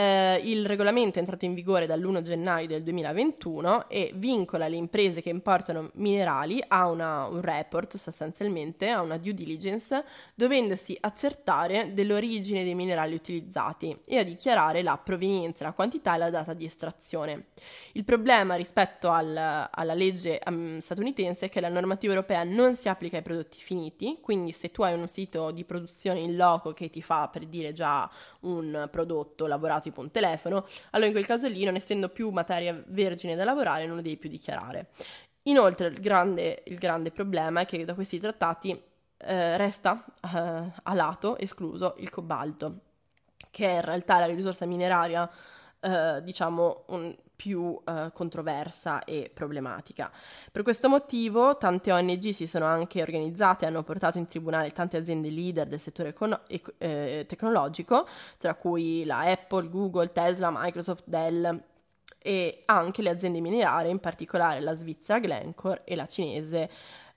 Eh, 0.00 0.40
il 0.44 0.64
regolamento 0.64 1.16
è 1.16 1.18
entrato 1.18 1.44
in 1.44 1.52
vigore 1.52 1.84
dall'1 1.84 2.22
gennaio 2.22 2.66
del 2.66 2.82
2021 2.82 3.86
e 3.90 4.12
vincola 4.14 4.66
le 4.66 4.76
imprese 4.76 5.20
che 5.20 5.28
importano 5.28 5.90
minerali 5.96 6.58
a 6.68 6.88
una, 6.88 7.26
un 7.26 7.42
report 7.42 7.98
sostanzialmente, 7.98 8.88
a 8.88 9.02
una 9.02 9.18
due 9.18 9.34
diligence, 9.34 10.02
dovendosi 10.34 10.96
accertare 10.98 11.92
dell'origine 11.92 12.64
dei 12.64 12.74
minerali 12.74 13.14
utilizzati 13.14 13.94
e 14.06 14.16
a 14.16 14.24
dichiarare 14.24 14.82
la 14.82 14.96
provenienza, 14.96 15.64
la 15.64 15.72
quantità 15.72 16.14
e 16.14 16.18
la 16.18 16.30
data 16.30 16.54
di 16.54 16.64
estrazione. 16.64 17.48
Il 17.92 18.04
problema 18.04 18.54
rispetto 18.54 19.10
al, 19.10 19.36
alla 19.70 19.94
legge 19.94 20.40
um, 20.46 20.78
statunitense 20.78 21.46
è 21.46 21.48
che 21.50 21.60
la 21.60 21.68
normativa 21.68 22.14
europea 22.14 22.42
non 22.42 22.74
si 22.74 22.88
applica 22.88 23.18
ai 23.18 23.22
prodotti 23.22 23.58
finiti, 23.60 24.16
quindi 24.22 24.52
se 24.52 24.70
tu 24.70 24.80
hai 24.80 24.94
un 24.94 25.06
sito 25.06 25.50
di 25.50 25.64
produzione 25.64 26.20
in 26.20 26.36
loco 26.36 26.72
che 26.72 26.88
ti 26.88 27.02
fa 27.02 27.28
per 27.28 27.44
dire 27.44 27.74
già 27.74 28.10
un 28.40 28.88
prodotto 28.90 29.46
lavorato 29.46 29.88
tipo 29.90 30.00
un 30.00 30.10
telefono, 30.10 30.66
allora 30.90 31.06
in 31.08 31.12
quel 31.12 31.26
caso 31.26 31.48
lì, 31.48 31.64
non 31.64 31.74
essendo 31.74 32.08
più 32.08 32.30
materia 32.30 32.82
vergine 32.86 33.36
da 33.36 33.44
lavorare, 33.44 33.86
non 33.86 33.96
lo 33.96 34.02
devi 34.02 34.16
più 34.16 34.30
dichiarare. 34.30 34.88
Inoltre 35.44 35.88
il 35.88 36.00
grande, 36.00 36.62
il 36.66 36.78
grande 36.78 37.10
problema 37.10 37.60
è 37.60 37.66
che 37.66 37.84
da 37.84 37.94
questi 37.94 38.18
trattati 38.18 38.70
eh, 39.18 39.56
resta 39.56 40.04
eh, 40.22 40.28
a 40.82 40.94
lato 40.94 41.36
escluso 41.38 41.94
il 41.98 42.10
cobalto, 42.10 42.80
che 43.50 43.66
è 43.66 43.74
in 43.74 43.82
realtà 43.82 44.18
la 44.18 44.26
risorsa 44.26 44.66
mineraria, 44.66 45.28
eh, 45.80 46.20
diciamo, 46.22 46.84
un, 46.88 47.14
più 47.40 47.80
eh, 47.86 48.10
controversa 48.12 49.02
e 49.04 49.30
problematica. 49.32 50.12
Per 50.52 50.62
questo 50.62 50.90
motivo 50.90 51.56
tante 51.56 51.90
ONG 51.90 52.28
si 52.32 52.46
sono 52.46 52.66
anche 52.66 53.00
organizzate 53.00 53.64
e 53.64 53.68
hanno 53.68 53.82
portato 53.82 54.18
in 54.18 54.26
tribunale 54.26 54.72
tante 54.72 54.98
aziende 54.98 55.30
leader 55.30 55.66
del 55.66 55.80
settore 55.80 56.10
econo- 56.10 56.40
ec- 56.48 56.74
eh, 56.76 57.24
tecnologico, 57.26 58.06
tra 58.36 58.54
cui 58.56 59.06
la 59.06 59.20
Apple, 59.20 59.70
Google, 59.70 60.12
Tesla, 60.12 60.50
Microsoft, 60.52 61.04
Dell 61.06 61.62
e 62.18 62.62
anche 62.66 63.00
le 63.00 63.08
aziende 63.08 63.40
minerarie, 63.40 63.90
in 63.90 64.00
particolare 64.00 64.60
la 64.60 64.74
svizzera 64.74 65.18
Glencore 65.18 65.80
e 65.84 65.96
la 65.96 66.06
cinese 66.06 66.70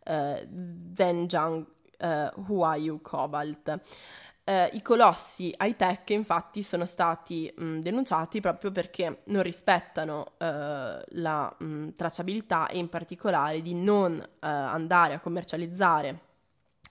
eh, 0.06 0.48
Zhenjiang 0.96 1.66
eh, 1.98 2.32
Huayu 2.48 3.02
Cobalt. 3.02 3.82
Eh, 4.46 4.72
I 4.74 4.82
colossi 4.82 5.56
high 5.58 5.76
tech 5.78 6.10
infatti 6.10 6.64
sono 6.64 6.86
stati 6.86 7.52
mh, 7.56 7.78
denunciati 7.80 8.42
proprio 8.42 8.72
perché 8.74 9.22
non 9.28 9.42
rispettano 9.42 10.34
eh, 10.38 11.02
la 11.08 11.56
mh, 11.58 11.90
tracciabilità 11.96 12.68
e 12.68 12.78
in 12.78 12.90
particolare 12.90 13.62
di 13.62 13.74
non 13.74 14.20
eh, 14.22 14.28
andare 14.42 15.14
a 15.14 15.22
commercializzare 15.22 16.32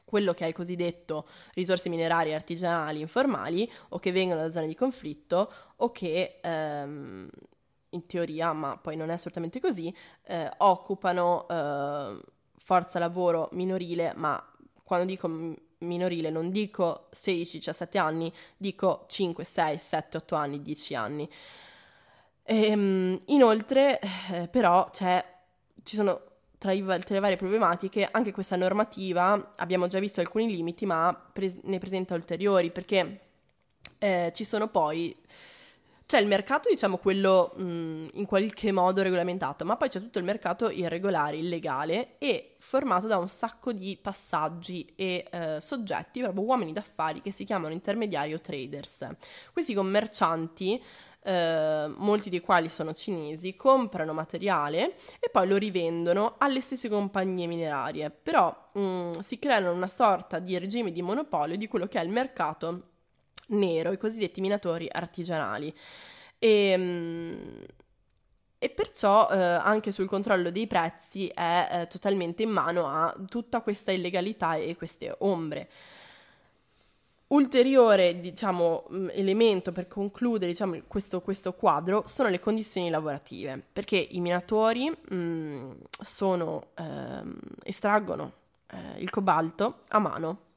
quello 0.03 0.33
che 0.33 0.45
è 0.45 0.49
il 0.49 0.55
cosiddetto 0.55 1.27
risorse 1.53 1.91
minerarie 1.91 2.35
artigianali 2.35 3.01
informali 3.01 3.71
o 3.91 3.99
che 3.99 4.13
vengono 4.13 4.41
da 4.41 4.51
zone 4.53 4.67
di 4.67 4.75
conflitto 4.75 5.53
o 5.77 5.91
che 5.93 6.39
ehm, 6.43 7.29
in 7.91 8.07
teoria, 8.07 8.53
ma 8.55 8.79
poi 8.79 8.97
non 8.97 9.11
è 9.11 9.15
assolutamente 9.15 9.61
così, 9.61 9.95
eh, 10.25 10.51
occupano 10.59 11.47
eh, 11.49 12.19
forza 12.57 12.99
lavoro 12.99 13.49
minorile, 13.53 14.13
ma 14.17 14.43
quando 14.83 15.05
dico 15.07 15.29
minorile 15.83 16.31
non 16.31 16.51
dico 16.51 17.09
16-17 17.15 17.99
anni, 17.99 18.33
dico 18.57 19.05
5, 19.09 19.45
6, 19.45 19.79
7, 19.79 20.17
8 20.19 20.35
anni, 20.35 20.63
10 20.63 20.95
anni. 20.95 21.29
E, 22.45 22.67
ehm, 22.67 23.21
inoltre, 23.27 24.01
eh, 24.01 24.49
però, 24.49 24.91
ci 24.93 25.97
sono 25.97 26.21
tra, 26.59 26.73
i, 26.73 26.85
tra, 26.85 27.15
le 27.15 27.21
varie 27.21 27.37
problematiche 27.37 28.09
anche 28.11 28.33
questa 28.33 28.57
normativa, 28.57 29.53
abbiamo 29.57 29.89
già 29.89 29.99
visto 29.99 30.21
alcuni 30.21 30.47
limiti, 30.49 30.87
ma 30.87 31.13
pre- 31.33 31.59
ne 31.63 31.79
presenta 31.79 32.15
ulteriori 32.15 32.71
perché 32.71 33.21
eh, 33.99 34.33
ci 34.35 34.45
sono 34.45 34.69
poi 34.69 35.17
c'è 36.07 36.19
il 36.19 36.27
mercato, 36.27 36.69
diciamo, 36.69 36.99
quello 36.99 37.53
mh, 37.57 38.09
in 38.15 38.27
qualche 38.27 38.73
modo 38.73 39.03
regolamentato, 39.03 39.65
ma 39.65 39.77
poi 39.77 39.89
c'è 39.89 40.01
tutto 40.01 40.19
il 40.19 40.25
mercato 40.25 40.71
irregolare, 40.71 41.37
illegale 41.37 42.19
e 42.19 42.55
formato 42.59 43.07
da 43.07 43.19
un 43.19 43.29
sacco 43.29 43.73
di 43.73 43.99
passaggi 44.01 44.93
e 44.95 45.27
eh, 45.31 45.61
soggetti, 45.61 46.21
proprio 46.21 46.45
uomini 46.45 46.73
d'affari 46.73 47.21
che 47.21 47.33
si 47.33 47.45
chiamano 47.45 47.73
intermediari 47.73 48.35
o 48.35 48.41
traders. 48.41 49.09
Questi 49.53 49.75
commercianti 49.75 50.83
eh, 51.25 51.93
molti 51.97 52.31
dei 52.31 52.41
quali 52.41 52.69
sono 52.69 52.93
cinesi, 52.93 53.55
comprano 53.55 54.13
materiale 54.13 54.97
e 55.21 55.31
poi 55.31 55.47
lo 55.47 55.57
rivendono 55.57 56.35
alle 56.39 56.61
stesse 56.61 56.89
compagnie 56.89 57.47
minerarie, 57.47 58.11
però 58.11 58.71
mm, 58.79 59.13
si 59.21 59.39
creano 59.39 59.73
una 59.73 59.89
sorta 59.89 60.39
di 60.39 60.59
regime 60.59 60.91
di 60.91 61.03
monopolio 61.03 61.57
di 61.57 61.69
quello 61.69 61.87
che 61.87 62.01
è 62.01 62.03
il 62.03 62.11
mercato 62.11 62.89
nero, 63.53 63.93
i 63.93 63.99
cosiddetti 63.99 64.41
minatori 64.41 64.89
artigianali. 64.91 65.75
E, 66.39 66.77
mh, 66.77 67.65
e 68.59 68.71
perciò 68.71 69.29
eh, 69.29 69.37
anche 69.37 69.91
sul 69.91 70.07
controllo 70.07 70.51
dei 70.53 70.69
prezzi 70.69 71.27
è 71.27 71.69
eh, 71.73 71.87
totalmente 71.89 72.45
in 72.45 72.51
mano 72.51 72.87
a 72.87 73.13
tutta 73.29 73.61
questa 73.61 73.91
illegalità 73.91 74.55
e 74.55 74.77
queste 74.77 75.15
ombre. 75.19 75.69
Ulteriore, 77.33 78.21
diciamo, 78.21 78.85
mm, 78.93 79.09
elemento 79.13 79.73
per 79.73 79.89
concludere 79.89 80.53
diciamo, 80.53 80.81
questo, 80.87 81.23
questo, 81.23 81.55
quadro 81.55 82.05
sono 82.07 82.29
le 82.29 82.39
condizioni 82.39 82.89
lavorative, 82.89 83.61
perché 83.73 83.97
i 83.97 84.21
minatori 84.21 84.91
mh, 84.91 85.15
mm, 85.15 85.71
sono, 86.01 86.67
ehm, 86.77 87.37
estraggono 87.65 88.33
eh, 88.69 89.01
il 89.01 89.11
cobalto 89.11 89.81
a 89.89 89.99
mano. 89.99 90.51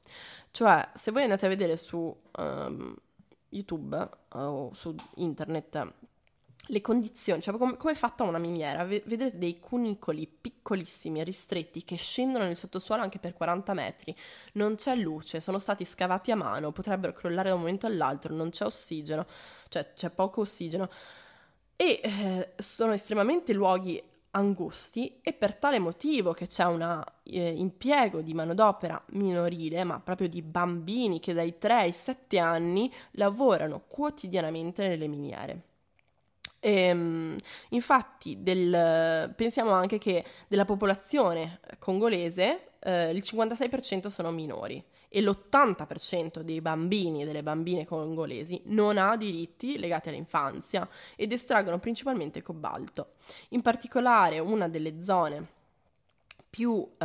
Cioè, 0.56 0.88
se 0.94 1.10
voi 1.10 1.24
andate 1.24 1.44
a 1.44 1.50
vedere 1.50 1.76
su 1.76 2.18
um, 2.38 2.96
YouTube 3.50 4.08
o 4.30 4.72
su 4.72 4.94
internet 5.16 5.92
le 6.68 6.80
condizioni, 6.80 7.42
cioè 7.42 7.58
come, 7.58 7.76
come, 7.76 7.92
è 7.92 7.94
fatta 7.94 8.22
una 8.22 8.38
miniera, 8.38 8.82
vedete 8.84 9.36
dei 9.36 9.60
cunicoli 9.60 10.26
piccolissimi 10.26 11.20
e 11.20 11.24
ristretti 11.24 11.84
che 11.84 11.96
scendono 11.96 12.44
nel 12.44 12.56
sottosuolo 12.56 13.02
anche 13.02 13.18
per 13.18 13.34
40 13.34 13.74
metri, 13.74 14.16
non 14.52 14.76
c'è 14.76 14.96
luce, 14.96 15.40
sono 15.40 15.58
stati 15.58 15.84
scavati 15.84 16.30
a 16.30 16.36
mano, 16.36 16.72
potrebbero 16.72 17.12
crollare 17.12 17.50
da 17.50 17.54
un 17.54 17.60
momento 17.60 17.86
all'altro, 17.86 18.34
non 18.34 18.48
c'è 18.48 18.64
ossigeno, 18.64 19.26
cioè 19.68 19.92
c'è 19.92 20.08
poco 20.08 20.40
ossigeno. 20.40 20.88
E 21.76 22.00
eh, 22.02 22.52
sono 22.56 22.94
estremamente 22.94 23.52
luoghi 23.52 24.02
angusti 24.36 25.18
e 25.22 25.32
per 25.32 25.56
tale 25.56 25.78
motivo 25.78 26.32
che 26.32 26.46
c'è 26.46 26.64
un 26.64 27.02
eh, 27.24 27.48
impiego 27.48 28.20
di 28.20 28.34
manodopera 28.34 29.02
minorile, 29.10 29.82
ma 29.84 29.98
proprio 29.98 30.28
di 30.28 30.42
bambini 30.42 31.18
che 31.20 31.32
dai 31.32 31.58
3 31.58 31.72
ai 31.72 31.92
7 31.92 32.38
anni 32.38 32.92
lavorano 33.12 33.82
quotidianamente 33.88 34.86
nelle 34.86 35.08
miniere. 35.08 35.62
E, 36.60 36.72
ehm, 36.72 37.38
infatti, 37.70 38.42
del, 38.42 39.32
pensiamo 39.34 39.70
anche 39.70 39.98
che 39.98 40.24
della 40.48 40.64
popolazione 40.64 41.60
congolese 41.78 42.72
eh, 42.86 43.10
il 43.10 43.22
56% 43.24 44.06
sono 44.06 44.30
minori 44.30 44.82
e 45.08 45.20
l'80% 45.20 46.40
dei 46.40 46.60
bambini 46.60 47.22
e 47.22 47.24
delle 47.24 47.42
bambine 47.42 47.84
congolesi 47.84 48.62
non 48.66 48.96
ha 48.96 49.16
diritti 49.16 49.76
legati 49.76 50.08
all'infanzia 50.08 50.88
ed 51.16 51.32
estraggono 51.32 51.80
principalmente 51.80 52.42
cobalto. 52.42 53.14
In 53.50 53.62
particolare, 53.62 54.38
una 54.38 54.68
delle 54.68 55.02
zone 55.02 55.54
più 56.48 56.88
eh, 56.98 57.04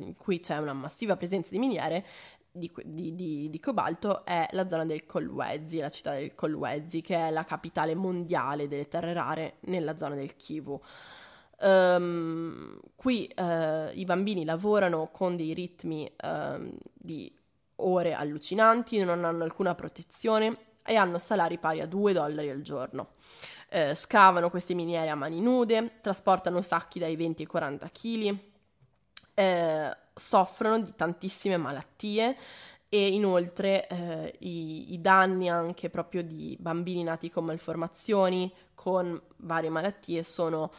in 0.00 0.14
cui 0.18 0.40
c'è 0.40 0.58
una 0.58 0.72
massiva 0.72 1.16
presenza 1.16 1.50
di 1.50 1.58
miniere 1.58 2.04
di, 2.50 2.70
di, 2.84 3.14
di, 3.14 3.50
di, 3.50 3.60
cobalto 3.60 4.24
è 4.24 4.46
la 4.52 4.68
zona 4.68 4.84
del 4.84 5.06
Kolwezi, 5.06 5.78
la 5.78 5.90
città 5.90 6.14
del 6.14 6.36
Kolwezi, 6.36 7.00
che 7.00 7.16
è 7.16 7.30
la 7.30 7.44
capitale 7.44 7.96
mondiale 7.96 8.68
delle 8.68 8.86
terre 8.86 9.12
rare 9.12 9.54
nella 9.60 9.96
zona 9.96 10.14
del 10.14 10.36
Kivu. 10.36 10.80
Um, 11.64 12.78
qui 12.94 13.32
uh, 13.34 13.88
i 13.94 14.04
bambini 14.04 14.44
lavorano 14.44 15.08
con 15.10 15.34
dei 15.34 15.54
ritmi 15.54 16.10
uh, 16.22 16.78
di 16.92 17.34
ore 17.76 18.12
allucinanti, 18.12 19.02
non 19.02 19.24
hanno 19.24 19.44
alcuna 19.44 19.74
protezione 19.74 20.56
e 20.84 20.96
hanno 20.96 21.16
salari 21.16 21.58
pari 21.58 21.80
a 21.80 21.86
2 21.86 22.12
dollari 22.12 22.50
al 22.50 22.60
giorno. 22.60 23.12
Uh, 23.70 23.94
scavano 23.94 24.50
queste 24.50 24.74
miniere 24.74 25.08
a 25.08 25.14
mani 25.14 25.40
nude, 25.40 26.00
trasportano 26.02 26.60
sacchi 26.60 26.98
dai 26.98 27.16
20 27.16 27.42
ai 27.42 27.48
40 27.48 27.88
kg, 27.88 28.38
soffrono 30.12 30.80
di 30.80 30.92
tantissime 30.94 31.56
malattie 31.56 32.36
e 32.94 33.08
inoltre 33.08 33.88
eh, 33.88 34.36
i, 34.38 34.92
i, 34.92 35.00
danni 35.00 35.50
anche 35.50 35.90
proprio 35.90 36.22
di 36.22 36.56
bambini 36.60 37.02
nati 37.02 37.28
con 37.28 37.44
malformazioni, 37.44 38.54
con 38.72 39.20
varie 39.38 39.68
malattie, 39.68 40.22
sono, 40.22 40.70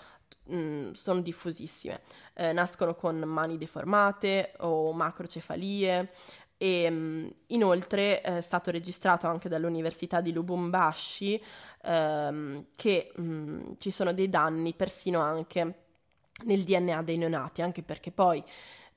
mh, 0.45 0.55
mm, 0.57 0.91
sono 0.91 1.21
diffusissime. 1.21 2.01
Eh, 2.33 2.53
nascono 2.53 2.95
con 2.95 3.17
mani 3.19 3.57
deformate 3.57 4.53
o 4.59 4.91
macrocefalie 4.93 6.11
e 6.57 6.89
mm, 6.89 7.27
inoltre 7.47 8.21
è 8.21 8.41
stato 8.41 8.71
registrato 8.71 9.27
anche 9.27 9.49
dall'Università 9.49 10.21
di 10.21 10.31
Lubumbashi 10.31 11.41
ehm, 11.83 12.65
che 12.75 13.11
mh, 13.15 13.23
mm, 13.23 13.61
ci 13.77 13.91
sono 13.91 14.13
dei 14.13 14.29
danni 14.29 14.73
persino 14.73 15.19
anche 15.21 15.83
nel 16.43 16.63
DNA 16.63 17.01
dei 17.01 17.17
neonati, 17.17 17.61
anche 17.61 17.81
perché 17.81 18.11
poi 18.11 18.43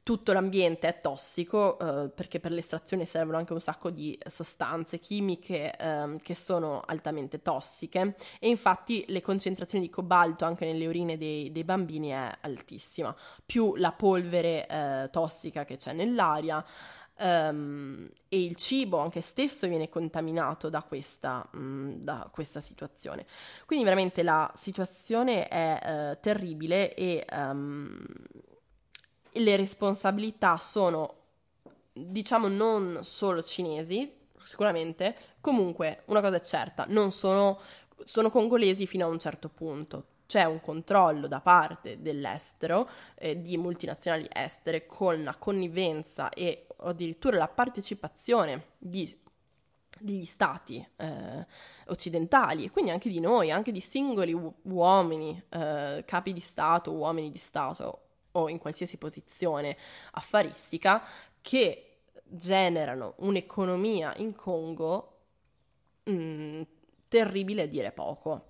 tutto 0.03 0.33
l'ambiente 0.33 0.89
è 0.89 1.01
tossico 1.01 1.79
eh, 1.79 2.09
perché 2.09 2.41
per 2.41 2.53
l'estrazione 2.53 3.05
servono 3.05 3.37
anche 3.37 3.53
un 3.53 3.61
sacco 3.61 3.91
di 3.91 4.19
sostanze 4.27 4.99
chimiche 4.99 5.71
eh, 5.77 6.17
che 6.23 6.35
sono 6.35 6.81
altamente 6.87 7.43
tossiche 7.43 8.17
e 8.39 8.49
infatti 8.49 9.05
le 9.09 9.21
concentrazioni 9.21 9.85
di 9.85 9.91
cobalto 9.91 10.47
anche 10.47 10.65
nelle 10.65 10.87
urine 10.87 11.19
dei, 11.19 11.53
dei 11.53 11.63
bambini 11.63 12.09
è 12.09 12.31
altissima, 12.41 13.15
più 13.45 13.77
la 13.77 13.93
polvere 13.93 14.67
eh, 14.67 15.09
tossica 15.11 15.65
che 15.65 15.77
c'è 15.77 15.93
nell'aria. 15.93 16.65
Um, 17.21 18.09
e 18.29 18.45
il 18.45 18.55
cibo 18.55 18.99
anche 18.99 19.21
stesso 19.23 19.67
viene 19.67 19.89
contaminato 19.89 20.69
da 20.69 20.83
questa, 20.83 21.45
um, 21.55 21.97
da 21.97 22.29
questa 22.31 22.61
situazione. 22.61 23.27
Quindi 23.67 23.85
veramente 23.85 24.23
la 24.23 24.49
situazione 24.55 25.49
è 25.49 26.13
uh, 26.13 26.19
terribile 26.21 26.95
e 26.95 27.27
um, 27.33 28.01
le 29.39 29.57
responsabilità 29.57 30.57
sono, 30.57 31.14
diciamo, 31.93 32.49
non 32.49 33.01
solo 33.03 33.43
cinesi, 33.43 34.12
sicuramente, 34.45 35.16
comunque 35.41 36.03
una 36.07 36.20
cosa 36.20 36.36
è 36.36 36.41
certa, 36.41 36.86
non 36.89 37.11
sono, 37.11 37.61
sono 38.05 38.30
congolesi 38.30 38.86
fino 38.86 39.07
a 39.07 39.09
un 39.09 39.18
certo 39.18 39.49
punto. 39.49 40.07
C'è 40.26 40.45
un 40.45 40.61
controllo 40.61 41.26
da 41.26 41.41
parte 41.41 42.03
dell'estero, 42.03 42.89
eh, 43.14 43.41
di 43.41 43.57
multinazionali 43.57 44.28
estere, 44.30 44.84
con 44.84 45.22
la 45.22 45.34
connivenza 45.34 46.28
e 46.28 46.66
addirittura 46.80 47.39
la 47.39 47.49
partecipazione 47.49 48.72
di 48.78 49.16
degli 50.01 50.24
stati 50.24 50.86
eh, 50.97 51.47
occidentali 51.86 52.64
e 52.64 52.70
quindi 52.70 52.91
anche 52.91 53.09
di 53.09 53.20
noi, 53.20 53.51
anche 53.51 53.72
di 53.72 53.80
singoli 53.80 54.32
u- 54.32 54.55
uomini, 54.62 55.43
eh, 55.49 56.05
capi 56.07 56.32
di 56.32 56.41
Stato, 56.41 56.93
uomini 56.93 57.30
di 57.30 57.39
Stato 57.39 58.08
o 58.39 58.49
in 58.49 58.59
qualsiasi 58.59 58.97
posizione 58.97 59.76
affaristica 60.12 61.03
che 61.41 62.01
generano 62.22 63.14
un'economia 63.18 64.14
in 64.16 64.34
Congo 64.34 65.18
mh, 66.05 66.12
mm, 66.12 66.62
terribile 67.09 67.62
a 67.62 67.66
dire 67.66 67.93
poco. 67.93 68.47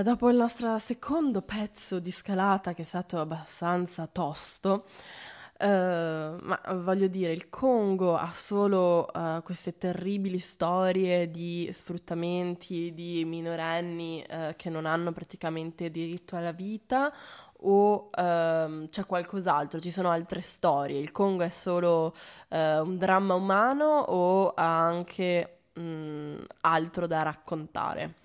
Allora, 0.00 0.14
dopo 0.14 0.30
il 0.30 0.36
nostro 0.36 0.78
secondo 0.78 1.42
pezzo 1.42 1.98
di 1.98 2.10
scalata 2.10 2.72
che 2.72 2.82
è 2.82 2.84
stato 2.86 3.18
abbastanza 3.18 4.06
tosto, 4.06 4.86
eh, 5.58 5.66
ma 5.66 6.60
voglio 6.76 7.06
dire, 7.06 7.32
il 7.32 7.50
Congo 7.50 8.16
ha 8.16 8.30
solo 8.32 9.12
eh, 9.12 9.42
queste 9.44 9.76
terribili 9.76 10.38
storie 10.38 11.30
di 11.30 11.70
sfruttamenti 11.74 12.94
di 12.94 13.26
minorenni 13.26 14.22
eh, 14.22 14.54
che 14.56 14.70
non 14.70 14.86
hanno 14.86 15.12
praticamente 15.12 15.90
diritto 15.90 16.34
alla 16.34 16.52
vita 16.52 17.12
o 17.62 18.08
ehm, 18.16 18.88
c'è 18.88 19.04
qualcos'altro, 19.04 19.80
ci 19.80 19.90
sono 19.90 20.08
altre 20.08 20.40
storie. 20.40 20.98
Il 20.98 21.10
Congo 21.10 21.42
è 21.42 21.50
solo 21.50 22.14
eh, 22.48 22.80
un 22.80 22.96
dramma 22.96 23.34
umano 23.34 23.84
o 23.84 24.54
ha 24.54 24.78
anche 24.78 25.58
mh, 25.74 26.36
altro 26.62 27.06
da 27.06 27.22
raccontare? 27.22 28.19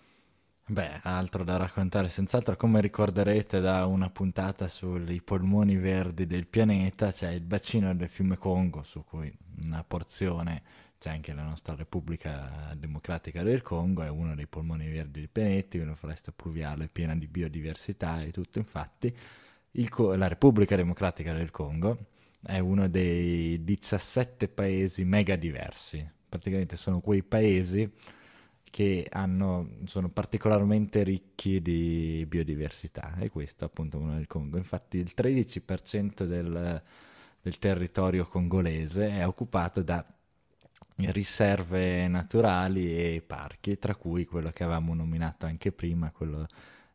Beh, 0.67 0.99
altro 1.03 1.43
da 1.43 1.57
raccontare, 1.57 2.09
senz'altro 2.09 2.55
come 2.57 2.81
ricorderete 2.81 3.59
da 3.59 3.85
una 3.85 4.09
puntata 4.09 4.67
sui 4.67 5.21
polmoni 5.21 5.75
verdi 5.75 6.25
del 6.25 6.47
pianeta, 6.47 7.11
c'è 7.11 7.29
il 7.33 7.41
bacino 7.41 7.93
del 7.93 8.09
fiume 8.09 8.37
Congo, 8.37 8.81
su 8.81 9.03
cui 9.03 9.31
una 9.65 9.83
porzione, 9.83 10.63
c'è 10.97 11.11
anche 11.11 11.33
la 11.33 11.43
nostra 11.43 11.75
Repubblica 11.75 12.73
Democratica 12.75 13.43
del 13.43 13.61
Congo, 13.61 14.01
è 14.01 14.07
uno 14.09 14.33
dei 14.33 14.47
polmoni 14.47 14.89
verdi 14.89 15.19
del 15.19 15.29
pianeta, 15.29 15.77
una 15.77 15.93
foresta 15.93 16.31
pluviale 16.35 16.87
piena 16.87 17.15
di 17.15 17.27
biodiversità 17.27 18.21
e 18.23 18.31
tutto, 18.31 18.57
infatti 18.57 19.15
Co- 19.89 20.15
la 20.15 20.27
Repubblica 20.27 20.75
Democratica 20.75 21.33
del 21.33 21.51
Congo 21.51 22.07
è 22.41 22.57
uno 22.57 22.87
dei 22.87 23.63
17 23.63 24.47
paesi 24.47 25.03
mega 25.03 25.35
diversi, 25.35 26.03
praticamente 26.27 26.75
sono 26.75 27.01
quei 27.01 27.21
paesi 27.21 27.87
che 28.75 29.07
hanno, 29.09 29.69
sono 29.85 30.09
particolarmente 30.09 31.01
ricchi 31.03 31.61
di 31.61 32.25
biodiversità 32.27 33.15
e 33.19 33.29
questo 33.29 33.63
appunto 33.63 33.97
uno 33.97 34.15
del 34.15 34.27
Congo. 34.27 34.57
Infatti 34.57 34.97
il 34.97 35.13
13% 35.15 36.25
del, 36.25 36.83
del 37.41 37.57
territorio 37.57 38.25
congolese 38.25 39.11
è 39.11 39.25
occupato 39.25 39.81
da 39.81 40.05
riserve 40.97 42.05
naturali 42.09 42.97
e 42.97 43.23
parchi, 43.25 43.79
tra 43.79 43.95
cui 43.95 44.25
quello 44.25 44.49
che 44.49 44.65
avevamo 44.65 44.93
nominato 44.93 45.45
anche 45.45 45.71
prima, 45.71 46.11
quello 46.11 46.45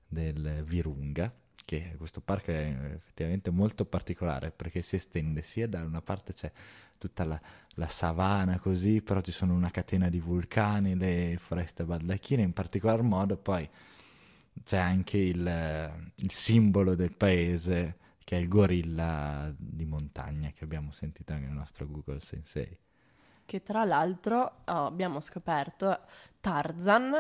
del 0.07 0.63
Virunga, 0.67 1.33
che 1.65 1.95
questo 1.97 2.21
parco 2.21 2.51
è 2.51 2.95
effettivamente 2.95 3.51
molto 3.51 3.85
particolare 3.85 4.51
perché 4.51 4.83
si 4.83 4.97
estende 4.97 5.43
sia 5.43 5.69
da 5.69 5.85
una 5.85 6.03
parte 6.03 6.33
c'è 6.33 6.51
tutta 6.99 7.25
la, 7.25 7.41
la 7.75 7.89
savana 7.89 8.59
così, 8.59 9.01
però 9.01 9.21
ci 9.21 9.33
sono 9.33 9.55
una 9.55 9.71
catena 9.71 10.09
di 10.09 10.21
vulcani, 10.21 10.97
le 10.97 11.37
foreste 11.39 11.85
baldacchine, 11.85 12.43
in 12.43 12.53
particolar 12.53 13.03
modo 13.03 13.37
poi 13.37 13.69
c'è 14.63 14.79
anche 14.79 15.17
il, 15.17 16.11
il 16.17 16.31
simbolo 16.31 16.95
del 16.95 17.13
paese 17.13 17.97
che 18.23 18.37
è 18.37 18.41
il 18.41 18.49
gorilla 18.49 19.53
di 19.57 19.87
montagna 19.87 20.51
che 20.51 20.65
abbiamo 20.65 20.93
sentito 20.93 21.33
anche 21.33 21.47
nel 21.47 21.57
nostro 21.57 21.87
Google 21.87 22.21
Sensei. 22.21 22.79
Che 23.45 23.63
tra 23.63 23.85
l'altro 23.85 24.63
oh, 24.67 24.87
abbiamo 24.87 25.21
scoperto 25.21 25.99
Tarzan 26.41 27.13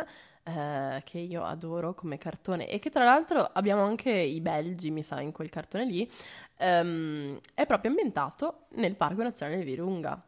eh, 0.42 1.02
che 1.04 1.18
io 1.18 1.44
adoro 1.44 1.94
come 1.94 2.18
cartone 2.18 2.68
e 2.68 2.78
che 2.78 2.90
tra 2.90 3.04
l'altro 3.04 3.40
abbiamo 3.40 3.82
anche 3.82 4.10
i 4.10 4.40
belgi, 4.40 4.90
mi 4.90 5.02
sa, 5.02 5.20
in 5.20 5.32
quel 5.32 5.50
cartone 5.50 5.84
lì, 5.84 6.10
ehm, 6.58 7.38
è 7.54 7.66
proprio 7.66 7.90
ambientato 7.90 8.66
nel 8.74 8.96
Parco 8.96 9.22
Nazionale 9.22 9.58
di 9.58 9.64
Virunga. 9.64 10.22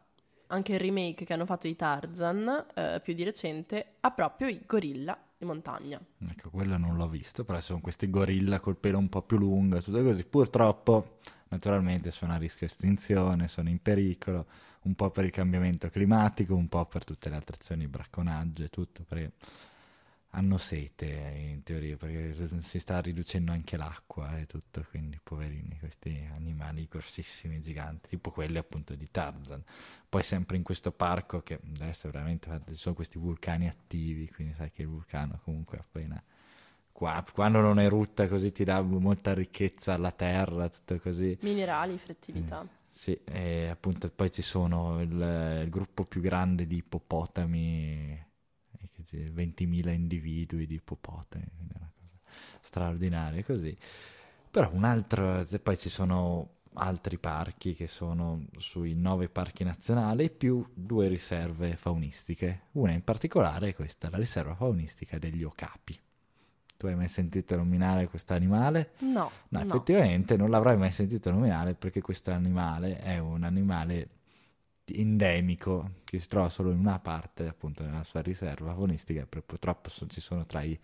Anche 0.47 0.73
il 0.73 0.79
remake 0.79 1.25
che 1.25 1.33
hanno 1.33 1.45
fatto 1.45 1.65
di 1.65 1.75
Tarzan, 1.75 2.65
eh, 2.75 3.01
più 3.03 3.13
di 3.13 3.23
recente, 3.23 3.95
ha 4.01 4.11
proprio 4.11 4.47
i 4.47 4.61
gorilla 4.67 5.17
di 5.35 5.45
montagna. 5.45 5.99
Ecco, 6.29 6.51
quello 6.51 6.77
non 6.77 6.95
l'ho 6.95 7.07
visto, 7.07 7.43
però 7.43 7.59
sono 7.59 7.81
questi 7.81 8.09
gorilla 8.09 8.59
col 8.59 8.77
pelo 8.77 8.99
un 8.99 9.09
po' 9.09 9.23
più 9.23 9.37
lungo, 9.37 9.81
tutto 9.81 10.03
così. 10.03 10.23
Purtroppo, 10.25 11.17
naturalmente, 11.49 12.11
sono 12.11 12.33
a 12.33 12.37
rischio 12.37 12.67
estinzione, 12.67 13.47
sono 13.47 13.69
in 13.69 13.81
pericolo, 13.81 14.45
un 14.83 14.93
po' 14.93 15.09
per 15.09 15.23
il 15.25 15.31
cambiamento 15.31 15.89
climatico, 15.89 16.53
un 16.55 16.67
po' 16.67 16.85
per 16.85 17.03
tutte 17.03 17.29
le 17.29 17.35
altre 17.35 17.55
azioni, 17.59 17.87
bracconaggio 17.87 18.63
e 18.63 18.69
tutto, 18.69 19.03
perché 19.07 19.31
hanno 20.35 20.57
sete 20.57 21.05
in 21.05 21.61
teoria 21.63 21.95
perché 21.95 22.61
si 22.61 22.79
sta 22.79 22.99
riducendo 22.99 23.51
anche 23.51 23.77
l'acqua 23.77 24.37
e 24.39 24.45
tutto, 24.47 24.83
quindi 24.89 25.19
poverini 25.21 25.77
questi 25.79 26.27
animali 26.33 26.87
grossissimi, 26.89 27.59
giganti, 27.59 28.09
tipo 28.09 28.31
quelli 28.31 28.57
appunto 28.57 28.95
di 28.95 29.07
Tarzan. 29.09 29.63
Poi 30.09 30.23
sempre 30.23 30.57
in 30.57 30.63
questo 30.63 30.91
parco 30.91 31.41
che 31.41 31.59
adesso 31.79 32.09
veramente 32.09 32.49
ci 32.67 32.75
sono 32.75 32.95
questi 32.95 33.19
vulcani 33.19 33.67
attivi, 33.67 34.29
quindi 34.29 34.55
sai 34.55 34.71
che 34.71 34.81
il 34.81 34.87
vulcano 34.87 35.39
comunque 35.43 35.77
appena 35.77 36.21
qua, 36.91 37.23
quando 37.31 37.59
non 37.59 37.79
erutta 37.79 38.27
così 38.27 38.51
ti 38.51 38.63
dà 38.63 38.81
molta 38.81 39.33
ricchezza 39.33 39.93
alla 39.93 40.11
terra, 40.11 40.67
tutto 40.67 40.99
così. 40.99 41.37
Minerali, 41.41 41.97
fertilità. 41.99 42.63
Eh, 42.63 42.81
sì, 42.89 43.19
e 43.23 43.67
appunto 43.67 44.09
poi 44.09 44.31
ci 44.31 44.41
sono 44.41 44.99
il, 44.99 45.61
il 45.63 45.69
gruppo 45.69 46.05
più 46.05 46.21
grande 46.21 46.65
di 46.65 46.77
ippopotami 46.77 48.31
20.000 49.11 49.93
individui 49.93 50.65
di 50.65 50.75
ippopotami, 50.75 51.45
quindi 51.55 51.73
è 51.73 51.77
una 51.77 51.91
cosa 51.95 52.37
straordinaria 52.61 53.43
così. 53.43 53.75
Però 54.49 54.69
un 54.71 54.83
altro, 54.83 55.45
poi 55.61 55.77
ci 55.77 55.89
sono 55.89 56.61
altri 56.75 57.17
parchi 57.17 57.73
che 57.73 57.87
sono 57.87 58.45
sui 58.57 58.93
nove 58.95 59.29
parchi 59.29 59.63
nazionali 59.63 60.29
più 60.29 60.65
due 60.73 61.07
riserve 61.07 61.75
faunistiche. 61.75 62.63
Una 62.73 62.91
in 62.91 63.03
particolare 63.03 63.69
è 63.69 63.75
questa, 63.75 64.09
la 64.09 64.17
riserva 64.17 64.55
faunistica 64.55 65.17
degli 65.17 65.43
okapi. 65.43 65.99
Tu 66.77 66.87
hai 66.87 66.95
mai 66.95 67.07
sentito 67.07 67.55
nominare 67.55 68.07
questo 68.07 68.33
animale? 68.33 68.91
No, 68.99 69.31
no. 69.49 69.59
effettivamente 69.61 70.35
non 70.35 70.49
l'avrai 70.49 70.75
mai 70.75 70.91
sentito 70.91 71.31
nominare 71.31 71.75
perché 71.75 72.01
questo 72.01 72.31
animale 72.31 72.99
è 72.99 73.19
un 73.19 73.43
animale 73.43 74.09
endemico 74.85 76.01
che 76.03 76.19
si 76.19 76.27
trova 76.27 76.49
solo 76.49 76.71
in 76.71 76.79
una 76.79 76.99
parte, 76.99 77.47
appunto 77.47 77.83
nella 77.83 78.03
sua 78.03 78.21
riserva 78.21 78.73
faunistica, 78.73 79.25
purtroppo 79.25 79.89
ci 80.07 80.21
sono 80.21 80.45
tra 80.45 80.61
i 80.61 80.77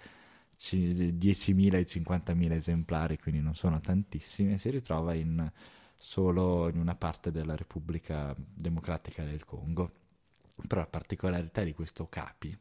10.000 0.57 1.73
e 1.75 1.79
i 1.79 1.83
50.000 1.83 2.51
esemplari, 2.51 3.17
quindi 3.17 3.41
non 3.41 3.55
sono 3.55 3.79
tantissimi, 3.79 4.57
si 4.57 4.69
ritrova 4.69 5.13
in, 5.13 5.49
solo 5.95 6.67
in 6.69 6.77
una 6.77 6.95
parte 6.95 7.31
della 7.31 7.55
Repubblica 7.55 8.35
Democratica 8.37 9.23
del 9.23 9.45
Congo. 9.45 9.91
Però 10.67 10.81
la 10.81 10.87
particolarità 10.87 11.63
di 11.63 11.73
questo 11.73 12.07
capi 12.09 12.57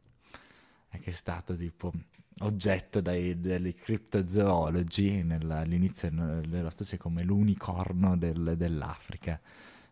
è 0.88 0.98
che 1.00 1.10
è 1.10 1.14
stato 1.14 1.56
tipo 1.56 1.92
oggetto 2.40 3.00
dai, 3.00 3.40
delle 3.40 3.74
criptozoologi 3.74 5.26
all'inizio 5.48 6.10
dell'Ottocento 6.10 7.02
come 7.02 7.24
l'unicorno 7.24 8.16
del, 8.16 8.54
dell'Africa, 8.56 9.40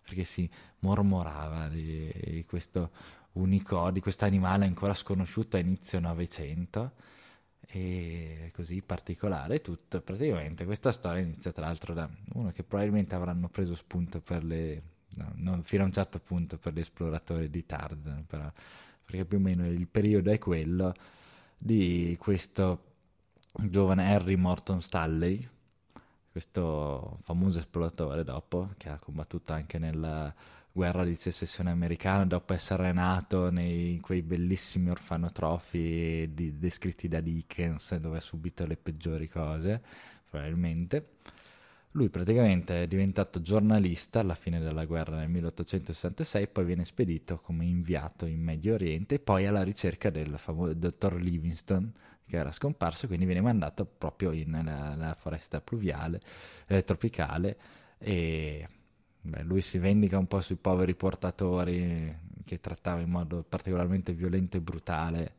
perché 0.07 0.23
si 0.23 0.49
mormorava 0.81 1.69
di, 1.69 2.13
di 2.25 2.45
questo 2.45 2.91
unicorno, 3.33 3.91
di 3.91 4.01
questo 4.01 4.25
animale 4.25 4.65
ancora 4.65 4.95
sconosciuto 4.95 5.57
a 5.57 5.61
inizio 5.61 5.99
Novecento 5.99 6.93
e 7.67 8.53
così 8.55 8.81
particolare 8.83 9.61
tutto. 9.61 10.01
Praticamente 10.01 10.65
questa 10.65 10.93
storia 10.93 11.23
inizia 11.23 11.51
tra 11.51 11.67
l'altro 11.67 11.93
da 11.93 12.09
uno 12.35 12.53
che 12.53 12.63
probabilmente 12.63 13.17
avranno 13.17 13.49
preso 13.49 13.75
spunto 13.75 14.21
per 14.21 14.45
le 14.45 14.83
no, 15.17 15.61
fino 15.63 15.83
a 15.83 15.87
un 15.87 15.93
certo 15.93 16.21
punto 16.21 16.59
per 16.59 16.73
gli 16.73 16.81
esploratori 16.81 17.51
di 17.51 17.65
Tarzan 17.65 18.25
però 18.27 18.51
perché 19.05 19.25
più 19.25 19.39
o 19.39 19.41
meno 19.41 19.67
il 19.67 19.87
periodo 19.87 20.31
è 20.31 20.39
quello 20.39 20.95
di 21.59 22.17
questo 22.19 22.83
giovane 23.53 24.13
Harry 24.13 24.37
Morton 24.37 24.83
Stanley 24.83 25.49
questo 26.37 27.21
famoso 27.23 27.61
esploratore 27.61 28.23
dopo 28.23 28.69
che 28.77 28.91
ha 28.91 28.99
combattuto 28.99 29.55
anche 29.55 29.79
nella 29.79 30.35
guerra 30.71 31.03
di 31.03 31.15
secessione 31.15 31.71
americana 31.71 32.27
dopo 32.27 32.53
essere 32.53 32.93
nato 32.93 33.51
nei 33.51 33.99
quei 34.01 34.21
bellissimi 34.21 34.91
orfanotrofi 34.91 36.29
di, 36.35 36.59
descritti 36.59 37.09
da 37.09 37.21
Dickens 37.21 37.97
dove 37.97 38.19
ha 38.19 38.21
subito 38.21 38.67
le 38.67 38.77
peggiori 38.77 39.31
cose 39.31 39.81
probabilmente. 40.29 41.13
Lui 41.93 42.11
praticamente 42.11 42.83
è 42.83 42.87
diventato 42.87 43.41
giornalista 43.41 44.21
alla 44.21 44.35
fine 44.35 44.61
della 44.61 44.85
guerra 44.85 45.17
nel 45.17 45.31
1866 45.31 46.49
poi 46.49 46.67
viene 46.67 46.85
spedito 46.85 47.39
come 47.39 47.65
inviato 47.65 48.27
in 48.27 48.43
Medio 48.43 48.75
Oriente 48.75 49.15
e 49.15 49.21
poi 49.21 49.47
alla 49.47 49.63
ricerca 49.63 50.11
del 50.11 50.35
famoso 50.37 50.75
dottor 50.75 51.15
Livingstone 51.15 51.93
che 52.27 52.37
era 52.37 52.53
scomparso 52.53 53.07
quindi 53.07 53.25
viene 53.25 53.41
mandato 53.41 53.85
proprio 53.85 54.33
in, 54.33 54.51
nella, 54.51 55.15
foresta 55.19 55.61
pluviale 55.61 56.21
eh, 56.67 56.85
tropicale 56.85 57.57
e 57.99 58.69
Beh, 59.27 59.43
lui 59.43 59.61
si 59.61 59.79
vendica 59.79 60.19
un 60.19 60.27
po' 60.29 60.41
sui 60.41 60.55
poveri 60.55 60.95
portatori 60.95 62.17
che 62.45 62.61
trattava 62.61 63.01
in 63.01 63.11
modo 63.11 63.43
particolarmente 63.43 64.13
violento 64.13 64.57
e 64.57 64.61
brutale 64.61 65.35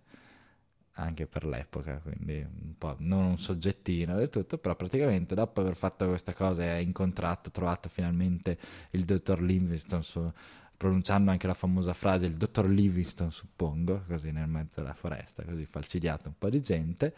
anche 1.00 1.26
per 1.28 1.46
l'epoca, 1.46 2.00
quindi 2.00 2.40
un 2.40 2.74
po' 2.78 2.96
non 3.00 3.26
un 3.26 3.38
soggettino 3.38 4.16
del 4.18 4.30
tutto, 4.30 4.58
però 4.58 4.76
praticamente 4.76 5.36
dopo 5.36 5.62
aver 5.62 5.76
fatto 5.76 6.08
questa 6.08 6.34
cosa 6.34 6.76
e 6.76 6.82
incontrato, 6.82 7.52
trovato 7.52 7.88
finalmente 7.88 8.58
il 8.92 9.06
dottor 9.06 9.42
Livingstone, 9.42 10.02
su, 10.02 10.34
pronunciando 10.78 11.32
anche 11.32 11.48
la 11.48 11.56
famosa 11.56 11.94
frase 11.94 12.28
il 12.28 12.36
dottor 12.36 12.70
Livingstone 12.70 13.32
suppongo, 13.32 14.04
così 14.08 14.32
nel 14.32 14.48
mezzo 14.48 14.80
della 14.80 14.94
foresta, 14.94 15.44
così 15.44 15.66
falcidiato 15.66 16.28
un 16.28 16.36
po' 16.38 16.50
di 16.50 16.62
gente, 16.62 17.14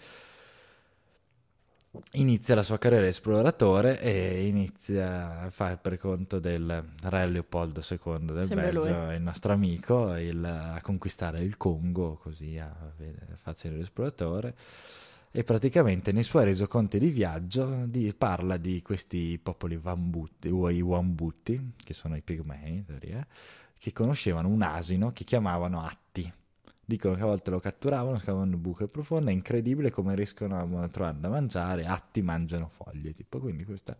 inizia 2.13 2.55
la 2.55 2.63
sua 2.63 2.77
carriera 2.77 3.03
di 3.03 3.09
esploratore 3.09 3.99
e 3.99 4.47
inizia 4.47 5.41
a 5.41 5.49
fare 5.49 5.77
per 5.77 5.97
conto 5.97 6.39
del 6.39 6.83
re 7.03 7.27
Leopoldo 7.27 7.81
II 7.87 8.25
del 8.25 8.45
Sembra 8.45 8.69
Belgio, 8.69 9.05
lui. 9.05 9.15
il 9.15 9.21
nostro 9.21 9.51
amico, 9.53 10.15
il, 10.15 10.43
a 10.45 10.79
conquistare 10.81 11.41
il 11.41 11.57
Congo, 11.57 12.15
così 12.15 12.57
a, 12.57 12.67
a 12.67 13.35
facendo 13.35 13.77
l'esploratore. 13.77 14.55
E 15.31 15.43
praticamente 15.43 16.11
nei 16.11 16.23
suoi 16.23 16.45
resoconti 16.45 16.97
di 16.97 17.09
viaggio 17.09 17.85
di, 17.85 18.11
parla 18.17 18.57
di 18.57 18.81
questi 18.81 19.39
popoli 19.41 19.75
Wambuti, 19.75 20.49
o 20.49 20.69
i 20.71 20.81
Wambuti, 20.81 21.73
che 21.83 21.93
sono 21.93 22.15
i 22.15 22.21
pigmei, 22.21 22.77
in 22.77 22.85
teoria, 22.85 23.25
che 23.77 23.93
conoscevano 23.93 24.47
un 24.47 24.63
asino 24.63 25.11
che 25.13 25.23
chiamavano 25.23 25.83
Atti. 25.83 26.33
Dicono 26.83 27.13
che 27.13 27.21
a 27.21 27.25
volte 27.25 27.51
lo 27.51 27.59
catturavano, 27.59 28.17
scavando 28.17 28.57
buche 28.57 28.87
profonde, 28.87 29.29
è 29.29 29.33
incredibile 29.33 29.91
come 29.91 30.15
riescono 30.15 30.81
a 30.81 30.87
trovare 30.87 31.19
da 31.19 31.29
mangiare, 31.29 31.85
atti 31.85 32.23
mangiano 32.23 32.67
foglie, 32.67 33.13
tipo, 33.13 33.37
quindi 33.37 33.63
questa 33.63 33.95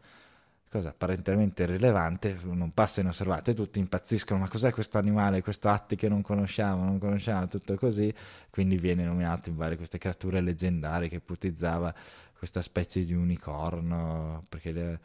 cosa 0.70 0.90
apparentemente 0.90 1.64
irrilevante 1.64 2.38
non 2.44 2.72
passa 2.74 3.02
inosservata 3.02 3.52
e 3.52 3.54
tutti 3.56 3.80
impazziscono, 3.80 4.40
ma 4.40 4.48
cos'è 4.48 4.72
questo 4.72 4.98
animale, 4.98 5.42
questo 5.42 5.68
atti 5.68 5.96
che 5.96 6.08
non 6.08 6.22
conosciamo, 6.22 6.84
non 6.84 7.00
conosciamo, 7.00 7.48
tutto 7.48 7.76
così, 7.76 8.14
quindi 8.50 8.78
viene 8.78 9.04
nominato 9.04 9.50
in 9.50 9.56
varie 9.56 9.78
queste 9.78 9.98
creature 9.98 10.42
leggendarie 10.42 11.10
che 11.10 11.16
ipotizzava 11.16 11.94
questa 12.38 12.62
specie 12.62 13.04
di 13.04 13.14
unicorno, 13.14 14.46
perché 14.48 14.72
le 14.72 15.00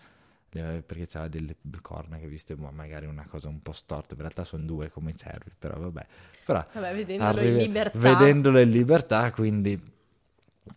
perché 0.54 1.06
c'ha 1.08 1.26
delle 1.26 1.56
corna 1.80 2.16
che 2.16 2.28
viste 2.28 2.54
boh, 2.54 2.70
magari 2.70 3.06
una 3.06 3.26
cosa 3.28 3.48
un 3.48 3.60
po' 3.60 3.72
storta, 3.72 4.14
in 4.14 4.20
realtà 4.20 4.44
sono 4.44 4.62
due 4.62 4.88
come 4.88 5.10
i 5.10 5.16
cervi, 5.16 5.50
però 5.58 5.76
vabbè. 5.78 6.06
Però 6.44 6.64
vabbè 6.72 6.94
vedendolo 6.94 7.28
arriva, 7.30 7.50
in 7.50 7.56
libertà. 7.56 7.98
Vedendolo 7.98 8.60
in 8.60 8.70
libertà, 8.70 9.32
quindi 9.32 9.92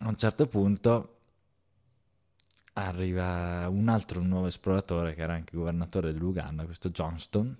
a 0.00 0.08
un 0.08 0.16
certo 0.16 0.48
punto 0.48 1.17
arriva 2.86 3.68
un 3.68 3.88
altro 3.88 4.22
nuovo 4.22 4.46
esploratore 4.46 5.14
che 5.14 5.22
era 5.22 5.34
anche 5.34 5.56
governatore 5.56 6.12
dell'Uganda, 6.12 6.64
questo 6.64 6.90
Johnston, 6.90 7.56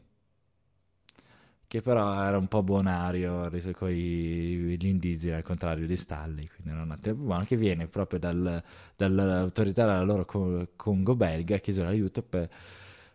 che 1.68 1.82
però 1.82 2.24
era 2.24 2.38
un 2.38 2.48
po' 2.48 2.62
buonario 2.62 3.50
con 3.72 3.90
gli 3.90 4.86
indigeni, 4.86 5.34
al 5.34 5.42
contrario 5.42 5.86
di 5.86 5.96
Stalli, 5.96 6.48
quindi 6.48 6.72
era 6.72 6.82
un 6.82 6.90
attimo 6.92 7.16
buono, 7.16 7.44
che 7.44 7.56
viene 7.56 7.86
proprio 7.86 8.18
dal, 8.18 8.62
dall'autorità 8.96 9.82
della 9.82 10.02
loro 10.02 10.24
Congo 10.74 11.14
belga 11.14 11.56
che 11.56 11.60
chiese 11.60 11.82
l'aiuto 11.82 12.22
per, 12.22 12.48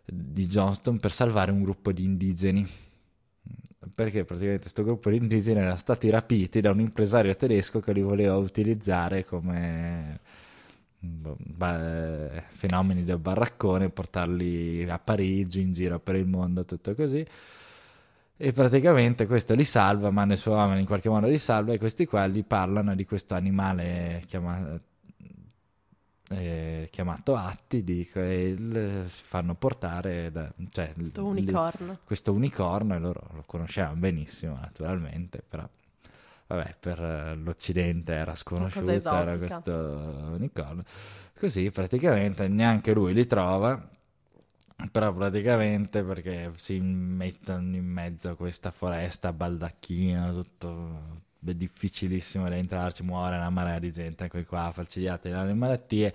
di 0.04 0.46
Johnston 0.46 0.98
per 0.98 1.10
salvare 1.10 1.50
un 1.50 1.62
gruppo 1.62 1.90
di 1.90 2.04
indigeni. 2.04 2.66
Perché 3.94 4.24
praticamente 4.24 4.62
questo 4.62 4.82
gruppo 4.82 5.10
di 5.10 5.16
indigeni 5.16 5.60
era 5.60 5.76
stati 5.76 6.08
rapiti 6.08 6.60
da 6.60 6.70
un 6.70 6.80
impresario 6.80 7.34
tedesco 7.34 7.80
che 7.80 7.92
li 7.92 8.00
voleva 8.00 8.36
utilizzare 8.36 9.24
come 9.24 10.20
boh, 11.04 11.36
fenomeni 12.52 13.04
del 13.04 13.18
baraccone, 13.18 13.90
portarli 13.90 14.88
a 14.88 14.98
Parigi, 14.98 15.60
in 15.60 15.72
giro 15.72 15.98
per 16.00 16.16
il 16.16 16.26
mondo, 16.26 16.64
tutto 16.64 16.94
così 16.94 17.26
e 18.36 18.52
praticamente 18.52 19.26
questo 19.26 19.54
li 19.54 19.64
salva, 19.64 20.10
ma 20.10 20.24
nel 20.24 20.38
suo 20.38 20.52
uomo 20.52 20.76
in 20.76 20.86
qualche 20.86 21.08
modo 21.08 21.28
li 21.28 21.38
salva 21.38 21.72
e 21.72 21.78
questi 21.78 22.04
qua 22.04 22.26
gli 22.26 22.44
parlano 22.44 22.94
di 22.94 23.04
questo 23.04 23.34
animale 23.34 24.22
chiamato, 24.26 24.80
eh, 26.30 26.88
chiamato 26.90 27.36
Atti 27.36 27.84
dico, 27.84 28.20
e 28.20 28.56
si 29.06 29.22
fanno 29.22 29.54
portare 29.54 30.32
da, 30.32 30.52
cioè, 30.70 30.92
questo 30.94 31.24
unicorno. 31.24 31.92
Li, 31.92 31.98
questo 32.04 32.32
unicorno 32.32 32.94
e 32.94 32.98
loro 32.98 33.28
lo 33.34 33.44
conoscevano 33.46 33.94
benissimo 33.96 34.58
naturalmente, 34.60 35.42
però 35.48 35.68
vabbè 36.46 36.76
per 36.78 37.38
l'Occidente 37.42 38.12
era 38.12 38.34
sconosciuto, 38.34 38.90
era 38.90 39.38
questo 39.38 40.30
unicorno. 40.32 40.82
Così 41.38 41.70
praticamente 41.70 42.48
neanche 42.48 42.92
lui 42.92 43.12
li 43.12 43.26
trova 43.26 43.90
però 44.90 45.12
praticamente 45.12 46.02
perché 46.02 46.52
si 46.56 46.78
mettono 46.80 47.76
in 47.76 47.86
mezzo 47.86 48.30
a 48.30 48.34
questa 48.34 48.70
foresta 48.70 49.32
baldacchino, 49.32 50.32
tutto 50.32 51.22
è 51.44 51.54
difficilissimo 51.54 52.48
da 52.48 52.56
entrarci, 52.56 53.02
muore 53.02 53.36
una 53.36 53.50
marea 53.50 53.78
di 53.78 53.92
gente 53.92 54.24
anche 54.24 54.44
qua, 54.44 54.70
falcidiate 54.72 55.30
dalle 55.30 55.54
malattie. 55.54 56.12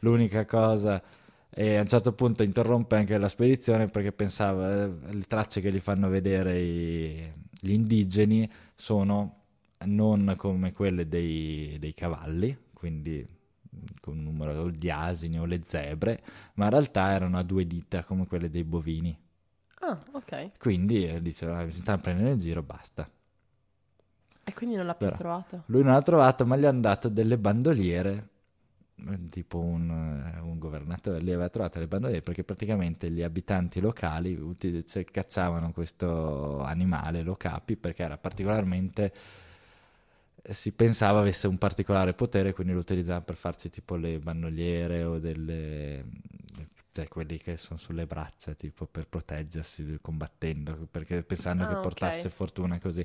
L'unica 0.00 0.44
cosa 0.44 1.02
e 1.50 1.76
a 1.76 1.80
un 1.80 1.88
certo 1.88 2.12
punto 2.12 2.42
interrompe 2.42 2.96
anche 2.96 3.16
la 3.16 3.28
spedizione 3.28 3.88
perché 3.88 4.12
pensava 4.12 4.84
eh, 4.84 4.90
le 5.10 5.24
tracce 5.26 5.60
che 5.60 5.72
gli 5.72 5.80
fanno 5.80 6.08
vedere 6.08 6.58
i, 6.60 7.32
gli 7.50 7.70
indigeni 7.72 8.50
sono 8.74 9.44
non 9.86 10.34
come 10.36 10.72
quelle 10.72 11.08
dei, 11.08 11.76
dei 11.78 11.94
cavalli, 11.94 12.56
quindi 12.72 13.26
con 14.00 14.18
un 14.18 14.24
numero 14.24 14.70
di 14.70 14.90
asini 14.90 15.38
o 15.38 15.44
le 15.44 15.62
zebre, 15.64 16.22
ma 16.54 16.64
in 16.64 16.70
realtà 16.70 17.10
erano 17.10 17.38
a 17.38 17.42
due 17.42 17.66
dita 17.66 18.04
come 18.04 18.26
quelle 18.26 18.50
dei 18.50 18.64
bovini. 18.64 19.16
Ah, 19.80 19.98
ok. 20.12 20.58
Quindi 20.58 21.06
eh, 21.06 21.22
diceva, 21.22 21.58
ah, 21.58 21.64
bisogna 21.64 21.98
prendere 21.98 22.30
il 22.32 22.38
giro, 22.38 22.62
basta. 22.62 23.08
E 24.48 24.54
quindi 24.54 24.76
non 24.76 24.86
l'ha 24.86 24.94
più 24.94 25.06
Però, 25.06 25.18
trovato? 25.18 25.62
Lui 25.66 25.82
non 25.82 25.92
l'ha 25.92 26.02
trovato, 26.02 26.46
ma 26.46 26.56
gli 26.56 26.64
hanno 26.64 26.80
dato 26.80 27.08
delle 27.08 27.36
bandoliere, 27.36 28.28
eh, 28.94 29.28
tipo 29.28 29.58
un, 29.58 29.90
eh, 29.90 30.40
un 30.40 30.58
governatore, 30.58 31.22
gli 31.22 31.30
aveva 31.30 31.48
trovato 31.48 31.78
le 31.78 31.88
bandoliere 31.88 32.22
perché 32.22 32.44
praticamente 32.44 33.10
gli 33.10 33.22
abitanti 33.22 33.80
locali 33.80 34.56
cioè, 34.86 35.04
cacciavano 35.04 35.72
questo 35.72 36.62
animale, 36.62 37.22
lo 37.22 37.36
capi, 37.36 37.76
perché 37.76 38.04
era 38.04 38.16
particolarmente 38.16 39.12
si 40.52 40.72
pensava 40.72 41.20
avesse 41.20 41.46
un 41.46 41.58
particolare 41.58 42.14
potere, 42.14 42.52
quindi 42.52 42.72
lo 42.72 42.80
utilizzavano 42.80 43.24
per 43.24 43.36
farci 43.36 43.70
tipo 43.70 43.96
le 43.96 44.18
bandoliere 44.18 45.04
o 45.04 45.18
delle 45.18 46.04
cioè 46.92 47.08
quelli 47.08 47.36
che 47.38 47.58
sono 47.58 47.78
sulle 47.78 48.06
braccia, 48.06 48.54
tipo 48.54 48.86
per 48.86 49.06
proteggersi 49.06 49.98
combattendo, 50.00 50.88
perché 50.90 51.22
pensando 51.22 51.66
Ah, 51.66 51.66
che 51.66 51.76
ok. 51.84 52.02
portasse 52.06 52.30
fortuna 52.30 52.78
così. 52.80 53.04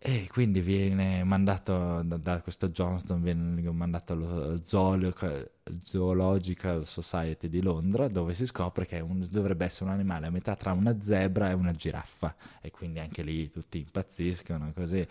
E 0.00 0.28
quindi 0.30 0.60
viene 0.60 1.24
mandato 1.24 2.02
da, 2.04 2.16
da 2.18 2.40
questo 2.40 2.68
Johnston, 2.68 3.20
viene 3.20 3.60
mandato 3.72 4.12
allo 4.12 4.56
Zoological, 4.64 5.50
Zoological 5.82 6.86
Society 6.86 7.48
di 7.48 7.60
Londra, 7.60 8.06
dove 8.06 8.32
si 8.34 8.46
scopre 8.46 8.86
che 8.86 9.00
un- 9.00 9.26
dovrebbe 9.28 9.64
essere 9.64 9.86
un 9.86 9.90
animale 9.90 10.28
a 10.28 10.30
metà 10.30 10.54
tra 10.54 10.70
una 10.72 10.96
zebra 11.02 11.50
e 11.50 11.54
una 11.54 11.72
giraffa. 11.72 12.36
E 12.60 12.70
quindi 12.70 13.00
anche 13.00 13.22
lì 13.22 13.48
tutti 13.50 13.78
impazziscono, 13.78 14.72
così, 14.72 15.04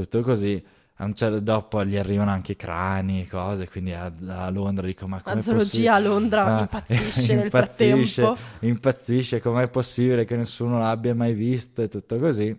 tutto 0.00 0.20
così. 0.22 0.62
A 0.98 1.04
un 1.04 1.14
certo 1.14 1.40
dopo 1.40 1.84
gli 1.84 1.96
arrivano 1.96 2.30
anche 2.30 2.52
i 2.52 2.56
crani, 2.56 3.26
cose, 3.26 3.68
quindi 3.68 3.92
a, 3.92 4.10
a 4.28 4.48
Londra 4.50 4.86
dico 4.86 5.06
ma 5.06 5.20
come 5.22 5.34
La 5.34 5.40
zoologia 5.42 5.94
a 5.94 5.98
Londra 5.98 6.44
Ah, 6.44 6.60
impazzisce 6.60 7.34
nel 7.36 7.44
impazzisce, 7.44 8.22
frattempo. 8.22 8.36
impazzisce, 8.60 9.40
com'è 9.40 9.68
possibile 9.68 10.24
che 10.24 10.36
nessuno 10.36 10.78
l'abbia 10.78 11.14
mai 11.14 11.34
visto 11.34 11.82
e 11.82 11.88
tutto 11.88 12.18
così. 12.18 12.58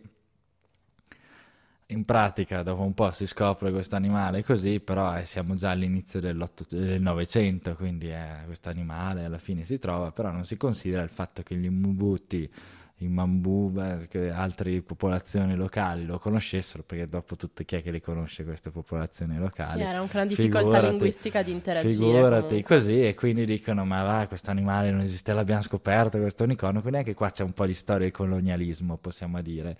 In 1.90 2.04
pratica, 2.04 2.64
dopo 2.64 2.84
un 2.84 2.94
po' 2.94 3.12
si 3.12 3.26
scopre 3.26 3.72
questo 3.72 3.96
animale 3.96 4.44
così, 4.44 4.82
però 4.82 5.18
eh, 5.18 5.26
siamo 5.26 5.56
già 5.56 5.70
all'inizio 5.72 6.20
del 6.20 6.36
Novecento, 7.00 7.76
quindi 7.76 8.12
eh, 8.12 8.42
questo 8.46 8.68
animale 8.68 9.24
alla 9.24 9.38
fine 9.38 9.64
si 9.64 9.80
trova, 9.80 10.12
però 10.12 10.30
non 10.32 10.44
si 10.46 10.58
considera 10.58 11.02
il 11.02 11.10
fatto 11.10 11.44
che 11.44 11.56
gli 11.56 11.70
Mbuti, 11.70 12.52
i 13.00 13.08
Mambu, 13.08 13.72
che 14.10 14.32
altre 14.32 14.82
popolazioni 14.82 15.56
locali 15.56 16.04
lo 16.04 16.18
conoscessero, 16.18 16.82
perché 16.82 17.08
dopo 17.08 17.36
tutto 17.36 17.64
chi 17.64 17.76
è 17.76 17.84
che 17.84 17.92
li 17.92 18.02
conosce 18.02 18.44
queste 18.44 18.72
popolazioni 18.72 19.38
locali? 19.38 19.82
Sì, 19.82 19.86
era 19.86 20.02
una 20.02 20.26
difficoltà 20.26 20.60
Figurati- 20.60 20.90
linguistica 20.90 21.44
di 21.44 21.52
interagire. 21.52 21.94
Figurati 21.94 22.46
comunque. 22.48 22.64
così, 22.64 23.06
e 23.06 23.14
quindi 23.14 23.46
dicono: 23.46 23.86
Ma 23.86 24.02
va, 24.02 24.26
questo 24.28 24.50
animale 24.50 24.90
non 24.90 25.02
esiste, 25.02 25.32
l'abbiamo 25.34 25.62
scoperto, 25.62 26.18
questo 26.18 26.44
unicorno. 26.44 26.82
Quindi 26.82 26.98
anche 27.00 27.14
qua 27.14 27.30
c'è 27.30 27.44
un 27.44 27.54
po' 27.54 27.68
di 27.68 27.76
storia 27.76 28.08
di 28.08 28.12
colonialismo, 28.12 28.98
possiamo 28.98 29.40
dire. 29.44 29.78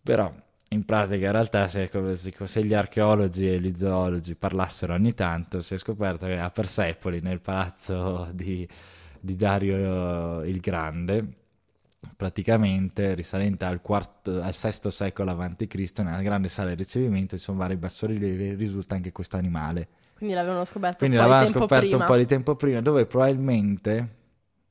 Però 0.00 0.32
in 0.70 0.84
pratica, 0.84 1.26
in 1.26 1.32
realtà, 1.32 1.66
se, 1.66 1.90
se- 2.14 2.34
se 2.44 2.64
gli 2.64 2.74
archeologi 2.74 3.48
e 3.48 3.58
gli 3.60 3.74
zoologi 3.76 4.36
parlassero 4.36 4.94
ogni 4.94 5.12
tanto, 5.14 5.60
si 5.60 5.74
è 5.74 5.78
scoperto 5.78 6.26
che 6.26 6.38
a 6.38 6.50
Persepoli, 6.50 7.20
nel 7.20 7.40
palazzo 7.40 8.28
di, 8.32 8.66
di 9.18 9.34
Dario 9.34 10.44
il 10.44 10.60
Grande, 10.60 11.44
praticamente 12.16 13.14
risalente 13.14 13.64
al, 13.64 13.80
quarto, 13.80 14.42
al 14.42 14.54
VI 14.54 14.90
secolo 14.90 15.30
a.C., 15.30 15.92
nella 15.98 16.22
grande 16.22 16.48
sala 16.48 16.70
di 16.70 16.76
ricevimento 16.76 17.36
ci 17.36 17.42
sono 17.42 17.58
vari 17.58 17.76
bassorilievi 17.76 18.54
risulta 18.54 18.94
anche 18.94 19.12
questo 19.12 19.36
animale. 19.36 19.88
Quindi 20.16 20.34
l'avevano 20.34 20.64
scoperto 20.64 20.98
Quindi 20.98 21.16
un 21.16 21.22
po' 21.22 21.28
di 21.28 21.32
l'avevano 21.34 21.58
scoperto 21.58 21.88
prima. 21.88 22.04
un 22.04 22.10
po' 22.10 22.16
di 22.16 22.26
tempo 22.26 22.56
prima, 22.56 22.80
dove 22.80 23.06
probabilmente 23.06 24.14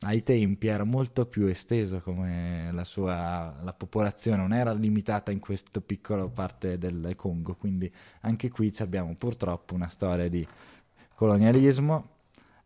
ai 0.02 0.24
tempi 0.24 0.68
era 0.68 0.84
molto 0.84 1.26
più 1.26 1.48
esteso 1.48 2.00
come 2.00 2.70
la 2.72 2.84
sua 2.84 3.56
la 3.62 3.74
popolazione, 3.74 4.38
non 4.38 4.54
era 4.54 4.74
limitata 4.74 5.32
in 5.32 5.40
questa 5.40 5.82
piccola 5.82 6.28
parte 6.28 6.78
del 6.78 7.14
Congo, 7.16 7.56
quindi 7.56 7.92
anche 8.22 8.50
qui 8.50 8.74
abbiamo 8.80 9.16
purtroppo 9.16 9.74
una 9.74 9.88
storia 9.88 10.28
di 10.30 10.46
colonialismo 11.16 12.15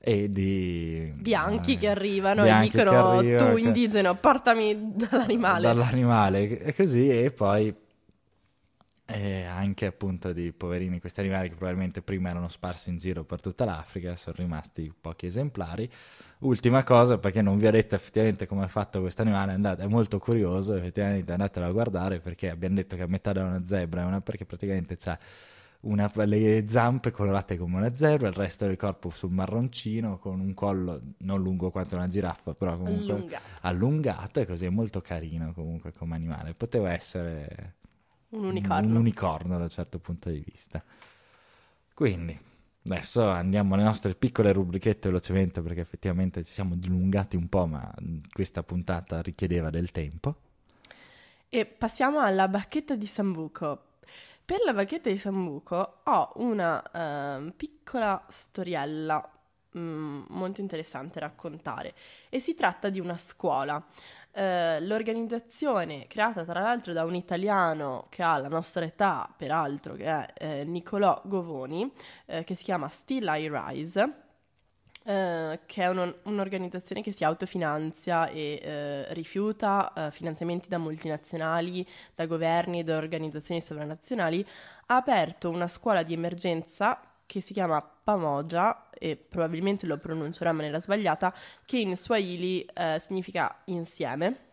e 0.01 0.31
di 0.31 1.11
Bianchi 1.15 1.73
eh, 1.73 1.77
che 1.77 1.89
arrivano 1.89 2.43
bianchi 2.43 2.77
e 2.77 2.83
dicono 2.83 3.17
arrivano, 3.17 3.51
tu 3.51 3.55
che- 3.55 3.67
indigeno 3.67 4.15
portami 4.15 4.93
dall'animale. 4.95 5.61
dall'animale 5.61 6.59
e 6.61 6.73
così 6.73 7.09
e 7.09 7.31
poi 7.31 7.75
eh, 9.11 9.43
anche 9.43 9.87
appunto 9.87 10.31
di 10.33 10.53
poverini 10.53 10.99
questi 10.99 11.19
animali 11.19 11.49
che 11.49 11.55
probabilmente 11.55 12.01
prima 12.01 12.29
erano 12.29 12.47
sparsi 12.47 12.89
in 12.91 12.97
giro 12.97 13.23
per 13.23 13.41
tutta 13.41 13.65
l'Africa 13.65 14.15
sono 14.15 14.35
rimasti 14.37 14.93
pochi 14.99 15.25
esemplari 15.25 15.89
ultima 16.39 16.83
cosa 16.83 17.17
perché 17.17 17.41
non 17.41 17.57
vi 17.57 17.67
ho 17.67 17.71
detto 17.71 17.95
effettivamente 17.95 18.45
come 18.45 18.65
è 18.65 18.67
fatto 18.67 19.01
questo 19.01 19.21
animale 19.23 19.51
andate, 19.51 19.83
è 19.83 19.87
molto 19.87 20.19
curioso 20.19 20.75
effettivamente 20.75 21.31
andatelo 21.31 21.65
a 21.65 21.71
guardare 21.71 22.19
perché 22.19 22.49
abbiamo 22.49 22.75
detto 22.75 22.95
che 22.95 23.01
a 23.01 23.07
metà 23.07 23.33
da 23.33 23.43
una 23.43 23.65
zebra 23.65 24.01
è 24.03 24.05
una 24.05 24.21
perché 24.21 24.45
praticamente 24.45 24.95
c'ha 24.95 25.17
una, 25.81 26.11
le 26.25 26.65
zampe 26.69 27.11
colorate 27.11 27.57
come 27.57 27.77
una 27.77 27.95
zebra, 27.95 28.27
il 28.27 28.33
resto 28.33 28.65
del 28.65 28.75
corpo 28.77 29.09
sul 29.11 29.31
marroncino 29.31 30.17
con 30.19 30.39
un 30.39 30.53
collo 30.53 31.01
non 31.19 31.41
lungo 31.41 31.71
quanto 31.71 31.95
una 31.95 32.07
giraffa, 32.07 32.53
però 32.53 32.77
comunque 32.77 33.13
Allungato. 33.13 33.43
allungato 33.61 34.39
e 34.41 34.45
così 34.45 34.65
è 34.65 34.69
molto 34.69 35.01
carino 35.01 35.53
comunque 35.53 35.93
come 35.93 36.15
animale. 36.15 36.53
Poteva 36.53 36.91
essere 36.91 37.75
Un 38.29 38.43
unicorno. 38.45 38.87
un 38.89 38.95
unicorno 38.95 39.57
da 39.57 39.63
un 39.63 39.69
certo 39.69 39.99
punto 39.99 40.29
di 40.29 40.43
vista. 40.45 40.83
Quindi, 41.93 42.37
adesso 42.85 43.27
andiamo 43.29 43.75
alle 43.75 43.83
nostre 43.83 44.15
piccole 44.15 44.51
rubrichette 44.53 45.07
velocemente 45.09 45.61
perché 45.61 45.81
effettivamente 45.81 46.43
ci 46.43 46.51
siamo 46.53 46.75
dilungati 46.75 47.35
un 47.35 47.47
po', 47.49 47.65
ma 47.67 47.93
questa 48.31 48.63
puntata 48.63 49.21
richiedeva 49.21 49.69
del 49.69 49.91
tempo. 49.91 50.35
E 51.49 51.65
passiamo 51.65 52.19
alla 52.19 52.47
bacchetta 52.47 52.95
di 52.95 53.05
Sambuco. 53.07 53.83
Per 54.49 54.63
la 54.65 54.73
bacchetta 54.73 55.11
di 55.11 55.17
Sambuco 55.19 55.99
ho 56.05 56.31
una 56.37 56.81
ehm, 56.91 57.53
piccola 57.55 58.25
storiella 58.29 59.23
mm, 59.77 60.23
molto 60.29 60.59
interessante 60.59 61.19
da 61.19 61.27
raccontare 61.27 61.93
e 62.29 62.39
si 62.39 62.55
tratta 62.55 62.89
di 62.89 62.99
una 62.99 63.15
scuola. 63.15 63.79
Eh, 64.31 64.81
l'organizzazione 64.81 66.07
creata 66.07 66.43
tra 66.45 66.61
l'altro 66.61 66.93
da 66.93 67.03
un 67.03 67.13
italiano 67.13 68.07
che 68.09 68.23
ha 68.23 68.39
la 68.39 68.47
nostra 68.47 68.83
età, 68.85 69.31
peraltro, 69.37 69.93
che 69.93 70.05
è 70.05 70.33
eh, 70.33 70.63
Nicolò 70.63 71.21
Govoni, 71.25 71.93
eh, 72.25 72.43
che 72.43 72.55
si 72.55 72.63
chiama 72.63 72.87
Still 72.87 73.27
I 73.27 73.51
Rise, 73.53 74.28
eh, 75.05 75.59
che 75.65 75.83
è 75.83 75.87
un- 75.87 76.13
un'organizzazione 76.23 77.01
che 77.01 77.11
si 77.11 77.23
autofinanzia 77.23 78.27
e 78.29 78.59
eh, 78.61 79.13
rifiuta 79.13 79.91
eh, 79.95 80.11
finanziamenti 80.11 80.67
da 80.69 80.77
multinazionali, 80.77 81.87
da 82.15 82.25
governi 82.25 82.79
e 82.79 82.83
da 82.83 82.97
organizzazioni 82.97 83.61
sovranazionali, 83.61 84.45
ha 84.87 84.95
aperto 84.95 85.49
una 85.49 85.67
scuola 85.67 86.03
di 86.03 86.13
emergenza 86.13 87.01
che 87.25 87.41
si 87.41 87.53
chiama 87.53 87.81
Pamoja, 87.81 88.89
e 88.91 89.15
probabilmente 89.15 89.85
lo 89.85 89.97
pronuncerò 89.97 90.49
in 90.49 90.55
maniera 90.55 90.79
sbagliata, 90.79 91.33
che 91.63 91.77
in 91.77 91.95
Swahili 91.95 92.61
eh, 92.73 92.99
significa 93.05 93.61
insieme 93.65 94.47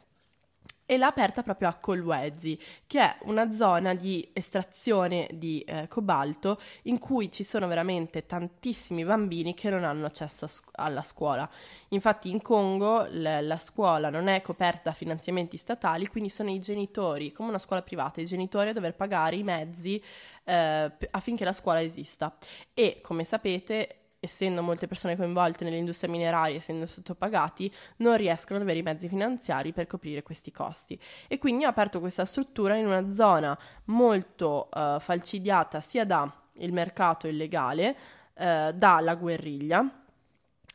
e 0.87 0.97
l'ha 0.97 1.09
aperta 1.09 1.43
proprio 1.43 1.69
a 1.69 1.75
Kolwezi, 1.75 2.59
che 2.87 3.01
è 3.01 3.17
una 3.23 3.53
zona 3.53 3.95
di 3.95 4.27
estrazione 4.33 5.29
di 5.33 5.61
eh, 5.63 5.89
cobalto 5.89 6.61
in 6.83 6.99
cui 6.99 7.31
ci 7.31 7.43
sono 7.43 7.67
veramente 7.67 8.25
tantissimi 8.25 9.05
bambini 9.05 9.53
che 9.53 9.69
non 9.69 9.85
hanno 9.85 10.07
accesso 10.07 10.47
scu- 10.47 10.73
alla 10.77 11.03
scuola. 11.03 11.49
Infatti 11.89 12.31
in 12.31 12.41
Congo 12.41 13.05
l- 13.05 13.39
la 13.43 13.59
scuola 13.59 14.11
non 14.11 14.29
è 14.29 14.41
coperta 14.43 14.91
da 14.91 14.93
finanziamenti 14.93 15.57
statali, 15.57 16.07
quindi 16.07 16.31
sono 16.31 16.51
i 16.51 16.61
genitori, 16.61 17.33
come 17.33 17.49
una 17.49 17.59
scuola 17.59 17.83
privata, 17.83 18.21
i 18.21 18.25
genitori 18.25 18.69
a 18.69 18.73
dover 18.73 18.95
pagare 18.95 19.37
i 19.37 19.43
mezzi 19.43 20.01
eh, 20.45 20.93
affinché 21.11 21.45
la 21.45 21.53
scuola 21.53 21.83
esista. 21.83 22.35
E 22.75 23.01
come 23.03 23.25
sapete, 23.25 24.06
essendo 24.27 24.63
molte 24.63 24.87
persone 24.87 25.17
coinvolte 25.17 25.65
nell'industria 25.65 26.11
mineraria, 26.11 26.57
essendo 26.57 26.87
sottopagati, 26.87 27.73
non 27.97 28.17
riescono 28.17 28.59
ad 28.59 28.65
avere 28.65 28.81
i 28.81 28.83
mezzi 28.83 29.09
finanziari 29.09 29.73
per 29.73 29.87
coprire 29.87 30.23
questi 30.23 30.53
costi. 30.53 30.99
E 31.27 31.39
quindi 31.39 31.65
ho 31.65 31.69
aperto 31.69 31.99
questa 31.99 32.25
struttura 32.25 32.77
in 32.77 32.87
una 32.87 33.13
zona 33.13 33.59
molto 33.85 34.69
eh, 34.71 34.99
falcidiata 35.01 35.81
sia 35.81 36.05
dal 36.05 36.31
mercato 36.71 37.27
illegale, 37.27 37.97
eh, 38.35 38.73
dalla 38.75 39.15
guerriglia. 39.15 40.03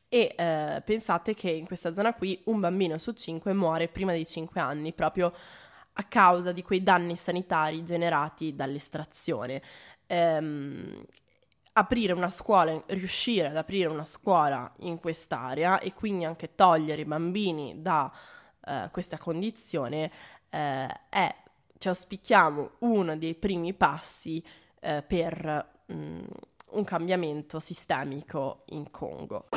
E 0.09 0.35
eh, 0.37 0.81
pensate 0.83 1.33
che 1.33 1.49
in 1.49 1.65
questa 1.65 1.93
zona 1.93 2.13
qui 2.13 2.41
un 2.45 2.59
bambino 2.59 2.97
su 2.97 3.13
cinque 3.13 3.53
muore 3.53 3.87
prima 3.87 4.11
dei 4.11 4.25
5 4.25 4.59
anni 4.59 4.91
proprio 4.91 5.33
a 5.93 6.03
causa 6.03 6.51
di 6.51 6.63
quei 6.63 6.83
danni 6.83 7.15
sanitari 7.15 7.83
generati 7.83 8.55
dall'estrazione. 8.55 9.61
Ehm, 10.07 11.05
aprire 11.73 12.13
una 12.13 12.29
scuola, 12.29 12.81
riuscire 12.87 13.47
ad 13.47 13.55
aprire 13.55 13.87
una 13.87 14.05
scuola 14.05 14.71
in 14.79 14.99
quest'area 14.99 15.79
e 15.79 15.93
quindi 15.93 16.25
anche 16.25 16.55
togliere 16.55 17.01
i 17.01 17.05
bambini 17.05 17.81
da 17.81 18.11
eh, 18.65 18.89
questa 18.91 19.17
condizione 19.17 20.11
eh, 20.49 20.87
è, 21.09 21.35
ci 21.77 21.87
auspichiamo, 21.87 22.71
uno 22.79 23.17
dei 23.17 23.35
primi 23.35 23.73
passi 23.73 24.43
eh, 24.79 25.01
per 25.01 25.69
mm, 25.91 26.23
un 26.71 26.83
cambiamento 26.83 27.59
sistemico 27.59 28.63
in 28.67 28.91
Congo. 28.91 29.47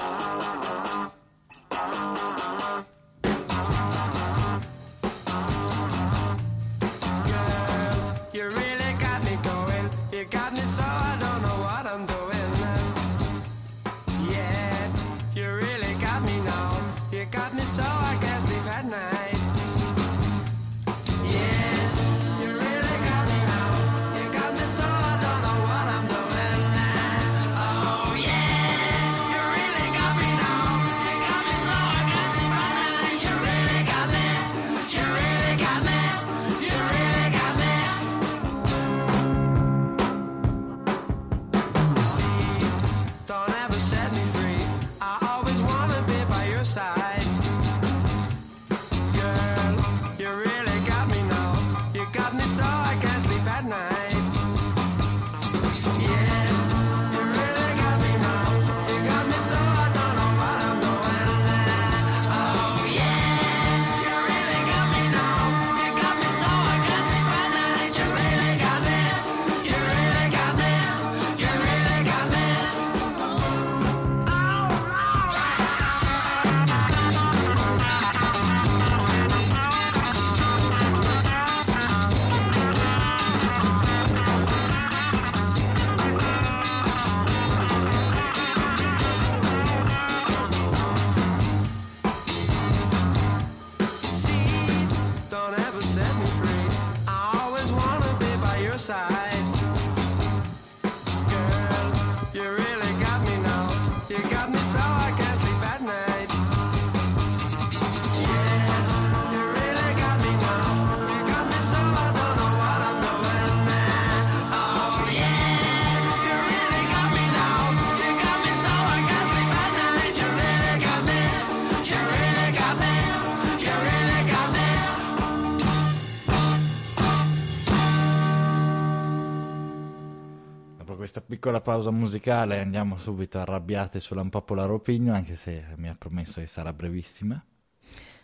Piccola 131.44 131.60
pausa 131.60 131.90
musicale 131.90 132.58
andiamo 132.58 132.96
subito 132.96 133.38
arrabbiati 133.38 134.00
sulla 134.00 134.22
unpopular 134.22 134.70
opinion, 134.70 135.14
anche 135.14 135.36
se 135.36 135.74
mi 135.76 135.90
ha 135.90 135.94
promesso 135.94 136.40
che 136.40 136.46
sarà 136.46 136.72
brevissima. 136.72 137.38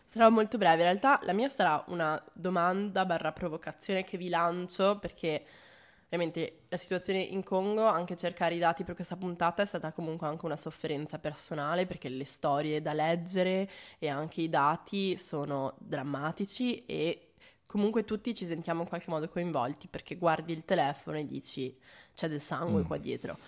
Sarà 0.06 0.30
molto 0.30 0.56
breve, 0.56 0.76
in 0.76 0.84
realtà 0.84 1.20
la 1.24 1.34
mia 1.34 1.50
sarà 1.50 1.84
una 1.88 2.18
domanda 2.32 3.04
barra 3.04 3.32
provocazione 3.32 4.04
che 4.04 4.16
vi 4.16 4.30
lancio 4.30 4.98
perché 4.98 5.44
ovviamente 6.04 6.60
la 6.70 6.78
situazione 6.78 7.18
in 7.20 7.42
Congo, 7.42 7.84
anche 7.84 8.16
cercare 8.16 8.54
i 8.54 8.58
dati 8.58 8.84
per 8.84 8.94
questa 8.94 9.16
puntata 9.16 9.60
è 9.60 9.66
stata 9.66 9.92
comunque 9.92 10.26
anche 10.26 10.46
una 10.46 10.56
sofferenza 10.56 11.18
personale 11.18 11.84
perché 11.84 12.08
le 12.08 12.24
storie 12.24 12.80
da 12.80 12.94
leggere 12.94 13.68
e 13.98 14.08
anche 14.08 14.40
i 14.40 14.48
dati 14.48 15.18
sono 15.18 15.74
drammatici 15.76 16.86
e 16.86 17.32
comunque 17.66 18.06
tutti 18.06 18.34
ci 18.34 18.46
sentiamo 18.46 18.80
in 18.80 18.88
qualche 18.88 19.10
modo 19.10 19.28
coinvolti 19.28 19.88
perché 19.88 20.16
guardi 20.16 20.54
il 20.54 20.64
telefono 20.64 21.18
e 21.18 21.26
dici 21.26 21.76
c'è 22.20 22.28
del 22.28 22.40
sangue 22.42 22.82
Mm. 22.82 22.84
qua 22.86 22.98
dietro. 22.98 23.38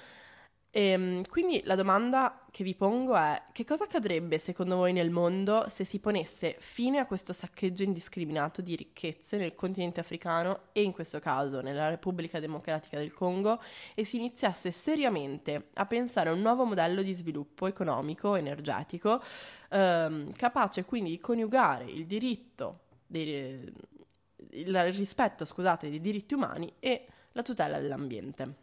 Ehm, 0.74 1.22
quindi 1.28 1.60
la 1.66 1.74
domanda 1.74 2.46
che 2.50 2.64
vi 2.64 2.74
pongo 2.74 3.14
è 3.14 3.42
che 3.52 3.62
cosa 3.66 3.84
accadrebbe 3.84 4.38
secondo 4.38 4.76
voi 4.76 4.94
nel 4.94 5.10
mondo 5.10 5.66
se 5.68 5.84
si 5.84 5.98
ponesse 5.98 6.56
fine 6.60 6.98
a 6.98 7.04
questo 7.04 7.34
saccheggio 7.34 7.82
indiscriminato 7.82 8.62
di 8.62 8.74
ricchezze 8.74 9.36
nel 9.36 9.54
continente 9.54 10.00
africano 10.00 10.68
e 10.72 10.80
in 10.80 10.92
questo 10.92 11.18
caso 11.20 11.60
nella 11.60 11.90
Repubblica 11.90 12.40
Democratica 12.40 12.96
del 12.96 13.12
Congo 13.12 13.60
e 13.94 14.04
si 14.04 14.16
iniziasse 14.16 14.70
seriamente 14.70 15.68
a 15.74 15.84
pensare 15.84 16.30
a 16.30 16.32
un 16.32 16.40
nuovo 16.40 16.64
modello 16.64 17.02
di 17.02 17.12
sviluppo 17.12 17.66
economico, 17.66 18.34
energetico, 18.36 19.22
ehm, 19.68 20.32
capace 20.32 20.86
quindi 20.86 21.10
di 21.10 21.20
coniugare 21.20 21.84
il 21.84 22.06
diritto, 22.06 22.78
dei- 23.06 23.70
il 24.52 24.92
rispetto, 24.92 25.44
scusate, 25.44 25.90
dei 25.90 26.00
diritti 26.00 26.32
umani 26.32 26.72
e 26.80 27.06
la 27.32 27.42
tutela 27.42 27.78
dell'ambiente. 27.78 28.61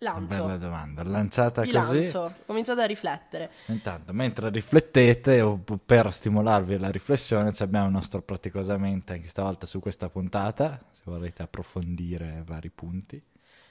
Lancio. 0.00 0.44
bella 0.44 0.56
domanda, 0.56 1.02
lanciata 1.02 1.62
Vi 1.62 1.72
così. 1.72 2.02
lancio, 2.02 2.34
cominciate 2.46 2.82
a 2.82 2.86
riflettere. 2.86 3.50
Intanto, 3.66 4.12
mentre 4.12 4.48
riflettete 4.48 5.40
o 5.40 5.58
per 5.84 6.12
stimolarvi 6.12 6.74
alla 6.74 6.90
riflessione, 6.90 7.52
ci 7.52 7.64
abbiamo 7.64 7.86
il 7.86 7.92
nostro 7.92 8.22
praticosamente 8.22 9.14
anche 9.14 9.28
stavolta 9.28 9.66
su 9.66 9.80
questa 9.80 10.08
puntata, 10.08 10.80
se 10.92 11.02
volete 11.04 11.42
approfondire 11.42 12.42
vari 12.46 12.70
punti. 12.70 13.20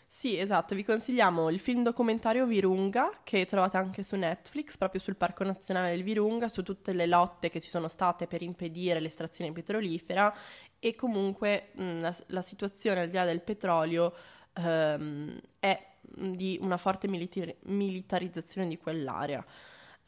Sì, 0.09 0.37
esatto, 0.37 0.73
vi 0.75 0.83
consigliamo 0.83 1.49
il 1.49 1.59
film 1.59 1.83
documentario 1.83 2.45
Virunga 2.45 3.19
che 3.23 3.45
trovate 3.45 3.77
anche 3.77 4.03
su 4.03 4.15
Netflix, 4.15 4.77
proprio 4.77 4.99
sul 5.01 5.15
Parco 5.15 5.43
Nazionale 5.43 5.89
del 5.91 6.03
Virunga, 6.03 6.47
su 6.49 6.63
tutte 6.63 6.93
le 6.93 7.05
lotte 7.07 7.49
che 7.49 7.59
ci 7.61 7.69
sono 7.69 7.87
state 7.87 8.25
per 8.27 8.41
impedire 8.41 8.99
l'estrazione 8.99 9.51
petrolifera 9.51 10.33
e 10.79 10.95
comunque 10.95 11.69
mh, 11.73 11.99
la, 11.99 12.15
la 12.27 12.41
situazione 12.41 13.01
al 13.01 13.09
di 13.09 13.15
là 13.15 13.25
del 13.25 13.41
petrolio 13.41 14.13
ehm, 14.53 15.39
è 15.59 15.85
di 16.15 16.57
una 16.61 16.77
forte 16.77 17.07
militari- 17.07 17.55
militarizzazione 17.63 18.67
di 18.67 18.77
quell'area. 18.77 19.43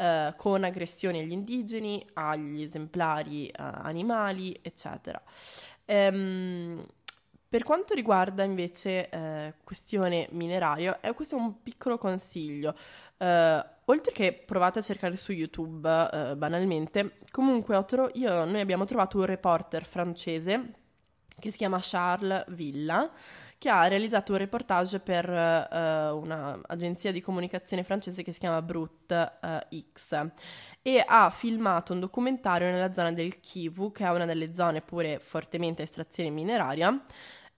eh, 0.01 0.33
con 0.37 0.63
aggressioni 0.63 1.19
agli 1.19 1.31
indigeni, 1.33 2.05
agli 2.13 2.61
esemplari 2.61 3.47
eh, 3.47 3.53
animali, 3.57 4.57
eccetera. 4.61 5.21
Ehm, 5.85 6.85
per 7.49 7.63
quanto 7.63 7.93
riguarda 7.95 8.43
invece 8.43 9.09
eh, 9.09 9.53
questione 9.63 10.27
minerario, 10.31 11.01
eh, 11.01 11.13
questo 11.13 11.35
è 11.35 11.39
un 11.39 11.61
piccolo 11.63 11.97
consiglio. 11.97 12.75
Eh, 13.17 13.65
oltre 13.85 14.11
che 14.13 14.33
provate 14.33 14.79
a 14.79 14.81
cercare 14.83 15.17
su 15.17 15.31
YouTube 15.33 15.89
eh, 16.13 16.35
banalmente, 16.37 17.17
comunque 17.31 17.83
tro- 17.85 18.09
io- 18.13 18.45
noi 18.45 18.59
abbiamo 18.61 18.85
trovato 18.85 19.17
un 19.17 19.25
reporter 19.25 19.83
francese 19.83 20.73
che 21.39 21.51
si 21.51 21.57
chiama 21.57 21.79
Charles 21.81 22.45
Villa, 22.49 23.09
che 23.59 23.69
ha 23.69 23.87
realizzato 23.87 24.31
un 24.31 24.37
reportage 24.37 25.01
per 25.01 25.29
eh, 25.29 26.09
un'agenzia 26.09 27.11
di 27.11 27.19
comunicazione 27.19 27.83
francese 27.83 28.23
che 28.23 28.31
si 28.31 28.39
chiama 28.39 28.61
Brut 28.61 29.11
eh, 29.11 29.83
X 29.93 30.29
e 30.81 31.03
ha 31.05 31.29
filmato 31.29 31.91
un 31.91 31.99
documentario 31.99 32.71
nella 32.71 32.93
zona 32.93 33.11
del 33.11 33.41
Kivu, 33.41 33.91
che 33.91 34.05
è 34.05 34.09
una 34.09 34.25
delle 34.25 34.55
zone 34.55 34.79
pure 34.81 35.19
fortemente 35.19 35.81
a 35.81 35.85
estrazione 35.85 36.29
mineraria. 36.29 37.03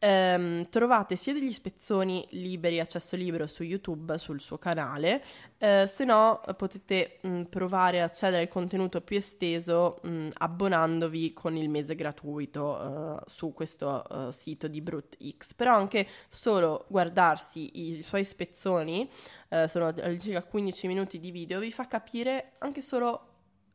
Ehm, 0.03 0.67
trovate 0.69 1.15
sia 1.15 1.31
degli 1.31 1.53
spezzoni 1.53 2.25
liberi, 2.31 2.79
accesso 2.79 3.15
libero 3.15 3.45
su 3.45 3.61
YouTube, 3.61 4.17
sul 4.17 4.41
suo 4.41 4.57
canale, 4.57 5.23
eh, 5.59 5.85
se 5.87 6.05
no 6.05 6.41
eh, 6.43 6.55
potete 6.55 7.19
mh, 7.21 7.43
provare 7.43 8.01
a 8.01 8.05
accedere 8.05 8.41
al 8.41 8.47
contenuto 8.47 9.01
più 9.01 9.17
esteso 9.17 9.99
mh, 10.01 10.29
abbonandovi 10.33 11.33
con 11.33 11.55
il 11.55 11.69
mese 11.69 11.93
gratuito 11.93 13.19
eh, 13.19 13.23
su 13.27 13.53
questo 13.53 14.29
eh, 14.29 14.33
sito 14.33 14.67
di 14.67 14.81
BrutX. 14.81 15.53
Però 15.53 15.75
anche 15.75 16.07
solo 16.29 16.85
guardarsi 16.87 17.97
i 17.97 18.01
suoi 18.01 18.23
spezzoni, 18.23 19.07
eh, 19.49 19.67
sono 19.67 19.85
all'incirca 19.85 20.41
15 20.41 20.87
minuti 20.87 21.19
di 21.19 21.29
video, 21.29 21.59
vi 21.59 21.71
fa 21.71 21.85
capire 21.85 22.53
anche 22.57 22.81
solo, 22.81 23.27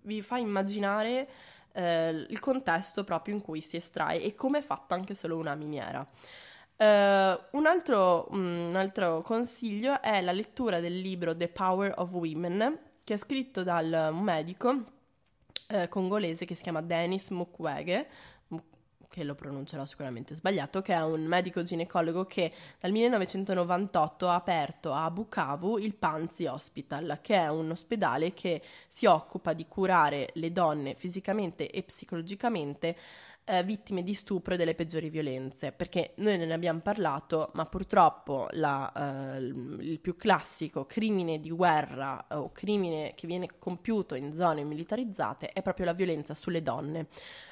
vi 0.02 0.22
fa 0.22 0.38
immaginare 0.38 1.28
eh, 1.76 2.26
il 2.28 2.40
contesto 2.40 3.04
proprio 3.04 3.34
in 3.34 3.42
cui 3.42 3.60
si 3.60 3.76
estrae 3.76 4.22
e 4.22 4.34
come 4.34 4.58
è 4.58 4.62
fatta 4.62 4.94
anche 4.94 5.14
solo 5.14 5.36
una 5.36 5.54
miniera. 5.54 6.06
Eh, 6.76 7.40
un, 7.50 7.66
altro, 7.66 8.28
mm, 8.34 8.68
un 8.68 8.76
altro 8.76 9.20
consiglio 9.22 10.00
è 10.00 10.20
la 10.22 10.32
lettura 10.32 10.80
del 10.80 10.98
libro 10.98 11.36
The 11.36 11.48
Power 11.48 11.92
of 11.98 12.12
Women, 12.12 12.78
che 13.04 13.14
è 13.14 13.16
scritto 13.16 13.62
dal 13.62 14.08
un 14.12 14.22
medico 14.22 14.84
eh, 15.68 15.88
congolese 15.88 16.44
che 16.44 16.54
si 16.54 16.62
chiama 16.62 16.80
Denis 16.80 17.30
Mukwege, 17.30 17.94
Mu- 17.96 18.06
che 19.08 19.24
lo 19.24 19.34
pronuncerò 19.34 19.84
sicuramente 19.84 20.34
sbagliato, 20.34 20.82
che 20.82 20.92
è 20.94 21.02
un 21.02 21.24
medico 21.24 21.62
ginecologo 21.62 22.24
che 22.24 22.52
dal 22.80 22.92
1998 22.92 24.28
ha 24.28 24.34
aperto 24.34 24.92
a 24.92 25.10
Bukavu 25.10 25.78
il 25.78 25.94
Panzi 25.94 26.46
Hospital, 26.46 27.18
che 27.22 27.36
è 27.36 27.48
un 27.48 27.70
ospedale 27.70 28.34
che 28.34 28.62
si 28.88 29.06
occupa 29.06 29.52
di 29.52 29.66
curare 29.66 30.30
le 30.34 30.52
donne 30.52 30.94
fisicamente 30.94 31.70
e 31.70 31.82
psicologicamente 31.82 32.96
eh, 33.46 33.62
vittime 33.62 34.02
di 34.02 34.12
stupro 34.12 34.54
e 34.54 34.56
delle 34.56 34.74
peggiori 34.74 35.08
violenze, 35.08 35.72
perché 35.72 36.12
noi 36.16 36.36
ne 36.36 36.52
abbiamo 36.52 36.80
parlato, 36.80 37.50
ma 37.54 37.64
purtroppo 37.64 38.48
la, 38.50 38.92
eh, 38.92 39.38
il 39.38 39.94
il 39.96 40.00
più 40.00 40.16
classico 40.16 40.84
crimine 40.84 41.40
di 41.40 41.50
guerra 41.50 42.26
eh, 42.28 42.34
o 42.34 42.52
crimine 42.52 43.12
che 43.14 43.26
viene 43.26 43.48
compiuto 43.58 44.14
in 44.14 44.34
zone 44.34 44.62
militarizzate 44.64 45.48
è 45.48 45.62
proprio 45.62 45.86
la 45.86 45.92
violenza 45.92 46.34
sulle 46.34 46.62
donne, 46.62 47.06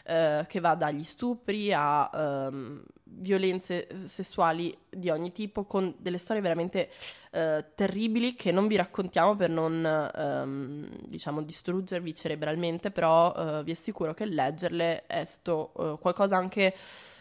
eh, 0.05 0.45
che 0.49 0.61
va 0.61 0.75
dagli 0.75 1.05
stupri 1.05 1.73
a 1.73 2.11
ehm, 2.13 2.85
violenze 3.05 3.87
sessuali 4.05 4.77
di 4.89 5.11
ogni 5.11 5.33
tipo, 5.33 5.65
con 5.65 5.95
delle 5.99 6.19
storie 6.19 6.43
veramente 6.43 6.91
eh, 7.35 7.65
terribili 7.75 8.35
che 8.35 8.53
non 8.53 8.69
vi 8.69 8.77
raccontiamo 8.77 9.35
per 9.35 9.51
non, 9.51 9.85
ehm, 9.85 10.89
diciamo, 11.07 11.43
distruggervi 11.43 12.15
cerebralmente, 12.15 12.93
però 12.93 13.33
eh, 13.35 13.65
vi 13.65 13.73
assicuro 13.73 14.15
che 14.15 14.25
leggerle 14.25 15.05
è 15.07 15.25
stato 15.25 15.73
eh, 15.79 15.99
qualcosa 15.99 16.37
anche 16.37 16.75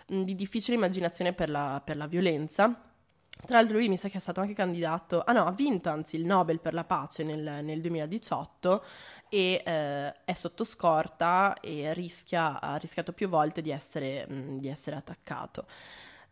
di 0.05 0.35
difficile 0.35 0.75
immaginazione 0.75 1.33
per 1.33 1.49
la, 1.49 1.81
per 1.83 1.97
la 1.97 2.05
violenza. 2.05 2.91
Tra 3.45 3.57
l'altro 3.57 3.77
lui 3.77 3.89
mi 3.89 3.97
sa 3.97 4.07
che 4.07 4.19
è 4.19 4.21
stato 4.21 4.39
anche 4.39 4.53
candidato, 4.53 5.23
ah 5.25 5.31
no, 5.31 5.45
ha 5.45 5.51
vinto 5.51 5.89
anzi 5.89 6.15
il 6.17 6.25
Nobel 6.25 6.59
per 6.59 6.75
la 6.75 6.83
pace 6.83 7.23
nel, 7.23 7.63
nel 7.63 7.81
2018 7.81 8.85
e 9.29 9.63
eh, 9.65 10.13
è 10.25 10.33
sotto 10.33 10.63
scorta 10.63 11.55
e 11.59 11.91
rischia, 11.93 12.61
ha 12.61 12.75
rischiato 12.75 13.13
più 13.13 13.27
volte 13.27 13.61
di 13.61 13.71
essere, 13.71 14.27
mh, 14.27 14.59
di 14.59 14.67
essere 14.67 14.95
attaccato. 14.95 15.65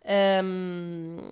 Ehm, 0.03 1.31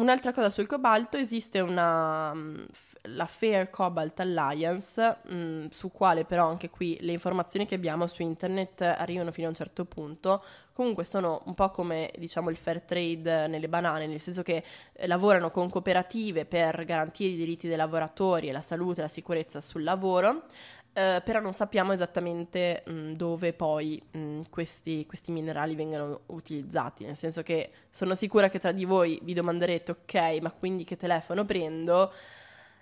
un'altra 0.00 0.32
cosa 0.32 0.50
sul 0.50 0.66
cobalto, 0.66 1.16
esiste 1.16 1.60
una, 1.60 2.32
f- 2.70 2.96
la 3.02 3.26
Fair 3.26 3.70
Cobalt 3.70 4.18
Alliance, 4.20 5.18
mh, 5.28 5.68
su 5.70 5.90
quale 5.90 6.24
però 6.24 6.48
anche 6.48 6.70
qui 6.70 6.98
le 7.00 7.12
informazioni 7.12 7.66
che 7.66 7.74
abbiamo 7.74 8.06
su 8.06 8.22
internet 8.22 8.80
arrivano 8.82 9.30
fino 9.30 9.46
a 9.46 9.50
un 9.50 9.56
certo 9.56 9.84
punto. 9.84 10.42
Comunque 10.72 11.04
sono 11.04 11.42
un 11.44 11.54
po' 11.54 11.70
come 11.70 12.10
diciamo 12.16 12.48
il 12.48 12.56
fair 12.56 12.80
trade 12.82 13.46
nelle 13.48 13.68
banane, 13.68 14.06
nel 14.06 14.20
senso 14.20 14.42
che 14.42 14.64
eh, 14.92 15.06
lavorano 15.06 15.50
con 15.50 15.68
cooperative 15.68 16.46
per 16.46 16.84
garantire 16.84 17.32
i 17.32 17.36
diritti 17.36 17.68
dei 17.68 17.76
lavoratori 17.76 18.48
e 18.48 18.52
la 18.52 18.62
salute 18.62 19.00
e 19.00 19.02
la 19.02 19.08
sicurezza 19.08 19.60
sul 19.60 19.82
lavoro. 19.82 20.44
Eh, 20.92 21.22
però 21.24 21.40
non 21.40 21.52
sappiamo 21.52 21.92
esattamente 21.92 22.82
mh, 22.84 23.12
dove 23.12 23.52
poi 23.52 24.02
mh, 24.10 24.42
questi, 24.50 25.06
questi 25.06 25.30
minerali 25.30 25.76
vengano 25.76 26.22
utilizzati, 26.26 27.04
nel 27.04 27.16
senso 27.16 27.42
che 27.42 27.70
sono 27.90 28.14
sicura 28.14 28.48
che 28.48 28.58
tra 28.58 28.72
di 28.72 28.84
voi 28.84 29.18
vi 29.22 29.32
domanderete, 29.32 29.92
ok, 29.92 30.38
ma 30.42 30.50
quindi 30.50 30.84
che 30.84 30.96
telefono 30.96 31.44
prendo? 31.44 32.12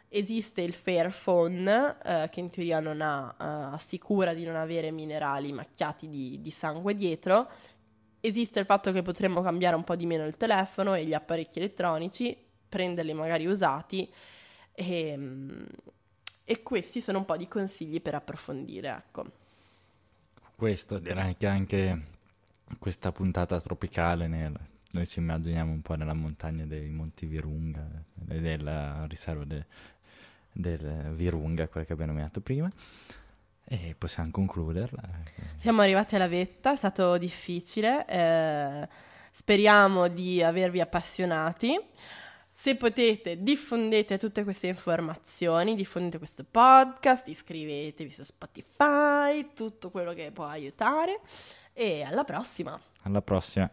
Esiste 0.08 0.62
il 0.62 0.72
Fairphone, 0.72 1.98
eh, 2.02 2.28
che 2.30 2.40
in 2.40 2.48
teoria 2.48 2.80
non 2.80 3.02
ha, 3.02 3.34
eh, 3.38 3.74
assicura 3.74 4.32
di 4.32 4.44
non 4.44 4.56
avere 4.56 4.90
minerali 4.90 5.52
macchiati 5.52 6.08
di, 6.08 6.40
di 6.40 6.50
sangue 6.50 6.94
dietro. 6.94 7.46
Esiste 8.20 8.58
il 8.58 8.64
fatto 8.64 8.90
che 8.90 9.02
potremmo 9.02 9.42
cambiare 9.42 9.76
un 9.76 9.84
po' 9.84 9.96
di 9.96 10.06
meno 10.06 10.24
il 10.24 10.36
telefono 10.38 10.94
e 10.94 11.04
gli 11.04 11.12
apparecchi 11.12 11.58
elettronici, 11.58 12.36
prenderli 12.68 13.12
magari 13.12 13.44
usati. 13.46 14.10
E, 14.72 15.14
mm, 15.16 15.64
e 16.50 16.62
questi 16.62 17.02
sono 17.02 17.18
un 17.18 17.26
po' 17.26 17.36
di 17.36 17.46
consigli 17.46 18.00
per 18.00 18.14
approfondire, 18.14 18.88
ecco. 18.88 19.24
Questo 20.56 20.98
direi 20.98 21.36
che 21.36 21.46
anche 21.46 22.02
questa 22.78 23.12
puntata 23.12 23.60
tropicale 23.60 24.28
ne 24.28 24.52
noi 24.90 25.06
ci 25.06 25.18
immaginiamo 25.18 25.70
un 25.70 25.82
po' 25.82 25.94
nella 25.96 26.14
montagna 26.14 26.64
dei 26.64 26.88
Monti 26.88 27.26
Virunga, 27.26 27.86
e 28.28 28.40
della 28.40 29.04
riserva 29.06 29.44
de- 29.44 29.66
del 30.50 31.12
Virunga, 31.12 31.68
quella 31.68 31.84
che 31.84 31.92
abbiamo 31.92 32.12
nominato 32.12 32.40
prima. 32.40 32.72
E 33.64 33.94
possiamo 33.98 34.30
concluderla. 34.30 35.02
Siamo 35.56 35.82
arrivati 35.82 36.14
alla 36.14 36.28
vetta, 36.28 36.72
è 36.72 36.76
stato 36.76 37.18
difficile, 37.18 38.06
eh, 38.06 38.88
speriamo 39.30 40.08
di 40.08 40.42
avervi 40.42 40.80
appassionati. 40.80 41.78
Se 42.60 42.74
potete, 42.74 43.40
diffondete 43.40 44.18
tutte 44.18 44.42
queste 44.42 44.66
informazioni, 44.66 45.76
diffondete 45.76 46.18
questo 46.18 46.42
podcast, 46.42 47.28
iscrivetevi 47.28 48.10
su 48.10 48.24
Spotify, 48.24 49.52
tutto 49.54 49.92
quello 49.92 50.12
che 50.12 50.32
può 50.32 50.46
aiutare. 50.46 51.20
E 51.72 52.02
alla 52.02 52.24
prossima! 52.24 52.76
Alla 53.02 53.22
prossima. 53.22 53.70